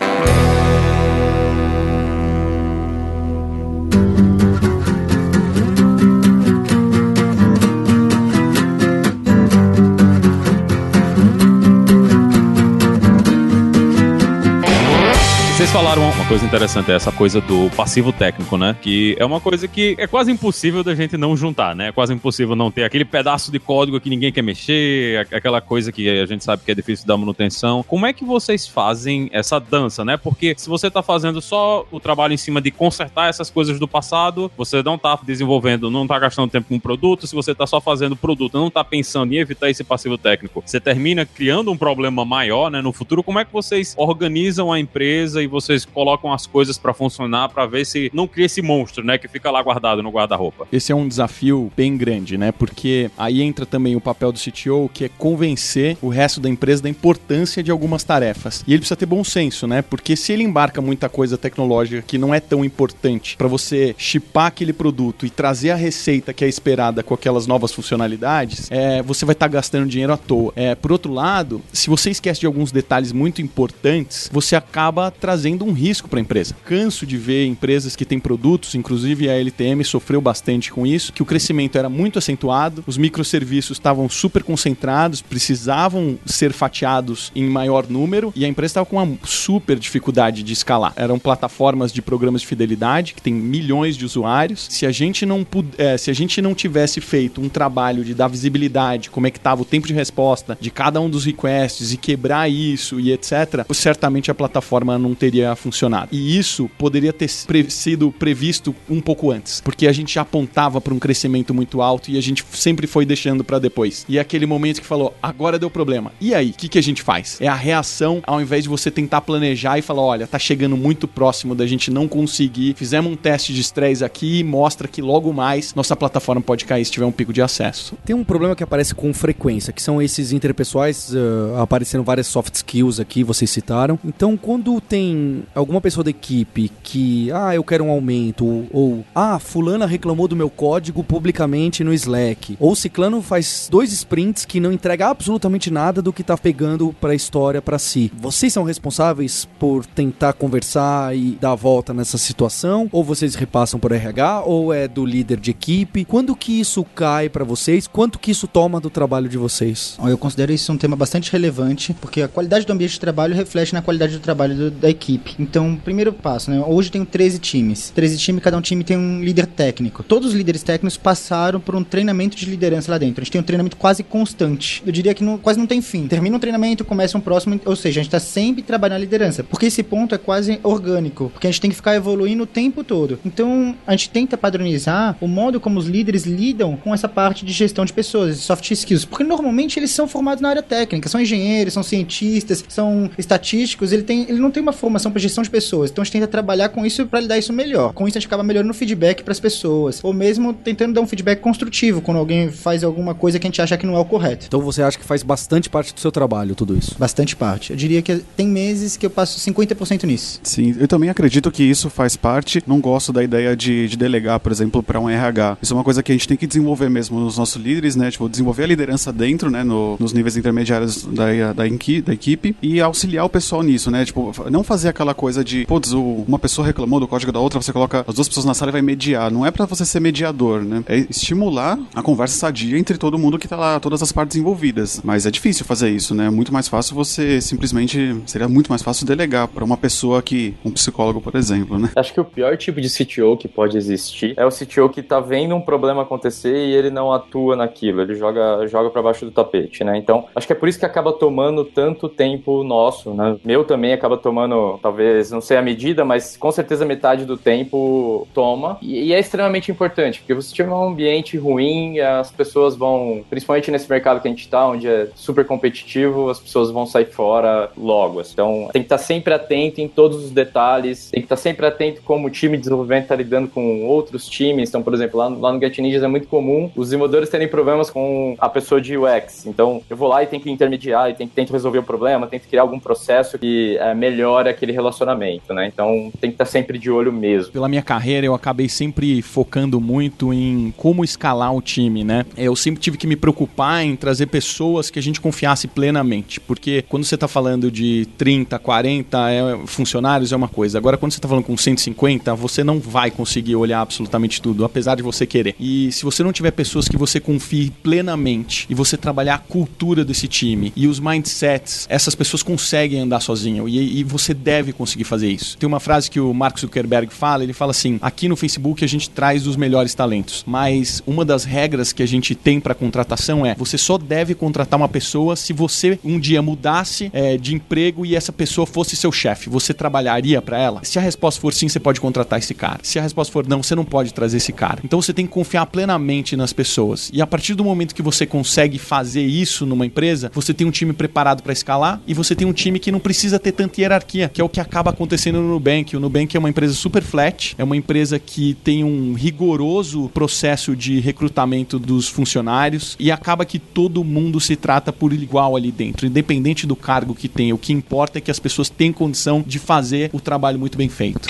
Vocês 15.57 15.71
falaram 15.71 16.08
coisa 16.29 16.45
interessante, 16.45 16.93
é 16.93 16.95
essa 16.95 17.11
coisa 17.11 17.41
do 17.41 17.71
passivo 17.71 18.13
técnico, 18.13 18.59
né? 18.59 18.77
Que 18.83 19.17
é 19.19 19.25
uma 19.25 19.41
coisa 19.41 19.67
que 19.67 19.97
é 19.99 20.07
quase 20.07 20.31
impossível 20.31 20.85
da 20.85 20.95
gente 20.95 21.17
não 21.17 21.35
juntar, 21.35 21.75
né? 21.75 21.89
É 21.89 21.93
quase 21.93 22.13
impossível 22.13 22.55
não 22.55 22.71
ter 22.71 22.85
aquele 22.85 23.07
pedaço 23.07 23.51
de 23.51 23.59
código 23.59 23.99
que 23.99 24.11
ninguém 24.11 24.31
quer 24.31 24.43
mexer, 24.43 25.27
aquela 25.33 25.63
coisa 25.63 25.91
que 25.91 26.07
a 26.07 26.27
gente 26.27 26.45
sabe 26.45 26.63
que 26.63 26.71
é 26.71 26.75
difícil 26.75 27.07
dar 27.07 27.17
manutenção. 27.17 27.83
Como 27.83 28.05
é 28.05 28.13
que 28.13 28.27
vocês 28.27 28.69
fazem 28.69 29.31
essa 29.33 29.59
dança, 29.59 30.05
né? 30.05 30.19
Porque 30.19 30.55
se 30.59 30.69
você 30.69 30.91
tá 30.91 31.03
fazendo 31.03 31.41
só 31.41 31.87
o 31.91 31.99
trabalho 31.99 32.35
em 32.35 32.37
cima 32.37 32.61
de 32.61 32.71
consertar 32.71 33.31
essas 33.31 33.49
coisas 33.49 33.79
do 33.79 33.89
passado, 33.89 34.53
você 34.55 34.83
não 34.83 34.99
tá 34.99 35.19
desenvolvendo, 35.23 35.91
não 35.91 36.07
tá 36.07 36.19
gastando 36.19 36.51
tempo 36.51 36.69
com 36.69 36.77
o 36.77 36.81
produto. 36.81 37.27
Se 37.27 37.35
você 37.35 37.55
tá 37.55 37.67
só 37.67 37.81
fazendo 37.81 38.15
produto, 38.15 38.59
não 38.59 38.71
tá 38.71 38.85
pensando 38.85 39.33
em 39.33 39.39
evitar 39.39 39.71
esse 39.71 39.83
passivo 39.83 40.19
técnico, 40.19 40.63
você 40.67 40.79
termina 40.79 41.25
criando 41.25 41.73
um 41.73 41.77
problema 41.79 42.23
maior, 42.23 42.71
né? 42.71 42.83
No 42.83 42.93
futuro, 42.93 43.23
como 43.23 43.39
é 43.39 43.47
que 43.47 43.53
vocês 43.53 43.95
organizam 43.97 44.71
a 44.71 44.79
empresa 44.79 45.43
e 45.43 45.47
vocês 45.47 45.87
colocam 45.87 46.18
as 46.27 46.47
coisas 46.47 46.79
para 46.79 46.93
funcionar 46.93 47.49
para 47.49 47.67
ver 47.67 47.85
se 47.85 48.11
não 48.13 48.27
cria 48.27 48.47
esse 48.47 48.63
monstro, 48.63 49.05
né, 49.05 49.19
que 49.19 49.29
fica 49.29 49.51
lá 49.51 49.63
guardado 49.63 50.03
no 50.03 50.11
guarda-roupa? 50.11 50.67
Esse 50.73 50.93
é 50.93 50.95
um 50.95 51.07
desafio 51.07 51.71
bem 51.77 51.97
grande, 51.97 52.37
né? 52.37 52.53
Porque 52.53 53.11
aí 53.17 53.43
entra 53.43 53.65
também 53.65 53.95
o 53.95 54.01
papel 54.01 54.33
do 54.33 54.39
CTO, 54.39 54.91
que 54.93 55.05
é 55.05 55.09
convencer 55.09 55.97
o 56.03 56.09
resto 56.09 56.41
da 56.41 56.49
empresa 56.49 56.83
da 56.83 56.89
importância 56.89 57.63
de 57.63 57.71
algumas 57.71 58.05
tarefas. 58.05 58.65
E 58.67 58.73
ele 58.73 58.81
precisa 58.81 58.97
ter 58.97 59.07
bom 59.07 59.23
senso, 59.23 59.67
né? 59.67 59.83
Porque 59.83 60.17
se 60.17 60.33
ele 60.33 60.43
embarca 60.43 60.81
muita 60.81 61.09
coisa 61.09 61.39
tecnológica 61.39 62.03
que 62.03 62.19
não 62.19 62.35
é 62.35 62.41
tão 62.41 62.65
importante 62.65 63.37
para 63.37 63.49
você 63.49 63.95
chipar 63.99 64.47
aquele 64.47 64.73
produto 64.73 65.27
e 65.27 65.31
trazer 65.31 65.71
a 65.71 65.77
receita 65.77 66.33
que 66.33 66.45
é 66.45 66.49
esperada 66.49 67.03
com 67.03 67.15
aquelas 67.15 67.47
novas 67.47 67.73
funcionalidades, 67.73 68.69
é, 68.71 69.03
você 69.03 69.25
vai 69.25 69.35
estar 69.35 69.49
tá 69.49 69.53
gastando 69.53 69.89
dinheiro 69.89 70.13
à 70.13 70.17
toa. 70.17 70.53
É, 70.57 70.75
por 70.75 70.93
outro 70.93 71.13
lado, 71.13 71.63
se 71.73 71.89
você 71.89 72.11
esquece 72.11 72.41
de 72.41 72.47
alguns 72.47 72.73
detalhes 72.73 73.13
muito 73.13 73.43
importantes, 73.43 74.31
você 74.33 74.57
acaba 74.57 75.11
trazendo 75.11 75.65
um 75.65 75.73
risco 75.73 76.08
para 76.09 76.19
a 76.19 76.23
empresa. 76.23 76.55
Canso 76.65 77.07
de 77.07 77.17
ver 77.17 77.47
empresas 77.47 77.95
que 77.95 78.05
têm 78.05 78.19
produtos, 78.19 78.75
inclusive 78.75 79.29
a 79.29 79.35
LTM 79.35 79.85
sofreu 79.85 80.21
bastante 80.21 80.73
com 80.73 80.87
isso, 80.87 81.13
que 81.13 81.23
o 81.23 81.27
crescimento 81.27 81.79
era 81.79 81.89
muito 81.89 82.19
acentuado, 82.19 82.83
os 82.87 82.97
microserviços 82.97 83.77
estavam 83.77 84.09
super 84.09 84.43
concentrados, 84.43 85.23
precisavam 85.23 86.19
ser 86.27 86.53
fatiados 86.53 87.31
em 87.35 87.49
maior 87.49 87.89
número 87.89 88.33
e 88.35 88.45
a 88.45 88.49
empresa 88.49 88.73
estava 88.73 88.87
com 88.87 88.97
uma 88.97 89.19
super 89.25 89.79
dificuldade 89.79 90.43
de 90.43 90.53
escalar. 90.53 90.93
Eram 90.97 91.19
plataformas 91.19 91.93
de 91.93 92.03
programas 92.03 92.41
de 92.41 92.47
fidelidade 92.47 93.15
que 93.15 93.23
tem 93.23 93.33
milhões 93.33 93.97
de 93.97 94.05
usuários. 94.05 94.67
Se 94.71 94.87
a 94.87 94.93
gente 94.93 95.25
não 95.27 95.47
é, 95.77 95.97
se 95.97 96.11
a 96.11 96.15
gente 96.15 96.41
não 96.41 96.55
tivesse 96.55 97.01
feito 97.01 97.41
um 97.41 97.49
trabalho 97.49 98.05
de 98.05 98.15
dar 98.15 98.29
visibilidade, 98.29 99.11
como 99.11 99.27
é 99.27 99.31
que 99.31 99.39
estava 99.39 99.63
o 99.63 99.65
tempo 99.65 99.87
de 99.87 99.95
resposta 99.95 100.57
de 100.61 100.71
cada 100.71 101.01
um 101.01 101.09
dos 101.09 101.25
requests 101.25 101.93
e 101.93 101.97
quebrar 101.97 102.49
isso 102.49 103.01
e 103.01 103.13
etc, 103.13 103.65
certamente 103.73 104.31
a 104.31 104.35
plataforma 104.35 104.99
não 104.99 105.15
teria 105.15 105.55
funcionado. 105.55 105.98
E 106.13 106.39
isso 106.39 106.71
poderia 106.79 107.13
ter 107.13 107.29
sido 107.29 108.13
previsto 108.13 108.75
um 108.89 109.01
pouco 109.01 109.31
antes, 109.31 109.61
porque 109.61 109.87
a 109.87 109.93
gente 109.93 110.15
já 110.15 110.23
apontava 110.23 110.81
para 110.81 110.95
um 110.95 110.99
crescimento 110.99 111.55
muito 111.55 111.81
alto 111.81 112.11
e 112.11 112.19
a 112.19 112.23
gente 112.23 112.45
sempre 112.53 112.87
foi 112.87 113.05
deixando 113.07 113.43
para 113.43 113.59
depois. 113.59 114.05
E 114.09 114.19
é 114.19 114.21
aquele 114.21 114.47
momento 114.47 114.81
que 114.81 114.87
falou, 114.87 115.15
agora 115.23 115.59
deu 115.59 115.71
problema. 115.71 116.13
E 116.21 116.35
aí, 116.35 116.51
o 116.51 116.53
que, 116.53 116.69
que 116.69 116.79
a 116.79 116.83
gente 116.83 117.03
faz? 117.03 117.41
É 117.41 117.49
a 117.49 117.55
reação 117.55 118.23
ao 118.27 118.41
invés 118.41 118.65
de 118.65 118.69
você 118.69 118.91
tentar 118.91 119.23
planejar 119.23 119.79
e 119.79 119.83
falar, 119.83 120.03
olha, 120.03 120.27
tá 120.27 120.39
chegando 120.39 120.77
muito 120.77 121.09
próximo 121.09 121.55
da 121.55 121.67
gente 121.67 121.91
não 121.91 122.07
conseguir. 122.07 122.75
Fizemos 122.75 123.13
um 123.13 123.17
teste 123.17 123.53
de 123.53 123.61
estresse 123.61 124.05
aqui 124.05 124.41
e 124.41 124.45
mostra 124.45 124.89
que 124.89 125.01
logo 125.01 125.33
mais 125.33 125.75
nossa 125.75 125.97
plataforma 125.97 126.41
pode 126.41 126.65
cair 126.65 126.85
se 126.85 126.91
tiver 126.91 127.07
um 127.07 127.13
pico 127.13 127.33
de 127.33 127.43
acesso. 127.43 127.97
Tem 128.05 128.15
um 128.15 128.25
problema 128.25 128.55
que 128.55 128.63
aparece 128.63 128.95
com 128.95 129.13
frequência, 129.13 129.73
que 129.73 129.83
são 129.83 130.01
esses 130.01 130.33
interpessoais 130.33 131.13
uh, 131.13 131.61
aparecendo 131.61 132.05
várias 132.05 132.27
soft 132.27 132.55
skills 132.55 133.01
aqui, 133.01 133.25
vocês 133.25 133.51
citaram. 133.51 133.99
Então, 134.05 134.37
quando 134.37 134.81
tem 134.81 135.43
alguma 135.55 135.81
pessoa 135.81 135.88
da 135.97 136.11
equipe 136.11 136.71
que, 136.83 137.31
ah, 137.33 137.55
eu 137.55 137.65
quero 137.65 137.85
um 137.85 137.91
aumento, 137.91 138.67
ou, 138.73 139.05
ah, 139.15 139.39
fulana 139.39 139.87
reclamou 139.87 140.29
do 140.29 140.37
meu 140.37 140.51
código 140.51 141.03
publicamente 141.03 141.83
no 141.83 141.93
Slack, 141.93 142.57
ou 142.61 142.75
ciclano 142.75 143.23
faz 143.23 143.69
dois 143.71 143.93
sprints 143.93 144.45
que 144.45 144.61
não 144.61 144.73
entrega 144.73 145.09
absolutamente 145.09 145.71
nada 145.71 146.01
do 146.01 146.13
que 146.13 146.23
tá 146.23 146.37
pegando 146.37 146.95
para 147.01 147.13
a 147.13 147.15
história 147.15 147.63
para 147.63 147.79
si. 147.79 148.13
Vocês 148.17 148.53
são 148.53 148.65
responsáveis 148.65 149.49
por 149.59 149.85
tentar 149.87 150.33
conversar 150.33 151.17
e 151.17 151.39
dar 151.41 151.53
a 151.53 151.55
volta 151.55 151.95
nessa 151.95 152.19
situação? 152.19 152.89
Ou 152.93 153.03
vocês 153.03 153.35
repassam 153.35 153.81
por 153.81 153.93
RH? 153.93 154.43
Ou 154.45 154.73
é 154.73 154.87
do 154.89 155.05
líder 155.05 155.39
de 155.41 155.51
equipe? 155.51 156.05
Quando 156.05 156.37
que 156.37 156.61
isso 156.61 156.85
cai 156.95 157.29
para 157.29 157.45
vocês? 157.45 157.87
Quanto 157.87 158.19
que 158.19 158.31
isso 158.31 158.47
toma 158.47 158.81
do 158.81 158.91
trabalho 158.91 159.29
de 159.29 159.39
vocês? 159.39 159.97
Eu 160.03 160.19
considero 160.19 160.53
isso 160.53 160.73
um 160.73 160.79
tema 160.79 160.97
bastante 160.97 161.31
relevante, 161.33 161.95
porque 161.95 162.23
a 162.23 162.29
qualidade 162.29 162.67
do 162.67 162.73
ambiente 162.73 162.93
de 162.93 163.01
trabalho 163.01 163.35
reflete 163.35 163.73
na 163.73 163.83
qualidade 163.83 164.13
do 164.13 164.21
trabalho 164.21 164.55
do, 164.55 164.71
da 164.71 164.91
equipe. 164.91 165.35
Então, 165.39 165.78
primeiro 165.79 166.13
passo, 166.13 166.51
né? 166.51 166.63
Hoje 166.67 166.91
tenho 166.91 167.05
13 167.05 167.39
times. 167.39 167.91
13 167.91 168.19
times, 168.19 168.43
cada 168.43 168.57
um 168.57 168.61
time 168.61 168.85
tem 168.85 168.97
um 168.97 169.23
líder 169.23 169.47
técnico. 169.47 170.03
Todos 170.03 170.29
os 170.29 170.35
líderes 170.35 170.63
técnicos 170.63 170.97
passaram 170.97 171.61
por 171.61 171.75
um 171.75 171.85
treinamento 171.85 172.37
de 172.37 172.47
liderança 172.47 172.91
lá 172.91 172.99
dentro. 172.99 173.21
A 173.21 173.25
gente 173.25 173.33
tem 173.33 173.41
um 173.41 173.45
treinamento 173.45 173.77
quase 173.77 174.03
constante. 174.03 174.83
Eu 174.85 174.93
diria 174.93 175.15
que 175.15 175.25
não, 175.25 175.39
quase 175.39 175.59
não 175.59 175.67
tem 175.67 175.81
fim. 175.81 176.07
Termina 176.07 176.37
um 176.37 176.41
treinamento, 176.41 176.85
começa 176.85 177.17
um 177.17 177.21
próximo, 177.21 177.61
ou 177.65 177.77
seja, 177.77 178.01
a 178.01 178.03
gente 178.03 178.15
está 178.15 178.21
sempre 178.21 178.63
trabalhando 178.63 178.97
a 178.97 179.01
liderança. 179.01 179.45
Porque 179.45 179.67
esse 179.67 179.83
ponto 179.83 180.15
é 180.15 180.19
quase 180.19 180.59
orgânico, 180.63 181.31
porque 181.31 181.47
a 181.47 181.51
gente 181.51 181.61
tem 181.61 181.71
que 181.71 181.77
ficar 181.77 181.95
evoluindo 181.95 182.43
o 182.43 182.47
tempo 182.47 182.83
todo. 182.85 183.19
Então, 183.25 183.75
a 183.87 183.93
gente 183.93 184.11
tenta 184.11 184.37
padronizar 184.37 185.17
o 185.21 185.29
modo 185.29 185.61
como 185.61 185.79
os 185.79 185.87
líderes 185.87 186.25
lidam 186.25 186.77
com 186.77 186.95
essa 186.95 187.09
parte 187.09 187.45
de 187.45 187.53
gestão 187.53 187.85
de 187.85 187.93
pessoas, 187.93 188.39
soft 188.39 188.71
skills, 188.71 189.05
porque 189.05 189.25
normalmente 189.25 189.79
eles 189.79 189.91
são 189.91 190.09
formados 190.09 190.41
na 190.41 190.51
área 190.51 190.63
técnica, 190.63 191.09
são 191.09 191.21
engenheiros, 191.21 191.75
são 191.75 191.83
cientistas, 191.83 192.65
são 192.69 193.11
estatísticos, 193.19 193.93
ele, 193.93 194.03
tem, 194.03 194.23
ele 194.23 194.39
não 194.39 194.51
tem 194.51 194.63
uma 194.63 194.73
formação 194.73 195.11
para 195.11 195.21
gestão 195.21 195.43
de 195.43 195.51
pessoas. 195.51 195.58
Então, 195.91 196.03
a 196.03 196.05
gente 196.05 196.13
tenta 196.13 196.27
trabalhar 196.27 196.69
com 196.69 196.85
isso 196.85 197.07
para 197.07 197.21
lidar 197.21 197.39
isso 197.39 197.53
melhor. 197.53 197.93
Com 197.93 198.07
isso, 198.07 198.19
a 198.19 198.21
gente 198.21 198.27
acaba 198.27 198.43
melhorando 198.43 198.71
o 198.71 198.75
feedback 198.75 199.23
para 199.23 199.33
as 199.33 199.41
pessoas, 199.41 200.01
ou 200.03 200.13
mesmo 200.13 200.53
tentando 200.53 200.95
dar 200.95 201.01
um 201.01 201.07
feedback 201.07 201.41
construtivo 201.41 202.01
quando 202.01 202.19
alguém 202.19 202.51
faz 202.51 202.85
alguma 202.85 203.15
coisa 203.15 203.39
que 203.39 203.47
a 203.47 203.49
gente 203.49 203.61
acha 203.61 203.77
que 203.77 203.87
não 203.87 203.97
é 203.97 203.99
o 203.99 204.05
correto. 204.05 204.47
Então, 204.47 204.61
você 204.61 204.83
acha 204.83 204.99
que 204.99 205.05
faz 205.05 205.23
bastante 205.23 205.69
parte 205.69 205.95
do 205.95 206.01
seu 206.01 206.13
trabalho 206.13 206.55
tudo 206.55 206.77
isso? 206.77 206.97
Bastante 206.99 207.37
parte. 207.37 207.71
Eu 207.71 207.77
diria 207.77 208.03
que 208.03 208.17
tem 208.37 208.49
meses 208.49 208.97
que 208.97 209.07
eu 209.07 209.11
passo 209.11 209.39
50% 209.39 210.05
nisso. 210.05 210.41
Sim, 210.43 210.75
eu 210.79 210.89
também 210.89 211.11
acredito 211.11 211.51
que 211.51 211.63
isso 211.63 211.91
faz 211.91 212.17
parte. 212.17 212.63
Não 212.67 212.81
gosto 212.81 213.13
da 213.13 213.23
ideia 213.23 213.57
de, 213.57 213.89
de 213.89 213.97
delegar, 213.97 214.41
por 214.41 214.53
exemplo, 214.53 214.83
para 214.83 215.01
um 215.01 215.09
RH. 215.09 215.59
Isso 215.63 215.73
é 215.73 215.77
uma 215.77 215.85
coisa 215.85 216.03
que 216.03 216.13
a 216.13 216.15
gente 216.15 216.29
tem 216.29 216.37
que 216.37 216.47
desenvolver 216.47 216.89
mesmo 216.89 217.19
nos 217.21 217.39
nossos 217.39 217.61
líderes, 217.61 217.97
né? 217.97 218.11
Tipo, 218.11 218.29
desenvolver 218.29 218.65
a 218.65 218.67
liderança 218.67 219.13
dentro, 219.13 219.51
né? 219.51 219.63
No, 219.63 219.97
nos 219.99 220.13
níveis 220.13 220.37
intermediários 220.37 221.05
da, 221.05 221.53
da, 221.53 221.67
da 221.67 221.67
equipe 221.67 222.57
e 222.63 222.81
auxiliar 222.81 223.25
o 223.25 223.29
pessoal 223.29 223.63
nisso, 223.63 223.91
né? 223.91 224.05
Tipo, 224.05 224.33
não 224.51 224.63
fazer 224.63 224.89
aquela 224.89 225.15
coisa 225.15 225.45
de, 225.49 225.67
putz, 225.67 225.93
uma 225.93 226.39
pessoa 226.39 226.67
reclamou 226.67 227.01
do 227.01 227.09
código 227.09 227.33
da 227.33 227.41
outra, 227.41 227.61
você 227.61 227.73
coloca 227.73 228.05
as 228.07 228.15
duas 228.15 228.29
pessoas 228.29 228.47
na 228.47 228.55
sala 228.55 228.71
e 228.71 228.73
vai 228.73 228.83
mediar. 228.83 229.31
Não 229.31 229.45
é 229.45 229.51
para 229.51 229.65
você 229.65 229.85
ser 229.85 230.01
mediador, 230.01 230.63
né? 230.63 230.85
É 230.87 230.99
estimular 230.99 231.79
a 231.95 232.03
conversa 232.03 232.39
sadia 232.39 232.79
entre 232.79 232.99
todo 232.99 233.19
mundo 233.19 233.39
que 233.39 233.49
tá 233.49 233.57
lá, 233.57 233.81
todas 233.81 234.03
as 234.03 234.13
partes 234.13 234.37
envolvidas. 234.37 235.01
Mas 235.03 235.27
é 235.27 235.31
difícil 235.31 235.65
fazer 235.65 235.91
isso, 235.91 236.15
né? 236.15 236.27
É 236.27 236.31
muito 236.31 236.53
mais 236.53 236.69
fácil 236.69 236.95
você 236.95 237.41
simplesmente. 237.41 238.21
Seria 238.27 238.49
muito 238.49 238.69
mais 238.69 238.83
fácil 238.83 239.07
delegar 239.07 239.49
para 239.49 239.65
uma 239.65 239.77
pessoa 239.77 240.23
que. 240.23 240.55
um 240.65 240.71
psicólogo, 240.71 241.21
por 241.21 241.35
exemplo, 241.35 241.79
né? 241.79 241.91
Acho 241.97 242.13
que 242.13 242.21
o 242.21 242.25
pior 242.25 242.57
tipo 242.57 242.81
de 242.81 242.89
CTO 242.89 243.37
que 243.37 243.49
pode 243.49 243.77
existir 243.77 244.35
é 244.37 244.45
o 244.45 244.51
CTO 244.51 244.89
que 244.89 245.03
tá 245.03 245.21
vendo 245.21 245.55
um 245.55 245.61
problema 245.61 246.03
acontecer 246.03 246.55
e 246.55 246.75
ele 246.75 246.91
não 246.91 247.13
atua 247.13 247.57
naquilo, 247.57 248.03
ele 248.03 248.15
joga, 248.15 248.67
joga 248.67 248.91
para 248.91 249.03
baixo 249.03 249.25
do 249.25 249.31
tapete, 249.31 249.83
né? 249.83 249.97
Então, 249.97 250.27
acho 250.35 250.47
que 250.47 250.53
é 250.53 250.57
por 250.57 250.69
isso 250.69 250.79
que 250.79 250.87
acaba 250.87 251.13
tomando 251.13 251.65
tanto 251.65 252.09
tempo 252.09 252.63
nosso, 252.63 253.15
né? 253.15 253.39
Meu 253.45 253.65
também 253.65 253.93
acaba 253.93 254.17
tomando, 254.17 254.79
talvez, 254.83 255.33
não 255.39 255.43
sei 255.43 255.57
a 255.57 255.63
medida, 255.63 256.05
mas 256.05 256.37
com 256.37 256.51
certeza 256.51 256.85
metade 256.85 257.25
do 257.25 257.37
tempo 257.37 258.27
toma. 258.35 258.79
E, 258.83 259.07
e 259.07 259.13
é 259.13 259.19
extremamente 259.19 259.71
importante, 259.71 260.19
porque 260.21 260.35
você 260.35 260.53
tiver 260.53 260.71
um 260.71 260.89
ambiente 260.89 261.37
ruim, 261.37 262.01
as 262.01 262.31
pessoas 262.31 262.77
vão, 262.77 263.25
principalmente 263.31 263.71
nesse 263.71 263.89
mercado 263.89 264.21
que 264.21 264.29
a 264.29 264.31
gente 264.31 264.49
tá, 264.49 264.67
onde 264.67 264.89
é 264.89 265.09
super 265.15 265.45
competitivo, 265.45 266.29
as 266.29 266.41
pessoas 266.41 266.71
vão 266.71 266.87
sair 266.87 267.07
fora 267.07 267.71
logo. 267.77 268.21
Então, 268.21 268.69
tem 268.73 268.83
que 268.83 268.87
estar 268.87 268.99
sempre 268.99 269.33
atento 269.33 269.81
em 269.81 269.89
todos 269.89 270.25
os 270.25 270.31
detalhes, 270.31 271.11
tem 271.11 271.21
que 271.21 271.27
estar 271.27 271.37
sempre 271.37 271.67
atento 271.67 272.03
como 272.03 272.27
o 272.27 272.31
time 272.31 272.57
de 272.57 272.65
desenvolvimento 272.65 273.05
está 273.05 273.15
lidando 273.15 273.49
com 273.49 273.87
outros 273.87 274.29
times. 274.29 274.69
Então, 274.69 274.83
por 274.83 274.93
exemplo, 274.93 275.19
lá, 275.19 275.29
lá 275.29 275.53
no 275.53 275.61
Get 275.61 275.79
Ninjas 275.79 276.03
é 276.03 276.09
muito 276.09 276.27
comum 276.27 276.71
os 276.75 276.89
desenvolvedores 276.89 277.29
terem 277.29 277.49
problemas 277.49 277.91
com 277.91 278.35
a 278.39 278.49
pessoa 278.49 278.81
de 278.81 278.97
UX. 278.97 279.47
Então, 279.47 279.83
eu 279.89 279.97
vou 279.97 280.09
lá 280.09 280.23
e 280.23 280.27
tenho 280.27 280.43
que 280.43 280.51
intermediar, 280.51 281.11
e 281.11 281.15
tenho 281.15 281.31
que 281.31 281.37
tentar 281.37 281.53
resolver 281.53 281.79
o 281.79 281.83
problema, 281.83 282.27
tenho 282.27 282.43
que 282.43 282.49
criar 282.49 282.63
algum 282.63 282.81
processo 282.81 283.39
que 283.39 283.77
é, 283.79 283.95
melhore 283.95 284.49
aquele 284.49 284.73
relacionamento, 284.73 285.28
né? 285.51 285.67
Então, 285.67 286.13
tem 286.21 286.31
que 286.31 286.35
estar 286.35 286.47
sempre 286.47 286.79
de 286.79 286.91
olho 286.91 287.13
mesmo. 287.13 287.53
Pela 287.53 287.69
minha 287.69 287.83
carreira, 287.83 288.27
eu 288.27 288.35
acabei 288.35 288.69
sempre 288.69 289.23
focando 289.23 289.81
muito 289.81 290.33
em 290.33 290.73
como 290.77 291.05
escalar 291.05 291.55
o 291.55 291.61
time, 291.61 292.05
né? 292.05 292.25
Eu 292.37 292.55
sempre 292.57 292.81
tive 292.81 292.97
que 292.97 293.07
me 293.07 293.17
preocupar 293.17 293.85
em 293.85 293.97
trazer 293.97 294.27
pessoas 294.27 294.91
que 294.91 294.99
a 294.99 295.03
gente 295.03 295.21
confiasse 295.21 295.69
plenamente, 295.69 296.41
porque 296.41 296.85
quando 296.89 297.05
você 297.05 297.15
está 297.15 297.29
falando 297.29 297.71
de 297.71 298.07
30, 298.17 298.59
40 298.59 299.31
é, 299.31 299.67
funcionários 299.67 300.33
é 300.33 300.37
uma 300.37 300.49
coisa. 300.49 300.79
Agora, 300.79 300.97
quando 300.97 301.13
você 301.13 301.19
está 301.19 301.29
falando 301.29 301.45
com 301.45 301.57
150, 301.57 302.35
você 302.35 302.63
não 302.63 302.79
vai 302.79 303.11
conseguir 303.11 303.57
olhar 303.57 303.81
absolutamente 303.81 304.41
tudo, 304.41 304.65
apesar 304.65 304.95
de 304.95 305.03
você 305.03 305.27
querer. 305.27 305.55
E 305.59 305.91
se 305.93 306.05
você 306.05 306.23
não 306.23 306.33
tiver 306.33 306.53
pessoas 306.53 306.89
que 306.89 306.97
você 306.97 307.21
confie 307.21 307.71
plenamente 307.83 308.67
e 308.71 308.75
você 308.75 308.97
trabalhar 308.97 309.35
a 309.35 309.39
cultura 309.39 310.05
desse 310.05 310.29
time 310.29 310.73
e 310.77 310.87
os 310.87 311.01
mindsets, 311.01 311.87
essas 311.91 312.15
pessoas 312.15 312.43
conseguem 312.43 313.01
andar 313.01 313.21
sozinho 313.21 313.69
e, 313.69 314.01
e 314.01 314.05
você 314.05 314.33
deve 314.33 314.73
conseguir 314.73 315.05
fazer 315.05 315.18
isso. 315.27 315.59
Tem 315.59 315.67
uma 315.67 315.81
frase 315.81 316.11
que 316.11 316.21
o 316.21 316.33
Mark 316.33 316.59
Zuckerberg 316.59 317.13
fala, 317.13 317.43
ele 317.43 317.53
fala 317.53 317.73
assim: 317.73 317.99
aqui 318.01 318.29
no 318.29 318.37
Facebook 318.37 318.85
a 318.85 318.89
gente 318.89 319.11
traz 319.11 319.47
os 319.47 319.57
melhores 319.57 319.95
talentos, 319.95 320.45
mas 320.47 321.03
uma 321.07 321.25
das 321.25 321.45
regras 321.45 321.93
que 321.93 322.03
a 322.03 322.07
gente 322.07 322.35
tem 322.35 322.61
para 322.61 322.75
contratação 322.75 323.45
é 323.45 323.55
você 323.55 323.77
só 323.77 323.99
deve 323.99 324.35
contratar 324.35 324.79
uma 324.79 324.89
pessoa 324.89 325.37
se 325.37 325.53
você 325.53 325.99
um 326.05 326.19
dia 326.19 326.41
mudasse 326.41 327.11
é, 327.13 327.37
de 327.37 327.55
emprego 327.55 328.07
e 328.07 328.15
essa 328.15 328.33
pessoa 328.33 328.67
fosse 328.67 328.97
seu 328.97 329.11
chefe. 329.11 329.51
Você 329.51 329.75
trabalharia 329.75 330.41
para 330.41 330.59
ela? 330.59 330.81
Se 330.85 330.99
a 330.99 331.03
resposta 331.03 331.41
for 331.41 331.53
sim, 331.53 331.69
você 331.69 331.81
pode 331.81 332.01
contratar 332.01 332.39
esse 332.39 332.55
cara. 332.55 332.81
Se 332.83 332.99
a 332.99 333.03
resposta 333.03 333.33
for 333.33 333.47
não, 333.47 333.63
você 333.63 333.75
não 333.75 333.85
pode 333.85 334.15
trazer 334.15 334.37
esse 334.37 334.53
cara. 334.53 334.81
Então 334.85 335.01
você 335.01 335.13
tem 335.13 335.27
que 335.27 335.33
confiar 335.33 335.67
plenamente 335.67 336.37
nas 336.37 336.53
pessoas. 336.53 337.11
E 337.13 337.21
a 337.21 337.27
partir 337.27 337.55
do 337.55 337.65
momento 337.65 337.95
que 337.95 338.03
você 338.03 338.25
consegue 338.27 338.79
fazer 338.79 339.25
isso 339.25 339.67
numa 339.67 339.85
empresa, 339.85 340.31
você 340.35 340.55
tem 340.55 340.67
um 340.67 340.71
time 340.71 340.93
preparado 340.93 341.43
para 341.43 341.53
escalar 341.53 342.01
e 342.07 342.15
você 342.15 342.35
tem 342.35 342.47
um 342.47 342.53
time 342.53 342.79
que 342.79 342.93
não 342.93 343.01
precisa 343.01 343.39
ter 343.39 343.53
tanta 343.53 343.81
hierarquia, 343.81 344.31
que 344.33 344.41
é 344.41 344.45
o 344.45 344.49
que 344.49 344.61
acaba 344.61 344.91
acontecendo 344.91 345.08
no 345.33 345.43
Nubank. 345.43 345.97
O 345.97 346.01
Nubank 346.01 346.37
é 346.37 346.39
uma 346.39 346.51
empresa 346.51 346.75
super 346.75 347.03
flat, 347.03 347.55
é 347.59 347.65
uma 347.65 347.77
empresa 347.77 348.19
que 348.19 348.55
tem 348.63 348.85
um 348.85 349.15
rigoroso 349.15 350.11
processo 350.13 350.77
de 350.77 351.01
recrutamento 351.01 351.79
dos 351.79 352.09
funcionários 352.09 352.97
e 352.99 353.11
acaba 353.11 353.45
que 353.45 353.59
todo 353.59 354.05
mundo 354.05 354.41
se 354.41 354.57
trata 354.57 354.93
por 354.93 355.13
igual 355.13 355.57
ali 355.57 355.73
dentro, 355.73 356.07
independente 356.07 356.67
do 356.67 356.77
cargo 356.77 357.15
que 357.15 357.29
tem. 357.29 357.53
O 357.53 357.59
que 357.59 357.73
importa 357.73 358.19
é 358.19 358.21
que 358.21 358.31
as 358.31 358.39
pessoas 358.39 358.69
têm 358.69 358.93
condição 358.93 359.43
de 359.47 359.59
fazer 359.59 360.11
o 360.13 360.21
trabalho 360.21 360.59
muito 360.59 360.77
bem 360.77 360.89
feito. 360.89 361.29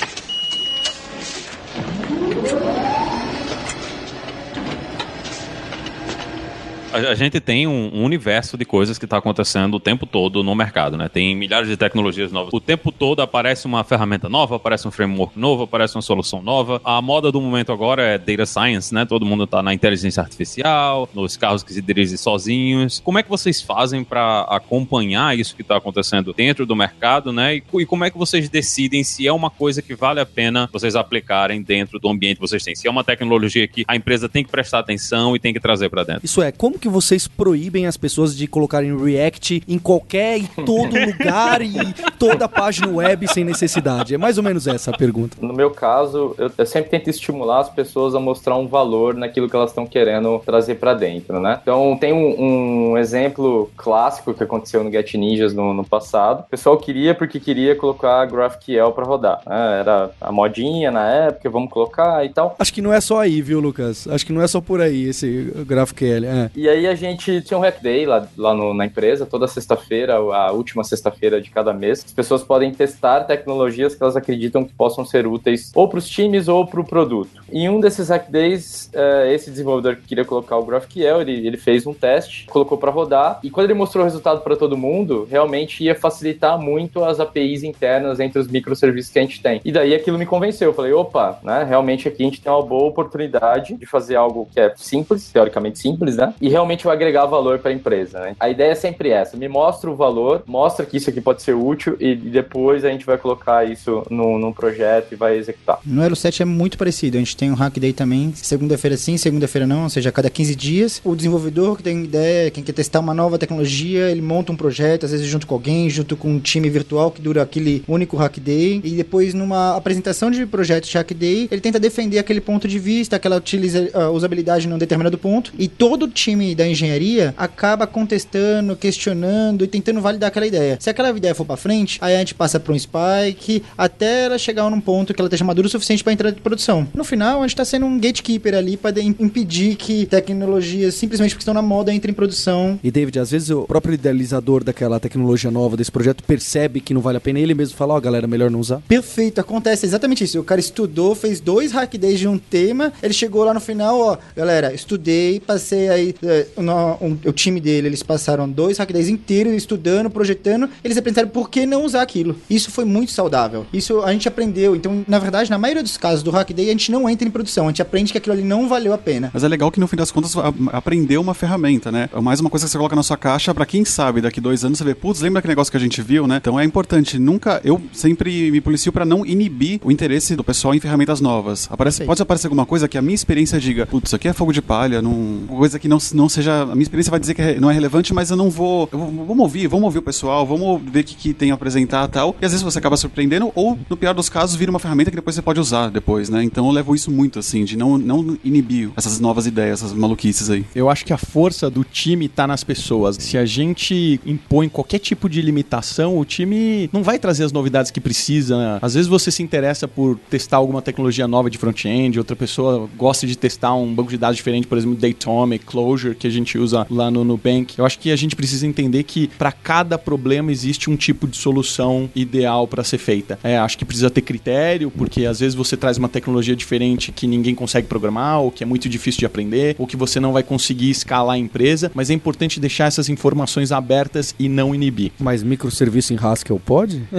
A, 6.93 7.15
gente 7.15 7.39
tem 7.39 7.67
um, 7.67 7.91
um 7.93 8.05
universo 8.05 8.57
de 8.57 8.65
coisas 8.65 8.99
que 8.99 9.05
está 9.05 9.19
acontecendo 9.19 9.75
o 9.75 9.81
tempo 9.81 10.07
todo 10.07 10.43
no 10.43 10.55
mercado, 10.55 10.97
né? 10.97 11.09
Tem 11.09 11.37
milhares 11.37 11.69
de 11.69 11.77
tecnologias 11.77 12.33
novas. 12.33 12.53
O 12.53 12.61
tempo 12.61 12.91
todo 12.91 13.21
aparece 13.21 13.67
uma 13.67 13.85
ferramenta 13.85 14.29
nova, 14.29 14.57
aparece 14.57 14.89
um 14.89 14.91
framework 14.91 15.39
novo, 15.39 15.65
aparece 15.65 15.97
uma 15.97 16.03
solução 16.03 16.41
nova. 16.41 16.81
A 16.83 17.01
moda 17.03 17.31
do 17.31 17.41
momento 17.41 17.73
agora 17.73 18.03
é 18.03 18.19
data 18.19 18.47
science, 18.47 18.93
né? 18.95 19.05
Todo 19.05 19.27
mundo 19.27 19.45
está 19.45 19.63
na 19.63 19.75
inteligência 19.75 20.23
artificial, 20.23 21.09
nos 21.15 21.37
carros 21.37 21.63
que 21.63 21.75
se 21.75 21.83
dirigem 21.83 22.17
sozinhos. 22.17 23.01
Como 23.05 23.19
é 23.19 23.23
que 23.23 23.29
vocês 23.29 23.61
fazem 23.61 24.03
para 24.03 24.43
acompanhar 24.43 25.39
isso 25.39 25.55
que 25.55 25.63
está 25.63 25.77
acontecendo 25.77 26.33
dentro 26.33 26.65
do 26.65 26.75
mercado, 26.75 27.33
né? 27.33 27.57
E, 27.57 27.63
e 27.75 27.87
como 27.87 28.05
é 28.05 28.11
que 28.11 28.17
vocês 28.17 28.49
decidem 28.49 29.05
se 29.05 29.27
é 29.27 29.33
uma 29.33 29.51
coisa 29.51 29.83
que 29.83 29.95
vale 29.95 30.21
a 30.21 30.27
pena 30.27 30.69
vocês 30.73 30.97
aplicarem 30.97 31.63
dentro 31.63 31.99
do 31.99 32.09
ambiente 32.09 32.37
que 32.37 32.41
vocês 32.41 32.63
têm? 32.63 32.75
Se 32.75 32.89
é 32.89 32.91
uma 32.91 33.05
tecnologia 33.05 33.69
que 33.69 33.85
a 33.87 33.95
empresa 33.95 34.27
tem 34.27 34.43
que 34.43 34.51
prestar 34.51 34.79
atenção 34.79 35.37
e 35.37 35.39
tem 35.39 35.53
que 35.53 35.61
trazer 35.61 35.91
para 35.91 36.03
dentro? 36.03 36.25
Isso 36.25 36.41
é, 36.41 36.51
como 36.51 36.78
que 36.79 36.89
vocês 36.89 37.27
proíbem 37.27 37.87
as 37.87 37.97
pessoas 37.97 38.37
de 38.37 38.47
colocarem 38.47 38.97
React 38.97 39.63
em 39.67 39.79
qualquer, 39.79 40.39
em 40.39 40.47
todo 40.65 40.95
lugar 40.99 41.63
e 41.63 41.73
toda 42.19 42.49
página 42.49 42.89
web 42.89 43.27
sem 43.29 43.45
necessidade? 43.45 44.15
É 44.15 44.19
mais 44.19 44.39
ou 44.39 44.45
menos 44.45 44.67
essa 44.67 44.91
a 44.91 44.97
pergunta. 44.97 45.37
No 45.41 45.53
meu 45.53 45.71
caso, 45.71 46.35
eu, 46.39 46.51
eu 46.57 46.67
sempre 46.67 46.91
tento 46.91 47.09
estimular 47.11 47.61
as 47.61 47.69
pessoas 47.69 48.15
a 48.15 48.21
mostrar 48.21 48.57
um 48.57 48.67
valor 48.67 49.15
naquilo 49.15 49.49
que 49.49 49.57
elas 49.57 49.71
estão 49.71 49.87
querendo 49.87 50.39
trazer 50.45 50.77
para 50.77 50.95
dentro, 50.95 51.41
né? 51.41 51.59
Então, 51.63 51.97
tem 51.99 52.13
um, 52.13 52.93
um, 52.93 52.99
exemplo 52.99 53.71
clássico 53.77 54.35
que 54.35 54.43
aconteceu 54.43 54.83
no 54.83 54.91
Get 54.91 55.15
Ninjas 55.15 55.55
no, 55.55 55.73
no, 55.75 55.85
passado. 55.85 56.41
O 56.41 56.51
pessoal 56.51 56.77
queria 56.77 57.15
porque 57.15 57.41
queria 57.41 57.75
colocar 57.75 58.25
GraphQL 58.27 58.93
para 58.93 59.05
rodar. 59.05 59.41
Né? 59.47 59.81
Era 59.81 60.11
a 60.21 60.33
modinha 60.33 60.91
na 60.91 61.09
época, 61.09 61.51
vamos 61.51 61.71
colocar 61.71 62.25
e 62.25 62.29
tal. 62.29 62.57
Acho 62.59 62.73
que 62.73 62.83
não 62.83 62.93
é 62.93 63.01
só 63.01 63.21
aí, 63.21 63.41
viu, 63.41 63.61
Lucas? 63.61 64.07
Acho 64.09 64.27
que 64.27 64.33
não 64.33 64.43
é 64.43 64.47
só 64.47 64.61
por 64.61 64.81
aí 64.81 65.09
esse 65.09 65.53
GraphQL. 65.67 66.25
É. 66.25 66.51
E 66.55 66.68
aí 66.69 66.87
a 66.87 66.95
gente 66.95 67.41
tinha 67.43 67.59
um 67.59 67.61
Hack 67.61 67.83
Day 67.83 68.07
lá, 68.07 68.27
lá 68.37 68.55
no, 68.55 68.75
na 68.75 68.87
empresa, 68.87 69.27
toda 69.27 69.47
sexta-feira, 69.49 70.15
a 70.17 70.53
última 70.53 70.85
sexta-feira 70.85 71.41
de 71.41 71.51
cada 71.51 71.73
mês. 71.73 72.05
As 72.05 72.13
pessoas 72.13 72.43
podem 72.43 72.73
testar 72.73 73.25
tecnologias 73.25 73.95
que 73.95 74.03
elas 74.03 74.17
acreditam 74.17 74.65
que 74.65 74.73
possam 74.73 75.05
ser 75.05 75.27
úteis 75.27 75.73
ou 75.75 75.89
para 75.89 75.99
os 75.99 76.09
times 76.09 76.49
ou 76.49 76.67
para 76.67 76.81
o 76.81 76.85
produto. 76.85 77.43
Em 77.51 77.69
um 77.69 77.81
desses 77.81 78.09
Hack 78.09 78.31
Days, 78.31 78.91
uh, 78.95 79.27
esse 79.31 79.51
desenvolvedor 79.51 79.97
que 79.97 80.03
queria 80.03 80.25
colocar 80.25 80.57
o 80.57 80.65
GraphQL, 80.65 81.21
ele, 81.21 81.47
ele 81.47 81.57
fez 81.57 81.87
um 81.87 81.95
teste, 81.95 82.47
colocou 82.47 82.79
para 82.79 82.91
rodar, 82.91 83.41
e 83.43 83.51
quando 83.51 83.67
ele 83.67 83.75
mostrou 83.75 84.03
o 84.03 84.05
resultado 84.05 84.41
para 84.41 84.57
todo 84.57 84.77
mundo, 84.77 85.27
realmente 85.31 85.83
ia 85.83 85.95
facilitar 85.95 86.59
muito 86.59 87.05
as 87.05 87.21
APIs 87.21 87.63
internas 87.63 88.21
entre 88.21 88.39
os 88.39 88.49
microserviços 88.49 89.13
que 89.13 89.19
a 89.19 89.23
gente 89.23 89.43
tem. 89.43 89.61
E 89.65 89.73
daí 89.73 89.95
aquilo 89.95 90.19
me 90.19 90.27
convenceu. 90.27 90.71
Eu 90.71 90.75
falei, 90.75 90.93
opa, 90.93 91.39
né, 91.43 91.65
realmente 91.65 92.09
aqui 92.09 92.23
a 92.23 92.27
gente 92.27 92.41
tem 92.41 92.53
uma 92.53 92.63
boa 92.63 92.89
oportunidade 92.89 93.75
de 93.75 93.87
fazer 93.87 94.17
algo 94.17 94.49
que 94.53 94.61
é 94.61 94.73
simples, 94.77 95.31
teoricamente 95.31 95.79
simples, 95.79 96.17
né? 96.17 96.35
E 96.41 96.49
realmente 96.59 96.85
vai 96.85 96.95
agregar 96.95 97.27
valor 97.27 97.59
para 97.59 97.71
a 97.71 97.75
empresa. 97.75 98.19
Né? 98.21 98.37
A 98.39 98.49
ideia 98.49 98.73
é 98.73 98.75
sempre 98.75 99.11
essa: 99.11 99.37
me 99.37 99.49
mostra 99.49 99.91
o 99.91 99.97
valor, 99.97 100.43
mostra 100.47 100.85
que 100.85 100.97
isso 100.97 101.09
aqui 101.09 101.21
pode 101.21 101.43
ser 101.43 101.55
útil 101.55 101.97
e 102.01 102.15
depois 102.15 102.85
a 102.85 102.91
gente 102.91 103.07
vai 103.07 103.17
colocar 103.17 103.65
isso 103.65 104.03
num, 104.11 104.39
num 104.39 104.53
projeto 104.53 105.13
e 105.13 105.17
vai 105.17 105.37
executar. 105.37 105.79
No 105.85 106.03
Elo 106.03 106.17
7 106.17 106.43
é 106.43 106.45
muito 106.45 106.77
parecido. 106.77 107.17
A 107.17 107.21
gente 107.21 107.37
tem 107.37 107.51
um 107.51 107.55
Hack 107.55 107.79
Day 107.79 107.93
também, 107.93 108.33
segunda-feira 108.35 108.97
sim, 108.97 109.17
segunda-feira 109.17 109.67
não, 109.67 109.85
ou 109.85 109.91
seja, 109.91 110.09
a 110.09 110.13
cada 110.13 110.29
15 110.29 110.55
dias. 110.55 111.01
O 111.05 111.15
desenvolvedor 111.15 111.77
que 111.77 111.83
tem 111.83 112.05
ideia, 112.05 112.51
quem 112.51 112.65
quer 112.65 112.73
testar 112.73 113.01
uma 113.01 113.15
nova 113.15 113.39
tecnologia, 113.39 114.11
ele 114.11 114.21
monta 114.21 114.53
um 114.53 114.57
projeto, 114.57 115.05
às 115.05 115.13
vezes 115.13 115.27
junto 115.27 115.47
com 115.47 115.55
alguém, 115.55 115.89
junto 115.89 116.17
com 116.17 116.29
um 116.29 116.41
time 116.41 116.69
virtual 116.69 117.11
que 117.11 117.21
dura 117.21 117.43
aquele 117.43 117.85
único 117.87 118.17
Hack 118.17 118.39
Day. 118.39 118.81
E 118.83 118.91
depois, 118.91 119.35
numa 119.35 119.77
apresentação 119.77 120.31
de 120.31 120.45
projeto 120.47 120.89
de 120.89 120.97
Hack 120.97 121.13
Day, 121.13 121.49
ele 121.51 121.61
tenta 121.61 121.79
defender 121.79 122.19
aquele 122.19 122.41
ponto 122.41 122.67
de 122.67 122.79
vista, 122.79 123.17
aquela 123.17 123.37
utiliza, 123.37 123.91
uh, 123.95 124.11
usabilidade 124.11 124.67
num 124.67 124.79
determinado 124.79 125.17
ponto. 125.17 125.53
E 125.59 125.69
todo 125.69 126.05
o 126.05 126.09
time 126.09 126.48
da 126.55 126.67
engenharia 126.67 127.35
acaba 127.37 127.87
contestando, 127.87 128.77
questionando 128.77 129.65
e 129.65 129.69
tentando 129.69 130.01
validar 130.01 130.29
aquela 130.29 130.47
ideia. 130.47 130.77
Se 130.81 130.91
aquela 130.91 131.11
ideia 131.11 131.35
for 131.35 131.45
para 131.45 131.57
frente, 131.57 131.99
aí 132.01 132.15
a 132.15 132.19
gente 132.19 132.35
passa 132.35 132.59
para 132.61 132.73
um 132.73 132.79
spike 132.79 133.63
até 133.77 134.25
ela 134.25 134.39
chegar 134.39 134.69
num 134.71 134.81
ponto 134.81 135.15
que 135.15 135.21
ela 135.21 135.29
esteja 135.29 135.45
madura 135.45 135.67
o 135.67 135.71
suficiente 135.71 136.03
para 136.03 136.13
entrar 136.13 136.31
em 136.31 136.35
produção. 136.35 136.87
No 136.95 137.05
final, 137.05 137.39
a 137.39 137.43
gente 137.43 137.55
está 137.55 137.65
sendo 137.65 137.87
um 137.87 137.99
gatekeeper 137.99 138.55
ali 138.55 138.77
para 138.77 139.01
impedir 139.01 139.77
que 139.77 140.07
tecnologias 140.07 140.95
simplesmente 140.95 141.33
porque 141.33 141.43
estão 141.43 141.55
na 141.55 141.63
moda 141.63 141.93
entrem 141.93 142.13
em 142.13 142.15
produção. 142.15 142.79
E 142.83 142.91
David, 142.91 143.19
às 143.19 143.31
vezes 143.31 143.51
o 143.51 143.63
próprio 143.63 143.95
idealizador 143.95 144.65
daquela 144.65 144.99
tecnologia 145.01 145.51
nova 145.51 145.77
desse 145.77 145.91
projeto 145.91 146.23
percebe 146.23 146.81
que 146.81 146.95
não 146.95 147.01
vale 147.01 147.19
a 147.19 147.21
pena 147.21 147.39
e 147.39 147.43
ele 147.43 147.55
mesmo 147.55 147.77
fala, 147.77 147.95
ó, 147.95 147.99
oh, 147.99 148.01
galera, 148.01 148.27
melhor 148.27 148.51
não 148.51 148.61
usar. 148.61 148.81
Perfeito, 148.89 149.41
acontece 149.41 149.87
exatamente 149.87 150.25
isso. 150.25 150.41
O 150.41 150.45
cara 150.45 150.61
estudou, 150.61 151.15
fez 151.15 151.41
dois 151.41 151.73
hack 151.73 151.95
days 151.97 152.19
de 152.19 152.29
um 152.29 152.39
tema, 152.39 152.93
ele 153.03 153.13
chegou 153.13 153.45
lá 153.45 153.55
no 153.55 153.61
final, 153.61 153.99
ó, 153.99 154.19
galera, 154.37 154.73
estudei, 154.73 155.41
passei 155.41 155.89
aí 155.89 156.15
é, 156.23 156.38
no, 156.57 156.99
um, 157.01 157.19
o 157.25 157.33
time 157.33 157.61
dele, 157.61 157.89
eles 157.89 158.03
passaram 158.03 158.49
dois 158.49 158.79
hack 158.79 158.93
days 158.93 159.09
inteiros 159.09 159.55
estudando, 159.55 160.11
projetando, 160.11 160.69
eles 160.83 160.97
aprenderam 160.97 161.29
por 161.29 161.51
que 161.51 161.67
não 161.67 161.85
usar 161.85 162.03
aquilo. 162.03 162.37
Isso 162.49 162.71
foi 162.71 162.85
muito 162.85 163.13
saudável. 163.13 163.67
Isso 163.73 164.03
a 164.03 164.13
gente 164.13 164.29
aprendeu. 164.29 164.75
Então, 164.75 165.05
na 165.07 165.19
verdade, 165.19 165.51
na 165.51 165.59
maioria 165.59 165.83
dos 165.83 165.97
casos 165.97 166.23
do 166.23 166.31
hack 166.31 166.53
day, 166.53 166.69
a 166.69 166.73
gente 166.73 166.91
não 166.91 167.09
entra 167.09 167.27
em 167.27 167.31
produção, 167.31 167.67
a 167.67 167.69
gente 167.69 167.83
aprende 167.83 168.13
que 168.13 168.19
aquilo 168.19 168.35
ali 168.35 168.45
não 168.45 168.69
valeu 168.69 168.93
a 168.93 168.99
pena. 168.99 169.31
Mas 169.33 169.45
é 169.45 169.49
legal 169.49 169.71
que 169.71 169.81
no 169.81 169.87
fim 169.87 169.97
das 169.97 170.11
contas 170.11 170.35
aprendeu 170.73 171.21
uma 171.21 171.35
ferramenta, 171.35 171.91
né? 171.91 172.09
É 172.13 172.21
mais 172.21 172.41
uma 172.41 172.51
coisa 172.51 172.67
que 172.67 172.71
você 172.71 172.79
coloca 172.79 172.97
na 172.97 173.03
sua 173.03 173.17
caixa 173.17 173.55
para 173.55 173.67
quem 173.67 173.85
sabe 173.85 174.21
daqui 174.21 174.41
dois 174.41 174.65
anos 174.65 174.79
você 174.79 174.85
vê, 174.85 174.95
putz, 174.95 175.21
lembra 175.21 175.41
aquele 175.41 175.53
negócio 175.53 175.71
que 175.71 175.77
a 175.77 175.81
gente 175.81 176.01
viu, 176.03 176.27
né? 176.27 176.37
Então 176.37 176.59
é 176.59 176.65
importante, 176.65 177.19
nunca, 177.19 177.61
eu 177.65 177.81
sempre 177.93 178.51
me 178.51 178.61
policio 178.61 178.93
para 178.93 179.05
não 179.05 179.25
inibir 179.25 179.81
o 179.83 179.91
interesse 179.91 180.37
do 180.37 180.45
pessoal 180.45 180.75
em 180.75 180.81
ferramentas 180.81 181.21
novas. 181.21 181.69
Aparece, 181.71 182.05
pode 182.05 182.23
aparecer 182.23 182.47
alguma 182.47 182.67
coisa 182.67 182.89
que 182.89 182.99
a 182.99 183.03
minha 183.03 183.15
experiência 183.15 183.59
diga, 183.59 183.87
putz, 183.87 184.09
isso 184.09 184.17
aqui 184.17 184.29
é 184.29 184.33
fogo 184.33 184.53
de 184.53 184.63
palha, 184.63 185.03
não, 185.03 185.41
coisa 185.49 185.79
que 185.79 185.89
não, 185.89 185.99
não 186.15 186.28
seja, 186.29 186.63
a 186.63 186.67
minha 186.67 186.83
experiência 186.83 187.11
vai 187.11 187.21
dizer 187.21 187.35
que 187.35 187.43
é, 187.43 187.61
não 187.61 187.71
é 187.71 187.75
relevante, 187.75 188.13
mas 188.13 188.31
eu 188.31 188.37
não 188.37 188.51
vou, 188.51 188.89
eu 188.93 188.99
vamos 188.99 189.39
ouvir, 189.39 189.67
vamos 189.67 189.85
ouvir 189.85 189.99
o 189.99 190.03
pessoal, 190.03 190.47
vamos 190.47 190.81
ver 190.91 191.01
o 191.01 191.05
que, 191.05 191.15
que 191.15 191.35
tem 191.35 191.51
a 191.51 191.55
apresentar 191.55 192.07
tal. 192.09 192.35
E 192.41 192.45
às 192.45 192.53
vezes 192.53 192.63
você 192.63 192.79
acaba 192.79 192.97
surpreendendo 192.97 193.53
ou, 193.55 193.79
no 193.89 193.97
pior 193.97 194.15
dos 194.15 194.29
casos, 194.29 194.57
vira 194.57 194.71
uma 194.71 194.79
ferramenta 194.79 195.11
que 195.11 195.17
depois 195.17 195.35
você 195.35 195.43
pode 195.43 195.61
usar 195.61 195.91
depois, 195.91 196.29
né? 196.29 196.43
Então 196.43 196.67
eu 196.67 196.73
levo 196.73 196.95
isso 196.95 197.11
muito, 197.11 197.39
assim, 197.39 197.65
de 197.65 197.77
não, 197.77 197.99
não 197.99 198.39
inibir 198.45 198.91
essas 198.97 199.21
novas 199.21 199.47
ideias, 199.47 199.83
essas 199.83 199.93
maluquices 199.93 200.51
aí. 200.51 200.65
Eu 200.75 200.89
acho 200.89 201.05
que 201.05 201.13
a 201.13 201.19
força 201.19 201.71
do 201.71 201.85
time 201.85 202.29
tá 202.29 202.47
nas 202.47 202.65
pessoas. 202.65 203.17
Se 203.17 203.37
a 203.37 203.45
gente 203.45 204.21
impõe 204.25 204.69
qualquer 204.69 204.99
tipo 204.99 205.29
de 205.29 205.41
limitação, 205.43 206.19
o 206.19 206.25
time 206.25 206.89
não 206.93 207.03
vai 207.03 207.19
trazer 207.19 207.45
as 207.45 207.53
novidades 207.53 207.91
que 207.91 208.01
precisa. 208.01 208.79
Às 208.81 208.95
vezes 208.95 209.09
você 209.09 209.31
se 209.31 209.43
interessa 209.43 209.87
por 209.87 210.19
testar 210.31 210.59
alguma 210.59 210.83
tecnologia 210.83 211.27
nova 211.29 211.51
de 211.51 211.59
front-end, 211.59 212.19
outra 212.19 212.37
pessoa 212.37 212.89
gosta 212.97 213.27
de 213.27 213.37
testar 213.37 213.75
um 213.75 213.95
banco 213.95 214.11
de 214.11 214.19
dados 214.19 214.37
diferente, 214.37 214.67
por 214.67 214.79
exemplo, 214.79 214.97
Datomic, 214.97 215.65
Clojure, 215.65 216.15
que 216.19 216.27
a 216.27 216.31
gente 216.31 216.59
usa 216.59 216.87
lá 216.91 217.11
no 217.11 217.25
Nubank. 217.25 217.79
Eu 217.79 217.87
acho 217.87 217.99
que 217.99 218.11
a 218.11 218.17
gente 218.17 218.37
precisa 218.37 218.67
entender 218.67 219.03
que 219.05 219.29
para 219.39 219.53
cada 219.53 219.97
problema 219.97 220.53
existe 220.53 220.91
um 220.91 220.97
tipo 220.97 221.27
de 221.27 221.37
solução 221.37 222.11
ideal 222.15 222.67
para 222.67 222.85
ser 222.85 222.99
feita. 222.99 223.39
É, 223.43 223.57
acho 223.59 223.79
que 223.79 223.85
precisa 223.85 224.11
ter 224.11 224.23
critério, 224.23 224.91
porque 224.91 225.25
às 225.25 225.41
vezes 225.41 225.55
você 225.55 225.77
traz 225.77 225.97
uma 225.99 226.09
tecnologia 226.09 226.57
diferente 226.57 227.13
que 227.13 227.27
ninguém 227.27 227.55
consegue 227.55 227.87
programar, 227.87 228.41
ou 228.41 228.51
que 228.51 228.63
é 228.63 228.67
muito 228.67 228.89
difícil 228.89 229.21
de 229.21 229.27
aprender, 229.27 229.77
ou 229.79 229.87
que 229.87 229.97
você 229.97 230.19
não 230.21 230.33
vai 230.33 230.43
conseguir 230.43 230.91
escalar 230.91 231.37
a 231.37 231.39
empresa, 231.39 231.91
mas 231.95 232.11
é 232.11 232.15
importante 232.15 232.61
deixar 232.61 232.87
essas 232.87 233.09
informações 233.09 233.73
abertas 233.73 234.35
e 234.39 234.49
não 234.49 234.75
inibir. 234.75 235.13
Mas 235.19 235.43
microserviço 235.43 236.13
em 236.13 236.19
Haskell 236.21 236.61
pode? 236.61 237.03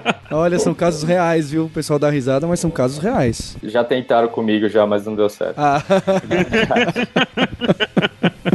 Olha, 0.40 0.58
são 0.58 0.72
casos 0.72 1.02
reais, 1.02 1.50
viu? 1.50 1.66
O 1.66 1.68
pessoal 1.68 1.98
dá 1.98 2.08
risada, 2.08 2.46
mas 2.46 2.60
são 2.60 2.70
casos 2.70 2.98
reais. 2.98 3.58
Já 3.62 3.84
tentaram 3.84 4.28
comigo 4.28 4.70
já, 4.70 4.86
mas 4.86 5.04
não 5.04 5.14
deu 5.14 5.28
certo. 5.28 5.58
Ah. 5.58 5.82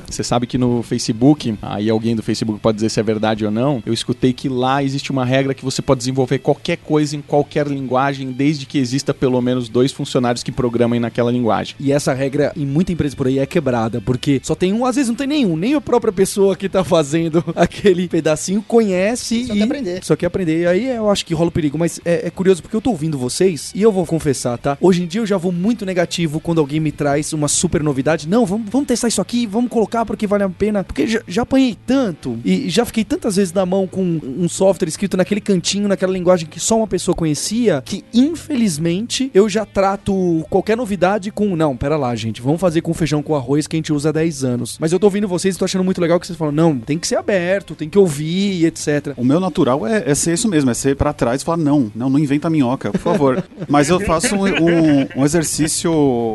Você 0.10 0.24
sabe 0.24 0.48
que 0.48 0.58
no 0.58 0.84
Facebook, 0.84 1.58
aí 1.62 1.90
alguém 1.90 2.16
do 2.16 2.24
Facebook 2.24 2.60
pode 2.60 2.76
dizer 2.76 2.90
se 2.90 3.00
é 3.00 3.04
verdade 3.04 3.46
ou 3.46 3.52
não, 3.52 3.82
eu 3.86 3.94
escutei 3.94 4.34
que 4.34 4.48
lá 4.48 4.84
existe 4.84 5.12
uma 5.12 5.26
regra 5.26 5.54
que 5.54 5.64
você 5.64 5.82
pode 5.82 6.00
desenvolver 6.00 6.40
qualquer 6.40 6.78
coisa 6.78 7.16
em 7.16 7.22
qualquer 7.22 7.68
linguagem, 7.68 8.32
desde 8.32 8.66
que 8.66 8.78
exista 8.78 9.14
pelo 9.14 9.42
menos 9.42 9.70
dois 9.70 9.92
funcionários 9.92 10.44
que 10.44 10.52
programem 10.52 11.00
naquela 11.00 11.32
linguagem. 11.32 11.76
E 11.80 11.92
essa 11.92 12.14
regra 12.14 12.52
em 12.56 12.66
muita 12.66 12.92
empresa 12.92 13.16
por 13.16 13.28
aí 13.28 13.40
é 13.40 13.46
quebrada, 13.46 14.02
porque 14.02 14.40
só 14.44 14.56
tem 14.56 14.74
um, 14.74 14.86
às 14.86 14.96
vezes 14.96 15.10
não 15.10 15.16
tem 15.16 15.28
nenhum, 15.28 15.56
nem 15.56 15.74
a 15.74 15.82
própria 15.82 16.14
pessoa 16.14 16.56
que 16.56 16.70
tá 16.70 16.84
fazendo 16.84 17.44
aquele 17.56 18.08
pedacinho 18.08 18.62
conhece 18.62 19.46
só 19.46 19.54
e 19.54 19.58
quer 19.58 19.64
aprender. 19.64 20.04
só 20.04 20.16
quer 20.16 20.26
aprender. 20.28 20.62
E 20.62 20.68
aí 20.68 20.88
eu 20.88 21.10
acho 21.10 21.26
que 21.26 21.34
rola 21.34 21.50
o 21.50 21.52
perigo, 21.52 21.78
mas 21.78 22.00
é, 22.06 22.28
é 22.28 22.30
curioso 22.30 22.62
porque 22.62 22.76
eu 22.76 22.82
tô 22.82 22.92
ouvindo 22.92 23.18
vocês 23.18 23.72
e 23.74 23.82
eu 23.82 23.92
vou 23.92 24.06
confessar, 24.06 24.58
tá? 24.58 24.78
Hoje 24.80 25.04
em 25.04 25.08
dia 25.08 25.22
eu 25.22 25.26
já 25.26 25.38
vou 25.38 25.52
muito 25.52 25.86
negativo 25.86 26.40
quando 26.40 26.60
alguém 26.60 26.80
me 26.80 26.92
traz 26.92 27.34
uma 27.34 27.48
super 27.48 27.82
novidade. 27.82 28.28
Não, 28.28 28.46
vamos, 28.46 28.70
vamos 28.70 28.88
testar 28.88 29.08
isso 29.08 29.22
aqui, 29.22 29.46
vamos 29.46 29.70
colocar 29.70 29.95
porque 30.04 30.26
vale 30.26 30.44
a 30.44 30.50
pena. 30.50 30.84
Porque 30.84 31.06
já, 31.06 31.22
já 31.28 31.42
apanhei 31.44 31.78
tanto 31.86 32.40
e 32.44 32.68
já 32.70 32.84
fiquei 32.86 33.04
tantas 33.04 33.36
vezes 33.36 33.54
na 33.54 33.66
mão 33.66 33.86
com 33.86 34.02
um 34.02 34.50
software 34.50 34.88
escrito 34.88 35.16
naquele 35.16 35.42
cantinho, 35.42 35.88
naquela 35.88 36.12
linguagem 36.12 36.48
que 36.48 36.60
só 36.60 36.78
uma 36.78 36.88
pessoa 36.88 37.14
conhecia, 37.14 37.84
que 37.86 38.04
infelizmente 38.14 39.30
eu 39.34 39.48
já 39.48 39.66
trato 39.66 40.44
qualquer 40.50 40.76
novidade 40.76 41.32
com. 41.32 41.56
Não, 41.56 41.78
pera 41.78 41.98
lá, 41.98 42.16
gente, 42.16 42.42
vamos 42.42 42.60
fazer 42.60 42.82
com 42.82 42.94
feijão 42.94 43.22
com 43.22 43.36
arroz 43.36 43.68
que 43.68 43.76
a 43.76 43.80
gente 43.80 43.94
usa 43.94 44.10
há 44.10 44.12
10 44.12 44.44
anos. 44.44 44.78
Mas 44.80 44.92
eu 44.92 45.00
tô 45.00 45.08
ouvindo 45.08 45.28
vocês 45.28 45.56
e 45.56 45.60
tô 45.60 45.66
achando 45.66 45.84
muito 45.84 46.02
legal 46.02 46.20
que 46.20 46.26
vocês 46.26 46.38
falam, 46.38 46.54
não, 46.54 46.78
tem 46.80 46.98
que 46.98 47.08
ser 47.08 47.18
aberto, 47.18 47.76
tem 47.76 47.90
que 47.90 48.00
ouvir, 48.00 48.66
etc. 48.66 49.14
O 49.18 49.24
meu 49.24 49.40
natural 49.40 49.86
é, 49.86 50.04
é 50.10 50.16
ser 50.16 50.34
isso 50.34 50.48
mesmo, 50.48 50.72
é 50.72 50.74
ser 50.74 50.96
pra 50.96 51.14
trás 51.14 51.42
e 51.42 51.46
falar, 51.46 51.58
não, 51.58 51.92
não, 51.94 52.10
não 52.10 52.20
inventa 52.20 52.50
minhoca, 52.50 52.92
por 52.92 53.00
favor. 53.00 53.44
Mas 53.70 53.90
eu 53.90 54.00
faço 54.00 54.36
um, 54.36 54.46
um, 54.46 55.08
um 55.22 55.26
exercício 55.26 55.92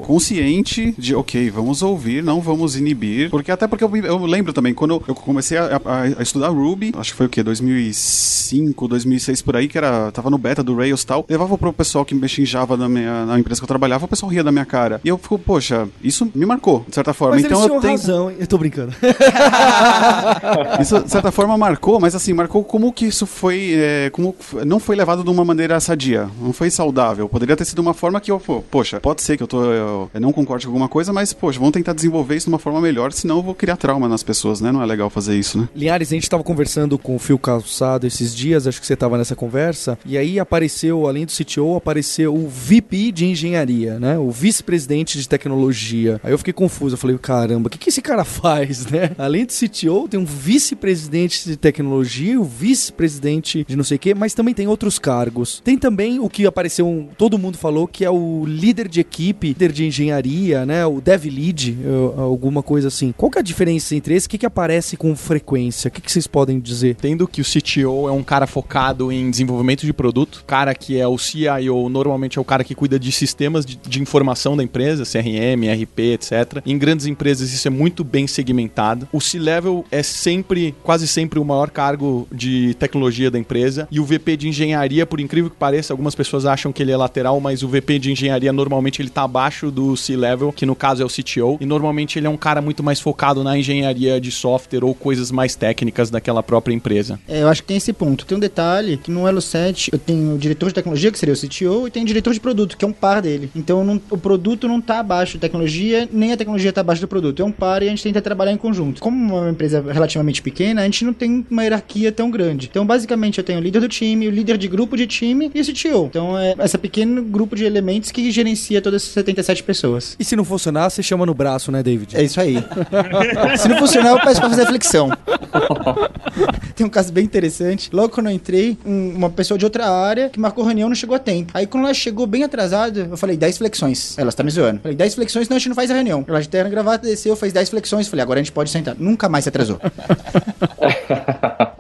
consciente 0.07 0.95
de, 0.97 1.15
ok, 1.15 1.51
vamos 1.51 1.83
ouvir, 1.83 2.23
não 2.23 2.41
vamos 2.41 2.77
inibir, 2.77 3.31
porque 3.31 3.50
até 3.51 3.67
porque 3.67 3.85
eu, 3.85 3.97
eu 3.97 4.25
lembro 4.25 4.53
também, 4.53 4.75
quando 4.75 5.03
eu 5.07 5.15
comecei 5.15 5.59
a, 5.59 5.81
a, 5.85 6.03
a, 6.19 6.23
estudar 6.23 6.49
Ruby, 6.49 6.93
acho 6.97 7.13
que 7.13 7.17
foi 7.17 7.27
o 7.27 7.29
que, 7.29 7.43
2005, 7.43 8.89
2006 8.89 9.43
por 9.43 9.57
aí, 9.57 9.69
que 9.69 9.79
era, 9.79 10.11
tava 10.13 10.31
no 10.31 10.39
beta 10.39 10.63
do 10.63 10.77
Rails 10.77 11.03
e 11.03 11.07
tal, 11.07 11.25
levava 11.29 11.57
pro 11.57 11.73
pessoal 11.73 12.05
que 12.05 12.15
mexia 12.15 12.43
em 12.43 12.47
Java 12.47 12.77
na, 12.77 12.89
minha, 12.89 13.27
na 13.27 13.39
empresa 13.39 13.61
que 13.61 13.65
eu 13.65 13.69
trabalhava, 13.69 14.05
o 14.05 14.09
pessoal 14.09 14.31
ria 14.31 14.45
da 14.45 14.53
minha 14.53 14.65
cara. 14.65 15.01
E 15.05 15.09
eu 15.09 15.19
fico, 15.19 15.39
poxa, 15.39 15.89
isso 16.03 16.31
me 16.35 16.47
marcou, 16.47 16.85
de 16.89 16.95
certa 16.95 17.13
forma. 17.13 17.37
Mas 17.37 17.45
então 17.45 17.63
eu 17.63 17.81
tenho... 17.81 17.93
razão, 17.93 18.31
eu 18.31 18.47
tô 18.47 18.59
brincando. 18.59 18.95
isso, 20.81 21.01
de 21.01 21.11
certa 21.11 21.31
forma, 21.31 21.57
marcou, 21.57 22.01
mas 22.01 22.15
assim, 22.15 22.33
marcou 22.33 22.65
como 22.65 22.93
que 22.93 23.07
isso 23.07 23.27
foi, 23.27 23.75
é, 23.75 24.11
como 24.11 24.35
não 24.65 24.79
foi 24.79 24.97
levado 24.97 25.23
de 25.23 25.31
uma 25.31 25.45
maneira 25.45 25.79
sadia, 25.81 26.29
não 26.41 26.53
foi 26.53 26.71
saudável. 26.71 27.29
Poderia 27.29 27.57
ter 27.57 27.65
sido 27.65 27.81
uma 27.81 27.95
forma 27.95 28.21
que 28.21 28.31
eu, 28.31 28.41
poxa, 28.71 29.01
pode 29.01 29.23
ser 29.23 29.37
que 29.37 29.43
eu, 29.43 29.47
tô, 29.47 29.65
eu, 29.65 30.11
eu 30.13 30.21
não 30.21 30.33
concorde 30.33 30.67
com 30.67 30.71
alguma 30.71 30.89
coisa, 30.89 31.13
mas, 31.13 31.33
poxa, 31.33 31.59
vamos 31.59 31.73
tentar 31.73 31.93
desenvolver 31.93 32.37
isso 32.37 32.47
de 32.47 32.53
uma 32.53 32.59
forma 32.59 32.81
melhor, 32.81 33.13
senão 33.13 33.40
eu 33.41 33.45
vou 33.45 33.55
criar 33.55 33.77
trauma 33.77 34.09
nas 34.09 34.23
pessoas, 34.23 34.61
né? 34.61 34.71
Não 34.71 34.83
é 34.83 34.87
legal 34.87 35.11
fazer 35.11 35.37
isso, 35.37 35.59
né? 35.59 35.69
Linhares, 35.75 36.13
a 36.13 36.15
gente 36.15 36.29
tava 36.29 36.45
conversando 36.45 36.99
com 36.99 37.17
o 37.17 37.19
Phil 37.19 37.39
Calçado 37.39 38.07
esses 38.07 38.35
dias, 38.35 38.67
acho 38.67 38.81
que 38.81 38.87
você 38.87 38.95
tava 38.95 39.19
nessa 39.19 39.35
conversa, 39.35 39.99
e 40.05 40.17
aí 40.17 40.39
apareceu, 40.39 41.07
além 41.07 41.25
do 41.25 41.33
CTO, 41.33 41.77
apareceu 41.77 42.35
o 42.35 42.49
VP 42.49 43.13
de 43.13 43.27
engenharia, 43.27 43.99
né? 43.99 44.19
O 44.19 44.31
vice-presidente 44.31 45.19
de 45.19 45.29
tecnologia. 45.29 46.21
Aí 46.23 46.33
eu 46.33 46.39
fiquei 46.39 46.53
confuso, 46.53 46.95
eu 46.95 46.99
falei, 46.99 47.17
caramba, 47.19 47.69
o 47.69 47.71
que, 47.71 47.79
que 47.79 47.89
esse 47.89 48.03
cara 48.03 48.25
faz, 48.25 48.87
né? 48.87 49.13
Além 49.17 49.47
do 49.47 49.53
CTO, 49.53 50.07
tem 50.09 50.21
um 50.21 50.25
vice-presidente 50.25 51.49
de 51.49 51.57
tecnologia, 51.57 52.39
o 52.39 52.45
vice-presidente 52.45 53.65
de 53.67 53.77
não 53.77 53.85
sei 53.85 53.97
o 53.97 54.01
quê, 54.01 54.15
mas 54.15 54.35
também 54.35 54.55
tem 54.55 54.69
outros 54.69 54.99
cargos. 54.99 55.61
Tem 55.65 55.79
também 55.79 56.21
o 56.21 56.29
que 56.29 56.47
apareceu, 56.47 57.09
todo 57.17 57.39
mundo 57.39 57.57
falou, 57.57 57.87
que 57.89 58.05
é 58.05 58.11
o 58.11 58.45
líder 58.47 58.87
de 58.89 59.01
equipe, 59.01 59.49
líder 59.49 59.73
de 59.73 59.87
engenharia, 59.87 60.67
né? 60.67 60.85
O 60.85 61.01
dev 61.01 61.25
lead, 61.25 61.79
alguma 62.17 62.63
coisa 62.63 62.89
assim. 62.89 63.15
Qual 63.17 63.30
que 63.31 63.39
é 63.39 63.41
a 63.41 63.45
diferença 63.45 63.95
entre 63.95 64.15
esse? 64.15 64.27
O 64.27 64.31
que, 64.31 64.39
que 64.39 64.47
aparece 64.47 64.97
com 64.97 65.15
frequência? 65.15 65.89
O 65.89 65.91
que, 65.91 66.01
que 66.01 66.11
vocês 66.11 66.27
podem 66.27 66.59
dizer? 66.59 66.97
Tendo 66.97 67.27
que 67.29 67.41
o 67.41 67.45
CTO 67.45 68.09
é 68.09 68.13
um 68.13 68.23
cara 68.23 68.47
focado 68.47 69.13
em 69.13 69.31
desenvolvimento 69.31 69.87
de 69.87 69.93
produto, 69.93 70.45
cara 70.47 70.75
que 70.75 70.99
é 70.99 71.07
o 71.07 71.17
CIO, 71.17 71.89
normalmente 71.89 72.39
é 72.39 72.41
o 72.41 72.45
cara 72.45 72.65
que 72.65 72.75
cuida 72.75 72.99
de 72.99 73.13
sistemas 73.13 73.65
de, 73.65 73.77
de 73.77 74.01
informação 74.01 74.57
da 74.57 74.63
empresa, 74.63 75.05
CRM, 75.05 75.65
RP, 75.83 75.99
etc. 76.15 76.63
Em 76.67 76.77
grandes 76.77 77.07
empresas 77.07 77.53
isso 77.53 77.69
é 77.69 77.71
muito 77.71 78.03
bem 78.03 78.27
segmentado. 78.27 79.09
O 79.13 79.21
C-level 79.21 79.85
é 79.91 80.03
sempre, 80.03 80.75
quase 80.83 81.07
sempre 81.07 81.39
o 81.39 81.45
maior 81.45 81.71
cargo 81.71 82.27
de 82.33 82.75
tecnologia 82.75 83.31
da 83.31 83.39
empresa 83.39 83.87
e 83.91 84.01
o 84.01 84.05
VP 84.05 84.37
de 84.37 84.49
engenharia, 84.49 85.07
por 85.07 85.21
incrível 85.21 85.51
que 85.51 85.57
pareça, 85.57 85.93
algumas 85.93 86.15
pessoas 86.15 86.47
acham 86.47 86.73
que 86.73 86.83
ele 86.83 86.93
é 86.93 86.97
lateral, 86.97 87.41
mas 87.41 87.63
o 87.63 87.69
VP 87.69 87.99
de 87.99 88.13
engenharia 88.13 88.53
normalmente 88.53 89.01
ele 89.01 89.09
está 89.09 89.23
abaixo 89.23 89.71
do 89.71 89.97
C-level, 89.97 90.53
que 90.53 90.67
no 90.67 90.75
caso 90.75 91.03
é 91.03 91.05
o 91.05 91.09
CTO, 91.09 91.59
e 91.61 91.67
normalmente 91.67 92.19
ele 92.19 92.27
é 92.27 92.31
um 92.31 92.37
cara 92.37 92.61
muito 92.61 92.83
mais 92.83 93.01
focado 93.01 93.20
na 93.45 93.59
engenharia 93.59 94.21
de 94.21 94.31
software 94.31 94.85
ou 94.85 94.95
coisas 94.95 95.31
mais 95.31 95.55
técnicas 95.55 96.11
daquela 96.11 96.43
própria 96.43 96.75
empresa. 96.75 97.21
É, 97.29 97.43
eu 97.43 97.49
acho 97.49 97.61
que 97.63 97.69
tem 97.69 97.77
esse 97.77 97.93
ponto. 97.93 98.25
Tem 98.25 98.37
um 98.37 98.41
detalhe 98.41 98.97
que 98.97 99.11
no 99.11 99.29
Elo 99.29 99.43
7 99.43 99.91
eu 99.93 99.99
tenho 99.99 100.35
o 100.35 100.39
diretor 100.39 100.69
de 100.69 100.75
tecnologia, 100.75 101.13
que 101.13 101.19
seria 101.19 101.35
o 101.35 101.37
CTO, 101.37 101.87
e 101.87 101.91
tem 101.91 102.03
o 102.03 102.07
diretor 102.07 102.33
de 102.33 102.41
produto, 102.41 102.77
que 102.77 102.85
é 102.85 102.89
um 102.89 102.93
par 102.93 103.21
dele. 103.21 103.51
Então 103.55 103.85
não, 103.85 104.01
o 104.11 104.17
produto 104.17 104.67
não 104.67 104.79
está 104.79 105.01
abaixo 105.01 105.37
da 105.37 105.43
tecnologia, 105.43 106.09
nem 106.11 106.33
a 106.33 106.37
tecnologia 106.37 106.71
está 106.71 106.81
abaixo 106.81 107.01
do 107.03 107.09
produto. 107.09 107.43
É 107.43 107.45
um 107.45 107.53
par 107.53 107.83
e 107.83 107.87
a 107.87 107.91
gente 107.91 108.03
tenta 108.03 108.23
trabalhar 108.23 108.53
em 108.53 108.57
conjunto. 108.57 109.01
Como 109.01 109.37
uma 109.37 109.51
empresa 109.51 109.85
relativamente 109.93 110.41
pequena, 110.41 110.81
a 110.81 110.85
gente 110.85 111.05
não 111.05 111.13
tem 111.13 111.45
uma 111.51 111.63
hierarquia 111.63 112.11
tão 112.11 112.31
grande. 112.31 112.69
Então, 112.71 112.87
basicamente, 112.87 113.39
eu 113.39 113.45
tenho 113.45 113.59
o 113.59 113.63
líder 113.63 113.81
do 113.81 113.89
time, 113.89 114.29
o 114.29 114.31
líder 114.31 114.57
de 114.57 114.67
grupo 114.69 114.97
de 114.97 115.07
time 115.07 115.51
e 115.55 115.61
o 115.61 115.65
CTO. 115.65 116.07
Então, 116.07 116.39
é 116.39 116.55
esse 116.59 116.79
pequeno 116.79 117.23
grupo 117.23 117.55
de 117.55 117.65
elementos 117.65 118.11
que 118.11 118.31
gerencia 118.31 118.81
todas 118.81 119.03
essas 119.03 119.13
77 119.15 119.63
pessoas. 119.63 120.17
E 120.19 120.25
se 120.25 120.37
não 120.37 120.45
funcionar, 120.45 120.89
você 120.91 121.03
chama 121.03 121.27
no 121.27 121.35
braço, 121.35 121.71
né, 121.71 121.83
David? 121.83 122.17
É 122.17 122.23
isso 122.23 122.41
aí. 122.41 122.57
se 123.59 123.69
não 123.69 123.79
funcionar, 123.79 124.11
eu 124.11 124.21
peço 124.21 124.41
pra 124.41 124.51
fazer 124.51 124.67
flexão. 124.67 125.11
Tem 126.75 126.87
um 126.87 126.91
caso 126.91 127.13
bem 127.13 127.25
interessante. 127.25 127.91
Logo 127.93 128.09
quando 128.11 128.27
eu 128.29 128.33
entrei, 128.33 128.79
um, 128.85 129.15
uma 129.17 129.31
pessoa 129.31 129.59
de 129.59 129.65
outra 129.65 129.91
área 129.91 130.31
que 130.31 130.41
marcou 130.41 130.65
reunião 130.65 130.89
não 130.89 130.97
chegou 130.97 131.17
a 131.17 131.19
tempo. 131.19 131.51
Aí 131.55 131.67
quando 131.67 131.85
ela 131.85 131.95
chegou 131.95 132.27
bem 132.27 132.45
atrasada, 132.45 133.09
eu 133.11 133.17
falei 133.17 133.37
10 133.37 133.59
flexões. 133.59 134.17
Ela 134.19 134.31
está 134.31 134.43
me 134.43 134.51
zoando. 134.51 134.81
Falei 134.81 134.97
10 134.97 135.15
flexões, 135.15 135.49
não, 135.49 135.57
a 135.57 135.59
gente 135.59 135.69
não 135.69 135.77
faz 135.77 135.91
a 135.91 135.95
reunião. 135.95 136.25
Ela 136.27 136.41
de 136.41 136.49
terno 136.49 136.71
gravata 136.71 137.07
desceu, 137.07 137.37
fez 137.37 137.53
10 137.53 137.71
flexões. 137.71 138.09
Falei, 138.09 138.23
agora 138.23 138.41
a 138.41 138.43
gente 138.43 138.53
pode 138.53 138.71
sentar. 138.71 138.97
Nunca 138.99 139.29
mais 139.29 139.45
se 139.45 139.49
atrasou. 139.49 139.81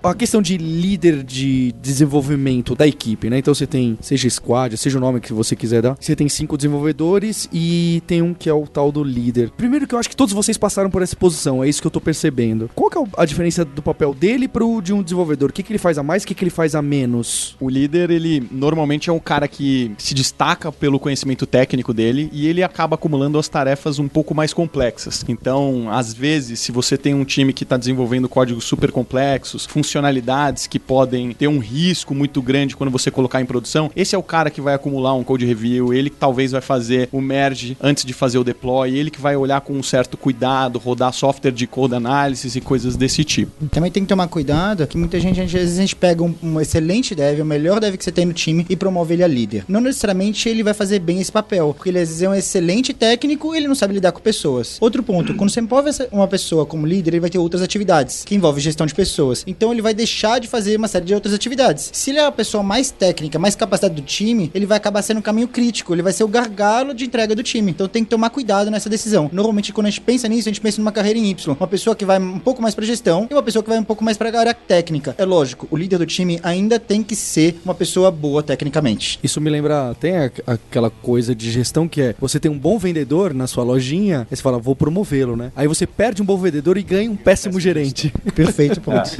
a 0.02 0.14
questão 0.14 0.40
de 0.42 0.56
líder 0.56 1.22
de 1.22 1.72
desenvolvimento 1.80 2.74
da 2.74 2.86
equipe, 2.86 3.30
né? 3.30 3.38
Então 3.38 3.54
você 3.54 3.66
tem, 3.66 3.98
seja 4.00 4.28
squad, 4.28 4.76
seja 4.76 4.98
o 4.98 5.00
nome 5.00 5.20
que 5.20 5.32
você 5.32 5.54
quiser 5.54 5.82
dar, 5.82 5.96
você 5.98 6.16
tem 6.16 6.28
cinco 6.28 6.56
desenvolvedores 6.56 7.48
e 7.52 8.02
tem 8.06 8.22
um 8.22 8.34
que 8.34 8.48
é 8.48 8.52
o 8.52 8.66
tal 8.66 8.90
do 8.90 9.04
líder. 9.04 9.50
Primeiro 9.50 9.86
que 9.86 9.94
eu 9.94 9.98
acho 9.98 10.08
que 10.08 10.16
todos 10.16 10.34
vocês 10.34 10.56
passaram 10.56 10.90
por 10.90 11.02
essa 11.02 11.16
posição, 11.20 11.62
é 11.62 11.68
isso 11.68 11.82
que 11.82 11.86
eu 11.86 11.90
tô 11.90 12.00
percebendo. 12.00 12.70
Qual 12.74 12.90
que 12.90 12.98
é 12.98 13.02
a 13.18 13.24
diferença 13.26 13.62
do 13.62 13.82
papel 13.82 14.14
dele 14.14 14.48
pro 14.48 14.80
de 14.80 14.92
um 14.92 15.02
desenvolvedor? 15.02 15.50
O 15.50 15.52
que, 15.52 15.62
que 15.62 15.70
ele 15.70 15.78
faz 15.78 15.98
a 15.98 16.02
mais, 16.02 16.22
o 16.22 16.26
que, 16.26 16.34
que 16.34 16.42
ele 16.42 16.50
faz 16.50 16.74
a 16.74 16.80
menos? 16.80 17.54
O 17.60 17.68
líder, 17.68 18.10
ele 18.10 18.42
normalmente 18.50 19.10
é 19.10 19.12
um 19.12 19.18
cara 19.18 19.46
que 19.46 19.92
se 19.98 20.14
destaca 20.14 20.72
pelo 20.72 20.98
conhecimento 20.98 21.46
técnico 21.46 21.92
dele 21.92 22.30
e 22.32 22.48
ele 22.48 22.62
acaba 22.62 22.94
acumulando 22.94 23.38
as 23.38 23.48
tarefas 23.48 23.98
um 23.98 24.08
pouco 24.08 24.34
mais 24.34 24.54
complexas. 24.54 25.22
Então, 25.28 25.88
às 25.90 26.14
vezes, 26.14 26.58
se 26.58 26.72
você 26.72 26.96
tem 26.96 27.14
um 27.14 27.24
time 27.24 27.52
que 27.52 27.64
está 27.64 27.76
desenvolvendo 27.76 28.28
códigos 28.28 28.64
super 28.64 28.90
complexos, 28.90 29.66
funcionalidades 29.66 30.66
que 30.66 30.78
podem 30.78 31.32
ter 31.32 31.48
um 31.48 31.58
risco 31.58 32.14
muito 32.14 32.40
grande 32.40 32.74
quando 32.74 32.90
você 32.90 33.10
colocar 33.10 33.42
em 33.42 33.46
produção, 33.46 33.90
esse 33.94 34.14
é 34.14 34.18
o 34.18 34.22
cara 34.22 34.48
que 34.48 34.60
vai 34.60 34.72
acumular 34.72 35.12
um 35.12 35.22
code 35.22 35.44
review, 35.44 35.92
ele 35.92 36.08
que 36.08 36.16
talvez 36.16 36.52
vai 36.52 36.62
fazer 36.62 37.10
o 37.12 37.20
merge 37.20 37.76
antes 37.78 38.06
de 38.06 38.14
fazer 38.14 38.38
o 38.38 38.44
deploy, 38.44 38.96
ele 38.96 39.10
que 39.10 39.20
vai 39.20 39.36
olhar 39.36 39.60
com 39.60 39.74
um 39.74 39.82
certo 39.82 40.16
cuidado, 40.16 40.78
rodar 40.78 41.09
software 41.12 41.52
de 41.52 41.66
code 41.66 41.94
analysis 41.94 42.56
e 42.56 42.60
coisas 42.60 42.96
desse 42.96 43.24
tipo. 43.24 43.66
Também 43.68 43.90
tem 43.90 44.02
que 44.02 44.08
tomar 44.08 44.28
cuidado 44.28 44.86
que 44.86 44.96
muita 44.96 45.18
gente, 45.20 45.40
às 45.40 45.52
vezes, 45.52 45.78
a 45.78 45.82
gente 45.82 45.96
pega 45.96 46.22
um, 46.22 46.34
um 46.42 46.60
excelente 46.60 47.14
dev, 47.14 47.40
o 47.40 47.44
melhor 47.44 47.80
dev 47.80 47.96
que 47.96 48.04
você 48.04 48.12
tem 48.12 48.26
no 48.26 48.32
time 48.32 48.66
e 48.68 48.76
promove 48.76 49.14
ele 49.14 49.24
a 49.24 49.28
líder. 49.28 49.64
Não 49.68 49.80
necessariamente 49.80 50.48
ele 50.48 50.62
vai 50.62 50.74
fazer 50.74 50.98
bem 50.98 51.20
esse 51.20 51.32
papel, 51.32 51.74
porque 51.74 51.90
ele 51.90 51.98
às 51.98 52.08
vezes 52.08 52.22
é 52.22 52.28
um 52.28 52.34
excelente 52.34 52.92
técnico 52.92 53.54
e 53.54 53.58
ele 53.58 53.68
não 53.68 53.74
sabe 53.74 53.94
lidar 53.94 54.12
com 54.12 54.20
pessoas. 54.20 54.78
Outro 54.80 55.02
ponto, 55.02 55.34
quando 55.34 55.50
você 55.50 55.60
envolve 55.60 55.90
uma 56.12 56.28
pessoa 56.28 56.66
como 56.66 56.86
líder, 56.86 57.10
ele 57.10 57.20
vai 57.20 57.30
ter 57.30 57.38
outras 57.38 57.62
atividades 57.62 58.24
que 58.24 58.34
envolvem 58.34 58.62
gestão 58.62 58.86
de 58.86 58.94
pessoas. 58.94 59.44
Então 59.46 59.72
ele 59.72 59.82
vai 59.82 59.94
deixar 59.94 60.38
de 60.38 60.48
fazer 60.48 60.76
uma 60.76 60.88
série 60.88 61.04
de 61.04 61.14
outras 61.14 61.34
atividades. 61.34 61.90
Se 61.92 62.10
ele 62.10 62.18
é 62.18 62.26
a 62.26 62.32
pessoa 62.32 62.62
mais 62.62 62.90
técnica, 62.90 63.38
mais 63.38 63.54
capacidade 63.54 63.94
do 63.94 64.02
time, 64.02 64.50
ele 64.54 64.66
vai 64.66 64.76
acabar 64.76 65.02
sendo 65.02 65.18
um 65.18 65.22
caminho 65.22 65.48
crítico, 65.48 65.94
ele 65.94 66.02
vai 66.02 66.12
ser 66.12 66.24
o 66.24 66.28
gargalo 66.28 66.94
de 66.94 67.04
entrega 67.04 67.34
do 67.34 67.42
time. 67.42 67.70
Então 67.70 67.88
tem 67.88 68.04
que 68.04 68.10
tomar 68.10 68.30
cuidado 68.30 68.70
nessa 68.70 68.88
decisão. 68.88 69.30
Normalmente 69.32 69.72
quando 69.72 69.86
a 69.86 69.90
gente 69.90 70.00
pensa 70.00 70.28
nisso, 70.28 70.48
a 70.48 70.52
gente 70.52 70.60
pensa 70.60 70.80
numa 70.80 70.92
carreira 71.00 71.18
em 71.18 71.30
Y, 71.30 71.56
uma 71.58 71.66
pessoa 71.66 71.96
que 71.96 72.04
vai 72.04 72.18
um 72.18 72.38
pouco 72.38 72.60
mais 72.60 72.74
para 72.74 72.84
gestão 72.84 73.26
e 73.30 73.34
uma 73.34 73.42
pessoa 73.42 73.62
que 73.62 73.68
vai 73.68 73.78
um 73.78 73.84
pouco 73.84 74.04
mais 74.04 74.16
para 74.16 74.38
área 74.38 74.54
técnica. 74.54 75.14
É 75.16 75.24
lógico, 75.24 75.66
o 75.70 75.76
líder 75.76 75.98
do 75.98 76.06
time 76.06 76.38
ainda 76.42 76.78
tem 76.78 77.02
que 77.02 77.16
ser 77.16 77.58
uma 77.64 77.74
pessoa 77.74 78.10
boa 78.10 78.42
tecnicamente. 78.42 79.18
Isso 79.22 79.40
me 79.40 79.48
lembra, 79.48 79.94
tem 79.98 80.12
aquela 80.46 80.90
coisa 80.90 81.34
de 81.34 81.50
gestão 81.50 81.88
que 81.88 82.02
é, 82.02 82.14
você 82.20 82.38
tem 82.38 82.50
um 82.50 82.58
bom 82.58 82.78
vendedor 82.78 83.32
na 83.32 83.46
sua 83.46 83.64
lojinha, 83.64 84.26
aí 84.30 84.36
você 84.36 84.42
fala, 84.42 84.58
vou 84.58 84.76
promovê-lo, 84.76 85.36
né? 85.36 85.50
Aí 85.56 85.66
você 85.66 85.86
perde 85.86 86.20
um 86.20 86.24
bom 86.24 86.36
vendedor 86.36 86.76
e 86.76 86.82
ganha 86.82 87.10
um 87.10 87.16
péssimo, 87.16 87.54
péssimo 87.54 87.60
gerente. 87.60 88.12
Perfeito 88.34 88.80
ponto. 88.82 89.10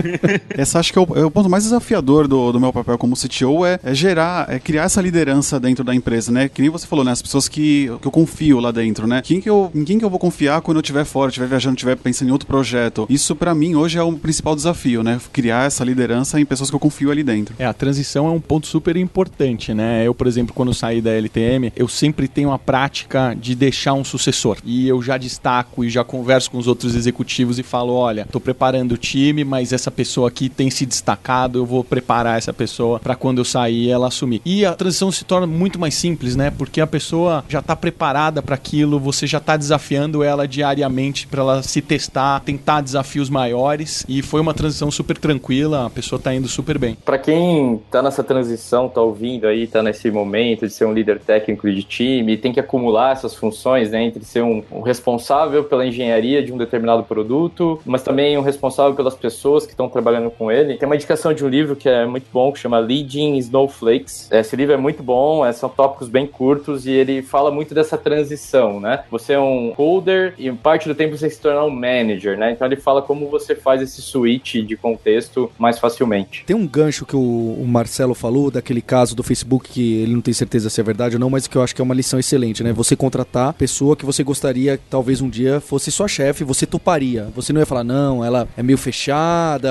Essa 0.51 0.79
acho 0.79 0.93
que 0.93 0.99
é 0.99 1.03
o, 1.03 1.07
é 1.17 1.25
o, 1.25 1.31
ponto 1.31 1.49
mais 1.49 1.65
desafiador 1.65 2.29
do, 2.29 2.53
do 2.53 2.61
meu 2.61 2.73
papel 2.73 2.99
como 2.99 3.17
CTO 3.17 3.65
é, 3.65 3.79
é, 3.83 3.95
gerar, 3.95 4.53
é 4.53 4.59
criar 4.59 4.85
essa 4.85 5.01
liderança 5.01 5.59
dentro 5.59 5.83
da 5.83 5.95
empresa, 5.95 6.31
né? 6.31 6.49
Que 6.49 6.61
nem 6.61 6.71
você 6.71 6.87
falou, 6.87 7.05
né? 7.05 7.13
As 7.13 7.23
pessoas 7.23 7.49
que, 7.49 7.91
que 8.01 8.07
eu 8.07 8.11
confio 8.11 8.61
lá 8.61 8.71
dentro, 8.71 9.07
né? 9.07 9.23
Quem 9.23 9.41
que 9.41 9.49
eu, 9.49 9.71
em 9.75 9.85
quem 9.85 9.99
que 9.99 10.05
eu 10.05 10.11
vou 10.11 10.19
confiar 10.19 10.61
quando 10.61 10.77
eu 10.77 10.81
estiver 10.81 11.05
fora, 11.05 11.29
estiver 11.29 11.47
viajando, 11.47 11.60
estiver 11.69 11.97
pensando 11.97 12.29
em 12.29 12.33
outro 12.33 12.47
projeto? 12.47 13.07
Isso 13.09 13.37
para 13.37 13.55
mim 13.55 13.75
hoje 13.75 13.99
é 13.99 14.03
o 14.03 14.13
principal 14.13 14.57
desafio, 14.57 15.03
né? 15.03 15.21
Criar 15.33 15.67
essa 15.67 15.85
liderança 15.85 16.41
em 16.41 16.45
pessoas 16.45 16.71
que 16.71 16.77
eu 16.77 16.81
confio 16.81 17.11
ali 17.11 17.23
dentro. 17.23 17.55
É, 17.59 17.67
a 17.67 17.73
transição 17.73 18.27
é 18.27 18.31
um 18.31 18.41
ponto 18.41 18.67
super 18.67 18.97
importante, 18.97 19.75
né? 19.75 20.07
Eu, 20.07 20.15
por 20.15 20.27
exemplo, 20.27 20.55
quando 20.55 20.73
saí 20.73 21.01
da 21.01 21.11
LTM, 21.11 21.73
eu 21.77 21.89
sempre 21.89 22.29
tenho 22.29 22.53
a 22.53 22.59
prática 22.59 23.35
de 23.39 23.55
deixar 23.55 23.93
um 23.95 24.05
sucessor. 24.05 24.59
E 24.65 24.89
eu 24.89 25.03
já 25.03 25.19
destaco 25.19 25.85
e 25.85 25.91
já 25.91 26.05
converso 26.05 26.51
com 26.51 26.59
os 26.59 26.67
outros 26.67 26.95
executivos 26.95 27.59
e 27.59 27.63
falo, 27.63 27.93
olha, 27.93 28.27
tô 28.31 28.41
preparando 28.41 28.93
o 28.93 28.97
time, 28.97 29.45
mas 29.45 29.73
essa 29.73 29.91
pessoa 29.91 30.29
aqui 30.29 30.49
tem 30.49 30.71
se 30.71 30.87
destacado, 30.87 31.59
eu 31.59 31.67
vou 31.67 31.85
preparar 31.85 32.39
essa 32.39 32.53
pessoa 32.53 32.99
para 32.99 33.15
quando 33.15 33.39
eu 33.39 33.45
sair 33.45 33.91
ela 33.91 34.09
assumir. 34.09 34.41
E 34.45 34.65
a 34.65 34.75
transição 34.75 35.11
se 35.11 35.25
torna 35.25 35.47
muito 35.47 35.79
mais 35.79 35.95
simples, 35.95 36.37
né? 36.37 36.51
Porque 36.51 36.81
a 36.81 36.87
pessoa 36.87 37.45
já 37.49 37.61
está 37.61 37.75
preparada 37.75 38.43
para 38.43 38.55
aquilo, 38.55 38.99
você 38.99 39.27
já 39.27 39.39
está 39.39 39.57
desafiando 39.57 40.23
ela 40.23 40.47
diariamente 40.47 41.27
para 41.27 41.43
ela 41.43 41.50
se 41.63 41.81
testar, 41.81 42.41
tentar 42.41 42.81
desafios 42.81 43.29
maiores 43.29 44.05
e 44.09 44.23
foi 44.23 44.41
uma 44.41 44.55
transição 44.55 44.91
super 44.91 45.17
tranquila, 45.17 45.87
a 45.87 45.91
pessoa 45.91 46.19
está 46.19 46.35
indo 46.35 46.49
super 46.49 46.79
bem. 46.79 46.97
Para 47.05 47.19
quem 47.19 47.77
está 47.77 48.03
nessa 48.03 48.23
transição, 48.23 48.87
está 48.87 49.01
ouvindo 49.01 49.47
aí, 49.47 49.65
está 49.65 49.83
nesse 49.83 50.11
momento 50.11 50.67
de 50.67 50.73
ser 50.73 50.85
um 50.85 50.93
líder 50.93 51.19
técnico 51.21 51.71
de 51.71 51.83
time, 51.83 52.37
tem 52.37 52.53
que 52.53 52.61
acumular 52.61 53.13
essas 53.13 53.35
funções, 53.35 53.91
né, 53.91 54.03
entre 54.03 54.25
ser 54.25 54.43
um, 54.43 54.63
um 54.71 54.81
responsável 54.81 55.65
pela 55.65 55.87
engenharia 55.87 56.43
de 56.43 56.53
um 56.53 56.57
determinado 56.57 57.03
produto, 57.03 57.81
mas 57.85 58.03
também 58.03 58.37
um 58.39 58.43
responsável 58.43 58.95
pelas 58.95 59.15
pessoas 59.15 59.65
que 59.65 59.73
estão 59.73 59.89
trabalhando 59.89 60.31
com 60.31 60.51
ele. 60.51 60.77
Tem 60.77 60.87
uma 60.87 60.95
indicação 60.95 61.33
de 61.33 61.45
um 61.45 61.49
livro 61.49 61.77
que 61.77 61.89
é 61.89 62.07
muito 62.07 62.27
bom, 62.33 62.53
que 62.53 62.59
chama 62.59 62.79
Leading 62.79 63.37
Snowflakes. 63.39 64.31
Esse 64.31 64.57
livro 64.57 64.75
é 64.75 64.77
muito 64.77 65.03
bom, 65.03 65.45
é, 65.45 65.53
são 65.53 65.69
tópicos 65.69 66.09
bem 66.09 66.27
curtos 66.27 66.87
e 66.87 66.91
ele 66.91 67.23
fala 67.23 67.51
muito 67.51 67.75
dessa 67.75 67.97
transição, 67.97 68.81
né? 68.81 69.05
Você 69.11 69.35
é 69.35 69.41
um 69.41 69.73
coder 69.75 70.35
e 70.39 70.51
parte 70.53 70.89
do 70.89 70.95
tempo 70.95 71.17
você 71.17 71.27
se 71.41 71.43
tornar 71.43 71.65
um 71.65 71.71
manager, 71.71 72.39
né? 72.39 72.53
Então 72.53 72.67
ele 72.67 72.77
fala 72.77 73.01
como 73.01 73.29
você 73.29 73.55
faz 73.55 73.81
esse 73.81 74.03
switch 74.03 74.57
de 74.57 74.77
contexto 74.77 75.51
mais 75.59 75.79
facilmente. 75.79 76.45
Tem 76.45 76.55
um 76.55 76.67
gancho 76.67 77.07
que 77.07 77.17
o, 77.17 77.19
o 77.19 77.67
Marcelo 77.67 78.15
falou 78.15 78.51
daquele 78.51 78.83
caso 78.83 79.17
do 79.17 79.23
Facebook 79.23 79.71
que 79.71 80.03
ele 80.03 80.13
não 80.13 80.21
tem 80.21 80.35
certeza 80.35 80.69
se 80.69 80.81
é 80.81 80.85
verdade 80.85 81.17
ou 81.17 81.21
não, 81.21 81.31
mas 81.31 81.47
que 81.47 81.57
eu 81.57 81.63
acho 81.63 81.75
que 81.75 81.81
é 81.81 81.85
uma 81.85 81.95
lição 81.95 82.19
excelente, 82.19 82.63
né? 82.63 82.73
Você 82.73 82.95
contratar 82.95 83.55
pessoa 83.55 83.97
que 83.97 84.05
você 84.05 84.23
gostaria 84.23 84.77
que 84.77 84.85
talvez 84.91 85.21
um 85.21 85.29
dia 85.29 85.61
fosse 85.61 85.91
sua 85.91 86.09
chefe, 86.09 86.45
você 86.45 86.67
toparia. 86.67 87.29
Você 87.35 87.53
não 87.53 87.61
ia 87.61 87.67
falar, 87.67 87.85
não, 87.85 88.25
ela 88.25 88.49
é 88.57 88.63
meio 88.63 88.79
fechada. 88.79 89.71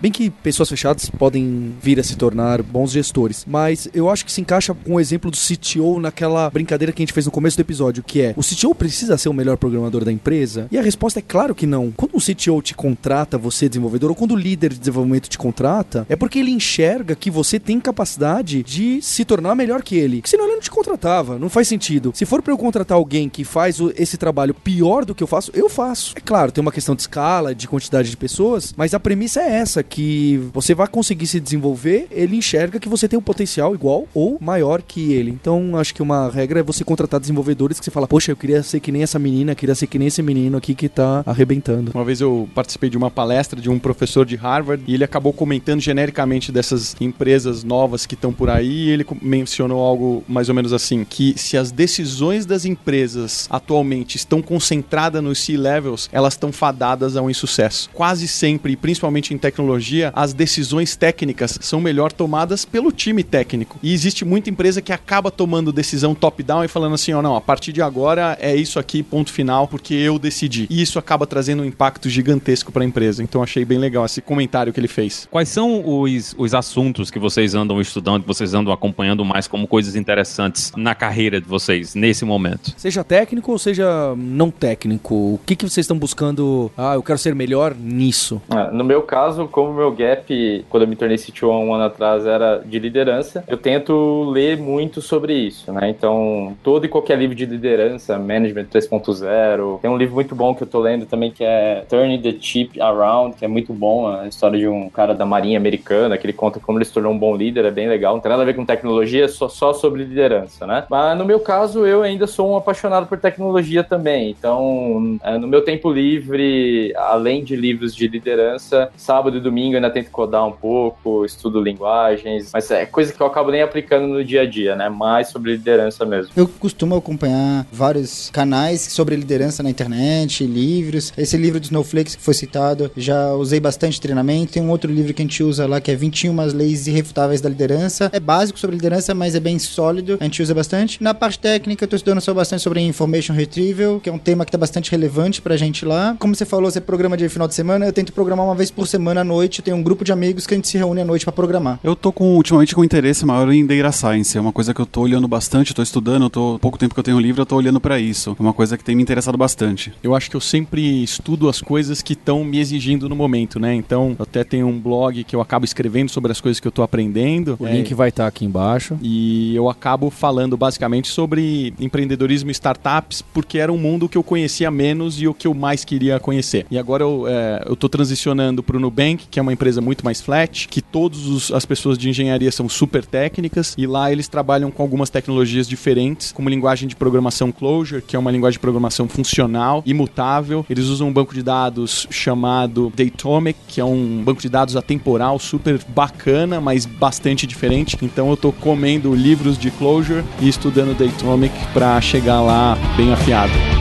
Bem 0.00 0.10
que 0.10 0.30
pessoas 0.30 0.68
fechadas 0.68 1.10
podem 1.10 1.74
vir 1.80 1.98
a 2.00 2.02
se 2.02 2.16
tornar 2.16 2.62
bons 2.62 2.92
gestores. 2.92 3.44
Mas 3.46 3.88
eu 3.92 4.08
acho 4.08 4.24
que 4.24 4.32
se 4.32 4.40
encaixa 4.40 4.74
com 4.74 4.94
o 4.94 5.00
exemplo 5.00 5.30
do 5.30 5.36
CTO 5.36 6.00
naquela 6.00 6.48
brincadeira 6.50 6.92
que 6.92 7.02
a 7.02 7.04
gente 7.04 7.12
fez 7.12 7.26
no 7.26 7.32
começo 7.32 7.56
do 7.56 7.60
episódio, 7.60 8.02
que 8.02 8.20
é 8.20 8.34
o 8.36 8.42
CTO 8.42 8.74
precisa 8.74 9.18
ser 9.18 9.28
o 9.28 9.34
melhor 9.34 9.56
programador 9.56 10.04
da 10.04 10.12
empresa? 10.12 10.68
E 10.70 10.78
a 10.78 10.82
resposta 10.82 11.09
é 11.16 11.22
claro 11.22 11.54
que 11.54 11.66
não. 11.66 11.90
Quando 11.90 12.14
um 12.14 12.18
CTO 12.18 12.60
te 12.62 12.74
contrata, 12.74 13.38
você 13.38 13.68
desenvolvedor, 13.68 14.10
ou 14.10 14.16
quando 14.16 14.32
o 14.32 14.36
líder 14.36 14.70
de 14.70 14.78
desenvolvimento 14.78 15.28
te 15.28 15.38
contrata, 15.38 16.06
é 16.08 16.16
porque 16.16 16.38
ele 16.38 16.50
enxerga 16.50 17.14
que 17.14 17.30
você 17.30 17.58
tem 17.58 17.80
capacidade 17.80 18.62
de 18.62 19.00
se 19.02 19.24
tornar 19.24 19.54
melhor 19.54 19.82
que 19.82 19.96
ele. 19.96 20.22
Senão 20.24 20.44
ele 20.44 20.54
não 20.54 20.60
te 20.60 20.70
contratava. 20.70 21.38
Não 21.38 21.48
faz 21.48 21.68
sentido. 21.68 22.12
Se 22.14 22.24
for 22.24 22.42
para 22.42 22.52
eu 22.52 22.58
contratar 22.58 22.96
alguém 22.96 23.28
que 23.28 23.44
faz 23.44 23.78
esse 23.96 24.16
trabalho 24.16 24.54
pior 24.54 25.04
do 25.04 25.14
que 25.14 25.22
eu 25.22 25.26
faço, 25.26 25.50
eu 25.54 25.68
faço. 25.68 26.14
É 26.16 26.20
claro, 26.20 26.52
tem 26.52 26.62
uma 26.62 26.72
questão 26.72 26.94
de 26.94 27.02
escala, 27.02 27.54
de 27.54 27.68
quantidade 27.68 28.10
de 28.10 28.16
pessoas, 28.16 28.74
mas 28.76 28.94
a 28.94 29.00
premissa 29.00 29.40
é 29.40 29.56
essa, 29.56 29.82
que 29.82 30.36
você 30.52 30.74
vai 30.74 30.86
conseguir 30.86 31.26
se 31.26 31.40
desenvolver, 31.40 32.06
ele 32.10 32.36
enxerga 32.36 32.78
que 32.78 32.88
você 32.88 33.08
tem 33.08 33.18
um 33.18 33.22
potencial 33.22 33.74
igual 33.74 34.06
ou 34.14 34.38
maior 34.40 34.82
que 34.82 35.12
ele. 35.12 35.30
Então, 35.30 35.76
acho 35.76 35.94
que 35.94 36.02
uma 36.02 36.30
regra 36.30 36.60
é 36.60 36.62
você 36.62 36.84
contratar 36.84 37.20
desenvolvedores 37.20 37.78
que 37.78 37.84
você 37.84 37.90
fala, 37.90 38.06
poxa, 38.06 38.32
eu 38.32 38.36
queria 38.36 38.62
ser 38.62 38.80
que 38.80 38.92
nem 38.92 39.02
essa 39.02 39.18
menina, 39.18 39.54
queria 39.54 39.74
ser 39.74 39.86
que 39.86 39.98
nem 39.98 40.08
esse 40.08 40.22
menino 40.22 40.58
aqui 40.58 40.74
que 40.74 40.88
tá 40.88 40.99
arrebentando. 41.26 41.92
Uma 41.94 42.04
vez 42.04 42.20
eu 42.20 42.48
participei 42.54 42.90
de 42.90 42.96
uma 42.96 43.10
palestra 43.10 43.60
de 43.60 43.70
um 43.70 43.78
professor 43.78 44.24
de 44.24 44.36
Harvard 44.36 44.82
e 44.86 44.94
ele 44.94 45.04
acabou 45.04 45.32
comentando 45.32 45.80
genericamente 45.80 46.52
dessas 46.52 46.96
empresas 47.00 47.64
novas 47.64 48.06
que 48.06 48.14
estão 48.14 48.32
por 48.32 48.48
aí 48.48 48.70
e 48.70 48.90
ele 48.90 49.06
mencionou 49.20 49.80
algo 49.80 50.24
mais 50.28 50.48
ou 50.48 50.54
menos 50.54 50.72
assim, 50.72 51.04
que 51.04 51.34
se 51.36 51.56
as 51.56 51.70
decisões 51.70 52.46
das 52.46 52.64
empresas 52.64 53.46
atualmente 53.50 54.16
estão 54.16 54.42
concentradas 54.42 55.22
nos 55.22 55.38
C-levels, 55.40 56.08
elas 56.12 56.34
estão 56.34 56.52
fadadas 56.52 57.16
a 57.16 57.22
um 57.22 57.30
insucesso. 57.30 57.90
Quase 57.92 58.26
sempre, 58.28 58.76
principalmente 58.76 59.34
em 59.34 59.38
tecnologia, 59.38 60.12
as 60.14 60.32
decisões 60.32 60.96
técnicas 60.96 61.58
são 61.60 61.80
melhor 61.80 62.12
tomadas 62.12 62.64
pelo 62.64 62.92
time 62.92 63.22
técnico. 63.22 63.78
E 63.82 63.92
existe 63.92 64.24
muita 64.24 64.50
empresa 64.50 64.82
que 64.82 64.92
acaba 64.92 65.30
tomando 65.30 65.72
decisão 65.72 66.14
top-down 66.14 66.64
e 66.64 66.68
falando 66.68 66.94
assim, 66.94 67.12
ó, 67.12 67.18
oh, 67.18 67.22
não, 67.22 67.36
a 67.36 67.40
partir 67.40 67.72
de 67.72 67.82
agora 67.82 68.36
é 68.40 68.54
isso 68.54 68.78
aqui, 68.78 69.02
ponto 69.02 69.32
final, 69.32 69.68
porque 69.68 69.94
eu 69.94 70.18
decidi. 70.18 70.66
E 70.70 70.82
isso 70.82 70.89
acaba 70.98 71.26
trazendo 71.26 71.62
um 71.62 71.66
impacto 71.66 72.08
gigantesco 72.08 72.72
para 72.72 72.82
a 72.82 72.86
empresa. 72.86 73.22
Então 73.22 73.42
achei 73.42 73.64
bem 73.64 73.78
legal 73.78 74.04
esse 74.04 74.20
comentário 74.20 74.72
que 74.72 74.80
ele 74.80 74.88
fez. 74.88 75.28
Quais 75.30 75.48
são 75.48 75.82
os, 75.86 76.34
os 76.36 76.54
assuntos 76.54 77.10
que 77.10 77.18
vocês 77.18 77.54
andam 77.54 77.80
estudando, 77.80 78.22
que 78.22 78.28
vocês 78.28 78.54
andam 78.54 78.72
acompanhando 78.72 79.24
mais 79.24 79.46
como 79.46 79.66
coisas 79.66 79.96
interessantes 79.96 80.72
na 80.76 80.94
carreira 80.94 81.40
de 81.40 81.46
vocês 81.46 81.94
nesse 81.94 82.24
momento? 82.24 82.72
Seja 82.76 83.04
técnico 83.04 83.52
ou 83.52 83.58
seja 83.58 84.14
não 84.16 84.50
técnico, 84.50 85.14
o 85.14 85.40
que, 85.44 85.56
que 85.56 85.68
vocês 85.68 85.84
estão 85.84 85.98
buscando? 85.98 86.70
Ah, 86.76 86.94
eu 86.94 87.02
quero 87.02 87.18
ser 87.18 87.34
melhor 87.34 87.74
nisso. 87.74 88.40
Ah, 88.48 88.70
no 88.70 88.84
meu 88.84 89.02
caso, 89.02 89.46
como 89.48 89.72
meu 89.72 89.92
gap, 89.92 90.64
quando 90.68 90.82
eu 90.82 90.88
me 90.88 90.96
tornei 90.96 91.16
CTO 91.16 91.50
há 91.50 91.58
um 91.58 91.74
ano 91.74 91.84
atrás, 91.84 92.26
era 92.26 92.58
de 92.58 92.78
liderança, 92.78 93.44
eu 93.46 93.56
tento 93.56 94.24
ler 94.30 94.56
muito 94.58 95.00
sobre 95.00 95.34
isso, 95.34 95.72
né? 95.72 95.90
Então, 95.90 96.56
todo 96.62 96.84
e 96.84 96.88
qualquer 96.88 97.18
livro 97.18 97.34
de 97.34 97.46
liderança, 97.46 98.18
Management 98.18 98.66
3.0, 98.66 99.80
tem 99.80 99.90
um 99.90 99.96
livro 99.96 100.14
muito 100.14 100.34
bom 100.34 100.54
que 100.54 100.62
eu 100.62 100.66
tô 100.66 100.79
lendo 100.80 101.06
também 101.06 101.30
que 101.30 101.44
é 101.44 101.84
Turning 101.88 102.20
the 102.20 102.34
Chip 102.40 102.80
Around, 102.80 103.36
que 103.36 103.44
é 103.44 103.48
muito 103.48 103.72
bom, 103.72 104.08
a 104.08 104.26
história 104.26 104.58
de 104.58 104.66
um 104.66 104.88
cara 104.88 105.14
da 105.14 105.26
marinha 105.26 105.58
americana, 105.58 106.16
que 106.16 106.26
ele 106.26 106.32
conta 106.32 106.58
como 106.60 106.78
ele 106.78 106.84
se 106.84 106.92
tornou 106.92 107.12
um 107.12 107.18
bom 107.18 107.36
líder, 107.36 107.64
é 107.64 107.70
bem 107.70 107.88
legal. 107.88 108.14
Não 108.14 108.20
tem 108.20 108.30
nada 108.30 108.42
a 108.42 108.46
ver 108.46 108.54
com 108.54 108.64
tecnologia, 108.64 109.28
só, 109.28 109.48
só 109.48 109.72
sobre 109.72 110.04
liderança, 110.04 110.66
né? 110.66 110.84
Mas 110.90 111.16
no 111.18 111.24
meu 111.24 111.40
caso, 111.40 111.86
eu 111.86 112.02
ainda 112.02 112.26
sou 112.26 112.50
um 112.50 112.56
apaixonado 112.56 113.06
por 113.06 113.18
tecnologia 113.18 113.84
também. 113.84 114.30
Então, 114.30 115.18
é, 115.22 115.38
no 115.38 115.46
meu 115.46 115.62
tempo 115.62 115.90
livre, 115.92 116.92
além 116.96 117.44
de 117.44 117.56
livros 117.56 117.94
de 117.94 118.08
liderança, 118.08 118.90
sábado 118.96 119.36
e 119.36 119.40
domingo 119.40 119.74
eu 119.74 119.76
ainda 119.76 119.90
tento 119.90 120.10
codar 120.10 120.46
um 120.46 120.52
pouco, 120.52 121.24
estudo 121.24 121.60
linguagens, 121.60 122.50
mas 122.52 122.70
é 122.70 122.86
coisa 122.86 123.12
que 123.12 123.20
eu 123.20 123.26
acabo 123.26 123.50
nem 123.50 123.62
aplicando 123.62 124.06
no 124.06 124.24
dia 124.24 124.42
a 124.42 124.46
dia, 124.46 124.74
né? 124.74 124.88
Mais 124.88 125.28
sobre 125.28 125.52
liderança 125.52 126.04
mesmo. 126.04 126.32
Eu 126.36 126.48
costumo 126.48 126.94
acompanhar 126.94 127.66
vários 127.70 128.30
canais 128.30 128.80
sobre 128.80 129.16
liderança 129.16 129.62
na 129.62 129.70
internet, 129.70 130.46
livros. 130.46 130.69
Esse 131.16 131.36
livro 131.36 131.58
de 131.58 131.66
Snowflakes 131.66 132.14
que 132.16 132.22
foi 132.22 132.34
citado, 132.34 132.90
já 132.96 133.32
usei 133.34 133.60
bastante 133.60 134.00
treinamento. 134.00 134.52
Tem 134.52 134.62
um 134.62 134.70
outro 134.70 134.92
livro 134.92 135.12
que 135.12 135.22
a 135.22 135.24
gente 135.24 135.42
usa 135.42 135.66
lá 135.66 135.80
que 135.80 135.90
é 135.90 135.96
21 135.96 136.34
leis 136.52 136.86
irrefutáveis 136.86 137.40
da 137.40 137.48
liderança. 137.48 138.10
É 138.12 138.20
básico 138.20 138.58
sobre 138.58 138.76
liderança, 138.76 139.14
mas 139.14 139.34
é 139.34 139.40
bem 139.40 139.58
sólido. 139.58 140.16
A 140.20 140.24
gente 140.24 140.42
usa 140.42 140.54
bastante. 140.54 141.02
Na 141.02 141.14
parte 141.14 141.38
técnica, 141.38 141.84
eu 141.84 141.88
tô 141.88 141.96
estudando 141.96 142.20
só 142.20 142.32
bastante 142.32 142.62
sobre 142.62 142.80
information 142.80 143.34
retrieval, 143.34 144.00
que 144.00 144.08
é 144.08 144.12
um 144.12 144.18
tema 144.18 144.44
que 144.44 144.52
tá 144.52 144.58
bastante 144.58 144.90
relevante 144.90 145.40
pra 145.40 145.56
gente 145.56 145.84
lá. 145.84 146.16
Como 146.18 146.34
você 146.34 146.44
falou, 146.44 146.70
você 146.70 146.80
programa 146.80 147.16
de 147.16 147.28
final 147.28 147.46
de 147.46 147.54
semana, 147.54 147.86
eu 147.86 147.92
tento 147.92 148.12
programar 148.12 148.44
uma 148.44 148.54
vez 148.54 148.70
por 148.70 148.86
semana 148.86 149.20
à 149.20 149.24
noite. 149.24 149.60
Eu 149.60 149.64
tenho 149.64 149.76
um 149.76 149.82
grupo 149.82 150.04
de 150.04 150.12
amigos 150.12 150.46
que 150.46 150.54
a 150.54 150.56
gente 150.56 150.68
se 150.68 150.76
reúne 150.76 151.00
à 151.00 151.04
noite 151.04 151.24
para 151.24 151.32
programar. 151.32 151.78
Eu 151.82 151.94
tô 151.94 152.12
com, 152.12 152.36
ultimamente 152.36 152.74
com 152.74 152.84
interesse 152.84 153.24
maior 153.24 153.50
em 153.52 153.66
data 153.66 153.92
science. 153.92 154.36
É 154.36 154.40
uma 154.40 154.52
coisa 154.52 154.74
que 154.74 154.80
eu 154.80 154.86
tô 154.86 155.02
olhando 155.02 155.28
bastante, 155.28 155.70
eu 155.70 155.76
tô 155.76 155.82
estudando, 155.82 156.24
eu 156.24 156.30
tô 156.30 156.58
pouco 156.60 156.78
tempo 156.78 156.94
que 156.94 157.00
eu 157.00 157.04
tenho 157.04 157.18
livro, 157.18 157.42
eu 157.42 157.46
tô 157.46 157.56
olhando 157.56 157.80
para 157.80 157.98
isso. 157.98 158.36
É 158.38 158.42
uma 158.42 158.52
coisa 158.52 158.76
que 158.76 158.84
tem 158.84 158.96
me 158.96 159.02
interessado 159.02 159.38
bastante. 159.38 159.92
Eu 160.02 160.14
acho 160.14 160.30
que 160.30 160.36
eu 160.36 160.40
sempre 160.50 161.02
estudo 161.02 161.48
as 161.48 161.60
coisas 161.60 162.02
que 162.02 162.14
estão 162.14 162.42
me 162.42 162.58
exigindo 162.58 163.08
no 163.08 163.14
momento, 163.14 163.60
né? 163.60 163.72
Então, 163.74 164.16
eu 164.18 164.22
até 164.24 164.42
tenho 164.42 164.66
um 164.66 164.78
blog 164.78 165.22
que 165.22 165.36
eu 165.36 165.40
acabo 165.40 165.64
escrevendo 165.64 166.10
sobre 166.10 166.32
as 166.32 166.40
coisas 166.40 166.58
que 166.58 166.66
eu 166.66 166.72
tô 166.72 166.82
aprendendo. 166.82 167.56
O 167.58 167.66
é, 167.66 167.72
link 167.72 167.94
vai 167.94 168.08
estar 168.08 168.24
tá 168.24 168.28
aqui 168.28 168.44
embaixo. 168.44 168.98
E 169.00 169.54
eu 169.54 169.68
acabo 169.68 170.10
falando 170.10 170.56
basicamente 170.56 171.08
sobre 171.08 171.72
empreendedorismo 171.78 172.50
e 172.50 172.52
startups, 172.52 173.22
porque 173.22 173.58
era 173.58 173.72
um 173.72 173.78
mundo 173.78 174.08
que 174.08 174.18
eu 174.18 174.24
conhecia 174.24 174.70
menos 174.70 175.22
e 175.22 175.28
o 175.28 175.32
que 175.32 175.46
eu 175.46 175.54
mais 175.54 175.84
queria 175.84 176.18
conhecer. 176.18 176.66
E 176.70 176.76
agora 176.76 177.04
eu, 177.04 177.28
é, 177.28 177.62
eu 177.66 177.76
tô 177.76 177.88
transicionando 177.88 178.62
pro 178.62 178.80
Nubank, 178.80 179.26
que 179.30 179.38
é 179.38 179.42
uma 179.42 179.52
empresa 179.52 179.80
muito 179.80 180.04
mais 180.04 180.20
flat, 180.20 180.66
que 180.66 180.82
todas 180.82 181.52
as 181.52 181.64
pessoas 181.64 181.96
de 181.96 182.08
engenharia 182.08 182.50
são 182.50 182.68
super 182.68 183.06
técnicas, 183.06 183.74
e 183.78 183.86
lá 183.86 184.10
eles 184.10 184.26
trabalham 184.26 184.70
com 184.70 184.82
algumas 184.82 185.10
tecnologias 185.10 185.68
diferentes, 185.68 186.32
como 186.32 186.48
linguagem 186.48 186.88
de 186.88 186.96
programação 186.96 187.52
Clojure, 187.52 188.02
que 188.02 188.16
é 188.16 188.18
uma 188.18 188.32
linguagem 188.32 188.56
de 188.56 188.60
programação 188.60 189.08
funcional, 189.08 189.82
imutável. 189.86 190.39
Eles 190.68 190.86
usam 190.86 191.08
um 191.08 191.12
banco 191.12 191.34
de 191.34 191.42
dados 191.42 192.06
chamado 192.10 192.92
Datomic, 192.94 193.58
que 193.68 193.80
é 193.80 193.84
um 193.84 194.22
banco 194.24 194.40
de 194.40 194.48
dados 194.48 194.76
atemporal 194.76 195.38
super 195.38 195.80
bacana, 195.88 196.60
mas 196.60 196.86
bastante 196.86 197.46
diferente. 197.46 197.96
Então 198.02 198.30
eu 198.30 198.36
tô 198.36 198.52
comendo 198.52 199.14
livros 199.14 199.58
de 199.58 199.70
Clojure 199.70 200.24
e 200.40 200.48
estudando 200.48 200.96
Datomic 200.96 201.54
para 201.72 202.00
chegar 202.00 202.40
lá 202.40 202.76
bem 202.96 203.12
afiado. 203.12 203.79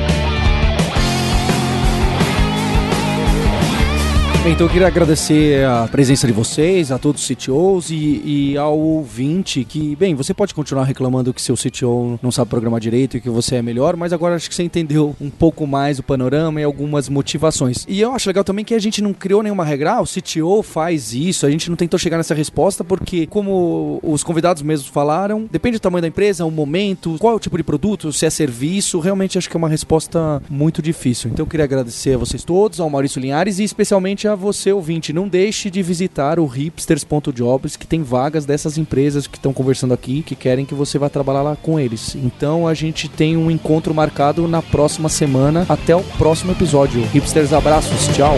Então 4.52 4.66
eu 4.66 4.72
queria 4.72 4.88
agradecer 4.88 5.64
a 5.64 5.88
presença 5.88 6.26
de 6.26 6.34
vocês, 6.34 6.92
a 6.92 6.98
todos 6.98 7.22
os 7.22 7.28
CTOs 7.28 7.92
e, 7.92 8.22
e, 8.26 8.58
ao 8.58 8.78
ouvinte 8.78 9.64
que, 9.64 9.96
bem, 9.96 10.16
você 10.16 10.34
pode 10.34 10.56
continuar 10.56 10.86
reclamando 10.86 11.32
que 11.32 11.42
seu 11.42 11.56
CTO 11.56 12.20
não 12.22 12.32
sabe 12.32 12.50
programar 12.50 12.80
direito 12.80 13.16
e 13.16 13.22
que 13.22 13.30
você 13.30 13.58
é 13.58 13.62
melhor, 13.62 13.96
mas 13.96 14.12
agora 14.12 14.36
acho 14.36 14.50
que 14.50 14.56
você 14.56 14.64
entendeu 14.64 15.16
um 15.22 15.30
pouco 15.30 15.68
mais 15.68 16.00
o 16.00 16.04
panorama 16.04 16.60
e 16.60 16.64
algumas 16.64 17.10
motivações. 17.10 17.86
E 17.88 18.02
eu 18.02 18.12
acho 18.12 18.28
legal 18.28 18.44
também 18.44 18.66
que 18.66 18.74
a 18.74 18.80
gente 18.80 19.04
não 19.04 19.14
criou 19.14 19.44
nenhuma 19.44 19.64
regra, 19.64 19.94
ah, 19.94 20.02
o 20.02 20.06
CTO 20.06 20.64
faz 20.64 21.14
isso, 21.14 21.46
a 21.46 21.52
gente 21.52 21.70
não 21.70 21.78
tentou 21.78 22.00
chegar 22.00 22.18
nessa 22.18 22.34
resposta 22.34 22.84
porque, 22.84 23.28
como 23.28 24.00
os 24.02 24.24
convidados 24.24 24.64
mesmos 24.64 24.90
falaram, 24.90 25.48
depende 25.52 25.78
do 25.78 25.82
tamanho 25.82 26.02
da 26.02 26.08
empresa, 26.08 26.44
o 26.44 26.52
momento, 26.52 27.18
qual 27.20 27.34
é 27.34 27.36
o 27.36 27.40
tipo 27.40 27.56
de 27.56 27.64
produto, 27.64 28.12
se 28.12 28.26
é 28.26 28.30
serviço, 28.32 29.00
realmente 29.00 29.38
acho 29.38 29.48
que 29.48 29.56
é 29.56 29.60
uma 29.60 29.70
resposta 29.70 30.42
muito 30.50 30.82
difícil. 30.82 31.30
Então 31.30 31.46
eu 31.46 31.50
queria 31.50 31.66
agradecer 31.66 32.16
a 32.16 32.18
vocês 32.18 32.44
todos, 32.44 32.80
ao 32.80 32.90
Maurício 32.90 33.22
Linhares 33.22 33.60
e 33.60 33.64
especialmente 33.64 34.28
a 34.28 34.39
você 34.40 34.72
ouvinte, 34.72 35.14
não 35.14 35.28
deixe 35.28 35.70
de 35.70 35.84
visitar 35.84 36.40
o 36.40 36.46
hipsters.jobs, 36.46 37.76
que 37.76 37.86
tem 37.86 38.02
vagas 38.02 38.46
dessas 38.46 38.78
empresas 38.78 39.28
que 39.28 39.38
estão 39.38 39.54
conversando 39.54 39.94
aqui, 39.94 40.24
que 40.24 40.36
querem 40.36 40.66
que 40.66 40.74
você 40.74 40.98
vá 40.98 41.10
trabalhar 41.10 41.42
lá 41.42 41.56
com 41.56 41.80
eles. 41.80 42.16
Então 42.16 42.68
a 42.68 42.74
gente 42.74 43.10
tem 43.10 43.36
um 43.36 43.52
encontro 43.52 43.94
marcado 43.94 44.48
na 44.48 44.62
próxima 44.62 45.10
semana. 45.10 45.66
Até 45.68 45.96
o 45.96 46.04
próximo 46.18 46.52
episódio. 46.54 47.04
Hipsters, 47.14 47.54
abraços, 47.54 48.08
tchau. 48.16 48.38